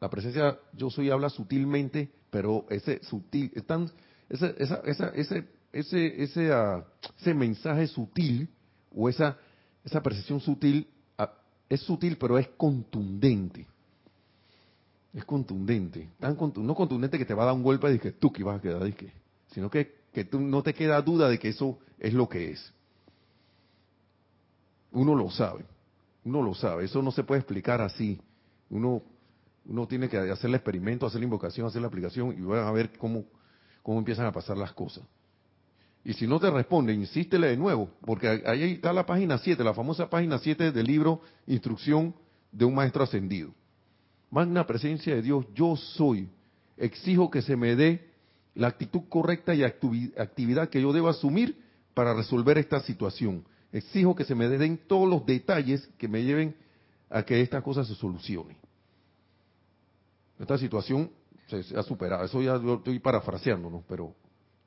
la 0.00 0.10
presencia 0.10 0.58
yo 0.72 0.90
soy 0.90 1.10
habla 1.10 1.30
sutilmente, 1.30 2.10
pero 2.30 2.66
ese 2.68 3.02
sutil, 3.04 3.52
están, 3.54 3.90
ese, 4.28 4.54
esa, 4.58 4.82
esa, 4.84 5.08
ese, 5.10 5.48
ese, 5.72 6.22
ese, 6.22 6.52
uh, 6.52 6.82
ese 7.18 7.34
mensaje 7.34 7.86
sutil 7.86 8.48
o 8.94 9.08
esa, 9.08 9.38
esa 9.84 10.02
percepción 10.02 10.40
sutil 10.40 10.88
uh, 11.18 11.24
es 11.68 11.80
sutil, 11.80 12.18
pero 12.18 12.36
es 12.36 12.48
contundente. 12.56 13.66
Es 15.14 15.24
contundente. 15.24 16.10
Tan 16.18 16.36
no 16.56 16.74
contundente 16.74 17.18
que 17.18 17.24
te 17.24 17.34
va 17.34 17.44
a 17.44 17.46
dar 17.46 17.54
un 17.54 17.62
golpe 17.62 17.90
de 17.90 17.98
que 17.98 18.12
tú 18.12 18.32
que 18.32 18.44
vas 18.44 18.58
a 18.58 18.62
quedar, 18.62 18.92
que, 18.94 19.12
sino 19.48 19.70
que, 19.70 19.94
que 20.12 20.24
tú 20.24 20.40
no 20.40 20.62
te 20.62 20.74
queda 20.74 21.00
duda 21.02 21.28
de 21.28 21.38
que 21.38 21.48
eso 21.48 21.78
es 21.98 22.12
lo 22.12 22.28
que 22.28 22.50
es. 22.50 22.72
Uno 24.92 25.14
lo 25.14 25.30
sabe, 25.30 25.64
uno 26.24 26.42
lo 26.42 26.54
sabe, 26.54 26.84
eso 26.84 27.02
no 27.02 27.10
se 27.10 27.24
puede 27.24 27.40
explicar 27.40 27.80
así. 27.80 28.20
Uno 28.70 29.02
uno 29.68 29.86
tiene 29.86 30.08
que 30.08 30.16
hacer 30.18 30.48
el 30.48 30.54
experimento, 30.56 31.06
hacer 31.06 31.20
la 31.20 31.26
invocación, 31.26 31.66
hacer 31.66 31.82
la 31.82 31.88
aplicación 31.88 32.34
y 32.36 32.40
van 32.40 32.66
a 32.66 32.72
ver 32.72 32.90
cómo, 32.98 33.24
cómo 33.82 33.98
empiezan 33.98 34.26
a 34.26 34.32
pasar 34.32 34.56
las 34.56 34.72
cosas. 34.72 35.04
Y 36.04 36.14
si 36.14 36.26
no 36.26 36.40
te 36.40 36.50
responde, 36.50 36.94
insístele 36.94 37.48
de 37.48 37.56
nuevo, 37.56 37.90
porque 38.00 38.42
ahí 38.46 38.72
está 38.72 38.94
la 38.94 39.04
página 39.04 39.36
7, 39.36 39.62
la 39.62 39.74
famosa 39.74 40.08
página 40.08 40.38
7 40.38 40.72
del 40.72 40.86
libro 40.86 41.20
Instrucción 41.46 42.14
de 42.50 42.64
un 42.64 42.74
Maestro 42.74 43.04
Ascendido. 43.04 43.50
Magna 44.30 44.66
presencia 44.66 45.14
de 45.14 45.22
Dios, 45.22 45.46
yo 45.54 45.76
soy. 45.76 46.28
Exijo 46.76 47.30
que 47.30 47.42
se 47.42 47.56
me 47.56 47.74
dé 47.74 48.08
la 48.54 48.68
actitud 48.68 49.02
correcta 49.08 49.54
y 49.54 49.62
actividad 49.62 50.68
que 50.68 50.82
yo 50.82 50.92
debo 50.92 51.08
asumir 51.08 51.62
para 51.94 52.14
resolver 52.14 52.58
esta 52.58 52.80
situación. 52.80 53.44
Exijo 53.72 54.14
que 54.14 54.24
se 54.24 54.34
me 54.34 54.48
den 54.48 54.78
todos 54.86 55.08
los 55.08 55.24
detalles 55.26 55.88
que 55.98 56.08
me 56.08 56.24
lleven 56.24 56.54
a 57.10 57.22
que 57.22 57.40
esta 57.40 57.62
cosa 57.62 57.84
se 57.84 57.94
solucione. 57.94 58.56
Esta 60.38 60.58
situación 60.58 61.10
se, 61.48 61.76
ha 61.76 61.82
superado. 61.82 62.24
Eso 62.24 62.40
ya 62.42 62.56
lo 62.56 62.76
estoy 62.76 62.98
parafraseando, 62.98 63.70
¿no? 63.70 63.84
Pero 63.88 64.14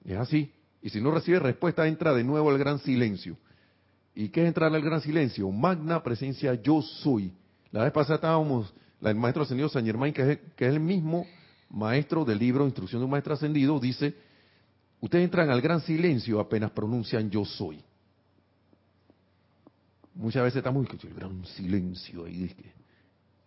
es 0.04 0.18
así. 0.18 0.52
Y 0.82 0.90
si 0.90 1.00
no 1.00 1.12
recibe 1.12 1.40
respuesta, 1.40 1.88
entra 1.88 2.14
de 2.14 2.24
nuevo 2.24 2.50
al 2.50 2.58
gran 2.58 2.80
silencio. 2.80 3.38
¿Y 4.14 4.30
qué 4.30 4.42
es 4.42 4.48
entrar 4.48 4.74
al 4.74 4.82
gran 4.82 5.02
silencio? 5.02 5.50
Magna 5.52 6.04
presencia 6.04 6.54
yo 6.56 6.82
soy. 6.82 7.34
La 7.72 7.84
vez 7.84 7.94
pasada 7.94 8.16
estábamos, 8.16 8.74
el 9.02 9.16
maestro 9.16 9.44
ascendido 9.44 9.70
San 9.70 9.86
Germain, 9.86 10.14
que 10.14 10.32
es, 10.32 10.40
que 10.56 10.68
es 10.68 10.74
el 10.74 10.80
mismo 10.80 11.26
maestro 11.70 12.26
del 12.26 12.38
libro 12.38 12.66
Instrucción 12.66 13.02
de 13.02 13.06
un 13.06 13.12
Maestro 13.12 13.34
Ascendido, 13.34 13.80
dice, 13.80 14.14
ustedes 15.00 15.26
entran 15.26 15.50
al 15.50 15.62
gran 15.62 15.82
silencio 15.82 16.40
apenas 16.40 16.72
pronuncian 16.72 17.30
yo 17.30 17.46
soy. 17.46 17.84
Muchas 20.14 20.44
veces 20.44 20.58
estamos 20.58 20.86
el 21.04 21.14
gran 21.14 21.46
silencio 21.46 22.26
ahí, 22.26 22.54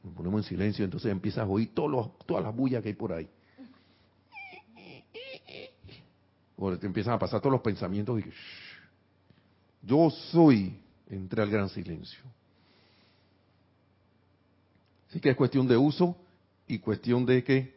Nos 0.02 0.14
ponemos 0.14 0.42
en 0.42 0.48
silencio, 0.48 0.84
entonces 0.84 1.12
empiezas 1.12 1.44
a 1.44 1.46
oír 1.46 1.74
todas 1.74 2.42
las 2.42 2.54
bullas 2.54 2.82
que 2.82 2.88
hay 2.88 2.94
por 2.94 3.12
ahí. 3.12 3.28
Empiezan 6.82 7.14
a 7.14 7.18
pasar 7.18 7.40
todos 7.40 7.52
los 7.52 7.60
pensamientos 7.60 8.20
y 8.20 8.24
yo 9.82 10.08
soy, 10.10 10.80
entre 11.08 11.42
al 11.42 11.50
gran 11.50 11.68
silencio. 11.68 12.20
Así 15.14 15.20
que 15.20 15.30
es 15.30 15.36
cuestión 15.36 15.68
de 15.68 15.76
uso 15.76 16.16
y 16.66 16.80
cuestión 16.80 17.24
de 17.24 17.44
que 17.44 17.72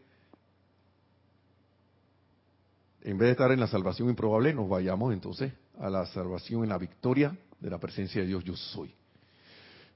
en 3.03 3.15
vez 3.15 3.27
de 3.27 3.31
estar 3.33 3.51
en 3.51 3.59
la 3.59 3.67
salvación 3.67 4.09
improbable, 4.09 4.55
nos 4.55 4.67
vayamos 4.67 5.13
entonces 5.13 5.53
a 5.79 5.87
la 5.87 6.07
salvación 6.07 6.63
en 6.63 6.69
la 6.69 6.79
victoria 6.79 7.37
de 7.59 7.69
la 7.69 7.77
presencia 7.77 8.21
de 8.21 8.27
Dios 8.27 8.43
yo 8.43 8.55
soy. 8.55 8.91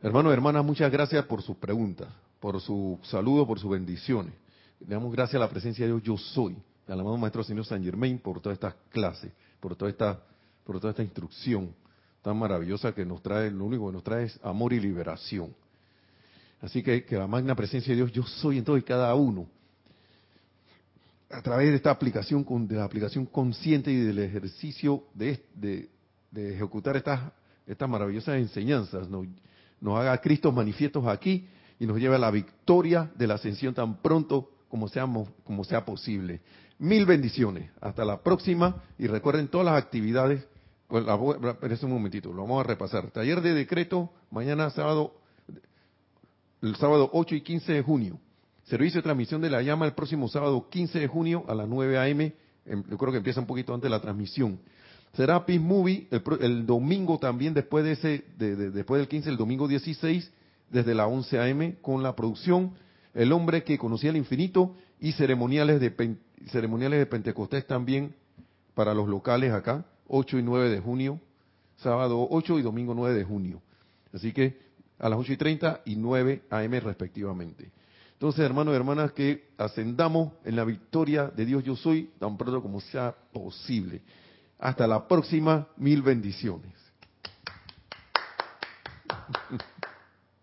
Hermanos 0.03 0.29
y 0.29 0.33
hermanas, 0.33 0.63
muchas 0.63 0.91
gracias 0.91 1.25
por 1.25 1.41
sus 1.41 1.57
preguntas, 1.57 2.09
por 2.39 2.61
su 2.61 2.99
saludo, 3.01 3.47
por 3.47 3.57
sus 3.57 3.71
bendiciones. 3.71 4.35
Le 4.79 4.93
damos 4.93 5.11
gracias 5.11 5.37
a 5.37 5.45
la 5.45 5.49
presencia 5.49 5.87
de 5.87 5.93
Dios 5.93 6.03
yo 6.03 6.17
soy, 6.17 6.55
al 6.87 6.99
amado 6.99 7.17
Maestro 7.17 7.43
Señor 7.43 7.65
San 7.65 7.83
Germain 7.83 8.19
por 8.19 8.39
todas 8.39 8.57
estas 8.57 8.75
clases, 8.91 9.31
por 9.59 9.75
toda 9.75 9.89
esta, 9.89 10.21
por 10.63 10.79
toda 10.79 10.91
esta 10.91 11.01
instrucción 11.01 11.73
tan 12.21 12.37
maravillosa 12.37 12.93
que 12.93 13.03
nos 13.03 13.23
trae, 13.23 13.49
lo 13.49 13.65
único 13.65 13.87
que 13.87 13.93
nos 13.93 14.03
trae 14.03 14.25
es 14.25 14.39
amor 14.43 14.73
y 14.73 14.79
liberación. 14.79 15.55
Así 16.61 16.83
que 16.83 17.03
que 17.05 17.15
la 17.17 17.27
magna 17.27 17.55
presencia 17.55 17.91
de 17.91 17.97
Dios 17.97 18.11
yo 18.11 18.23
soy 18.23 18.59
en 18.59 18.63
todo 18.63 18.77
y 18.77 18.83
cada 18.83 19.13
uno 19.15 19.47
a 21.31 21.41
través 21.41 21.69
de 21.69 21.75
esta 21.75 21.91
aplicación, 21.91 22.45
de 22.67 22.75
la 22.75 22.83
aplicación 22.83 23.25
consciente 23.25 23.91
y 23.91 23.97
del 23.97 24.19
ejercicio 24.19 25.05
de, 25.13 25.43
de, 25.55 26.53
ejecutar 26.53 26.97
estas, 26.97 27.31
estas 27.65 27.89
maravillosas 27.89 28.35
enseñanzas, 28.37 29.09
nos, 29.09 29.25
nos 29.79 29.97
haga 29.97 30.17
Cristo 30.19 30.51
manifiestos 30.51 31.07
aquí 31.07 31.47
y 31.79 31.85
nos 31.85 31.97
lleve 31.97 32.15
a 32.15 32.19
la 32.19 32.31
victoria 32.31 33.09
de 33.15 33.27
la 33.27 33.35
ascensión 33.35 33.73
tan 33.73 34.01
pronto 34.01 34.51
como, 34.69 34.87
seamos, 34.87 35.29
como 35.43 35.63
sea 35.63 35.83
posible. 35.85 36.41
Mil 36.79 37.05
bendiciones. 37.05 37.69
Hasta 37.79 38.05
la 38.05 38.21
próxima 38.21 38.83
y 38.97 39.07
recuerden 39.07 39.47
todas 39.47 39.65
las 39.65 39.77
actividades. 39.77 40.45
Pues 40.87 41.05
la, 41.05 41.15
un 41.15 41.91
momentito, 41.91 42.33
lo 42.33 42.41
vamos 42.41 42.65
a 42.65 42.67
repasar. 42.67 43.11
Taller 43.11 43.41
de 43.41 43.53
decreto, 43.53 44.11
mañana 44.29 44.69
sábado, 44.71 45.13
el 46.61 46.75
sábado 46.75 47.09
8 47.13 47.35
y 47.35 47.41
15 47.41 47.73
de 47.73 47.81
junio. 47.81 48.19
Servicio 48.63 48.99
de 48.99 49.03
transmisión 49.03 49.41
de 49.41 49.49
la 49.49 49.61
llama 49.61 49.85
el 49.85 49.93
próximo 49.93 50.27
sábado 50.27 50.67
15 50.69 50.99
de 50.99 51.07
junio 51.07 51.43
a 51.47 51.55
las 51.55 51.67
9 51.67 51.97
a.m. 51.97 52.33
Em, 52.65 52.83
yo 52.89 52.97
creo 52.97 53.11
que 53.11 53.17
empieza 53.17 53.39
un 53.39 53.47
poquito 53.47 53.73
antes 53.73 53.89
la 53.89 53.99
transmisión. 53.99 54.59
Será 55.13 55.45
Peace 55.45 55.59
Movie 55.59 56.07
el, 56.39 56.65
domingo 56.65 57.17
también 57.17 57.53
después 57.53 57.83
de 57.83 57.91
ese, 57.93 58.23
después 58.37 58.99
del 58.99 59.09
15, 59.09 59.29
el 59.29 59.37
domingo 59.37 59.67
16, 59.67 60.31
desde 60.69 60.95
las 60.95 61.07
11 61.07 61.39
a.m. 61.39 61.75
con 61.81 62.01
la 62.01 62.15
producción 62.15 62.73
El 63.13 63.33
hombre 63.33 63.63
que 63.63 63.77
conocía 63.77 64.11
el 64.11 64.15
infinito 64.15 64.73
y 65.01 65.11
ceremoniales 65.11 65.81
de, 65.81 66.15
ceremoniales 66.47 66.99
de 66.99 67.05
Pentecostés 67.07 67.67
también 67.67 68.15
para 68.73 68.93
los 68.93 69.09
locales 69.09 69.51
acá, 69.51 69.83
8 70.07 70.39
y 70.39 70.43
9 70.43 70.69
de 70.69 70.79
junio, 70.79 71.19
sábado 71.75 72.25
8 72.29 72.59
y 72.59 72.61
domingo 72.61 72.93
9 72.93 73.13
de 73.13 73.25
junio. 73.25 73.61
Así 74.13 74.31
que 74.31 74.57
a 75.01 75.09
las 75.09 75.19
8 75.19 75.33
y 75.33 75.37
30 75.37 75.81
y 75.85 75.95
9 75.95 76.43
a.m. 76.49 76.79
respectivamente. 76.79 77.71
Entonces, 78.13 78.45
hermanos 78.45 78.73
y 78.73 78.77
hermanas, 78.77 79.11
que 79.13 79.49
ascendamos 79.57 80.33
en 80.45 80.55
la 80.55 80.63
victoria 80.63 81.27
de 81.27 81.43
Dios 81.43 81.63
yo 81.63 81.75
soy 81.75 82.11
tan 82.19 82.37
pronto 82.37 82.61
como 82.61 82.79
sea 82.79 83.15
posible. 83.33 84.03
Hasta 84.59 84.85
la 84.85 85.07
próxima, 85.07 85.67
mil 85.77 86.03
bendiciones. 86.03 86.71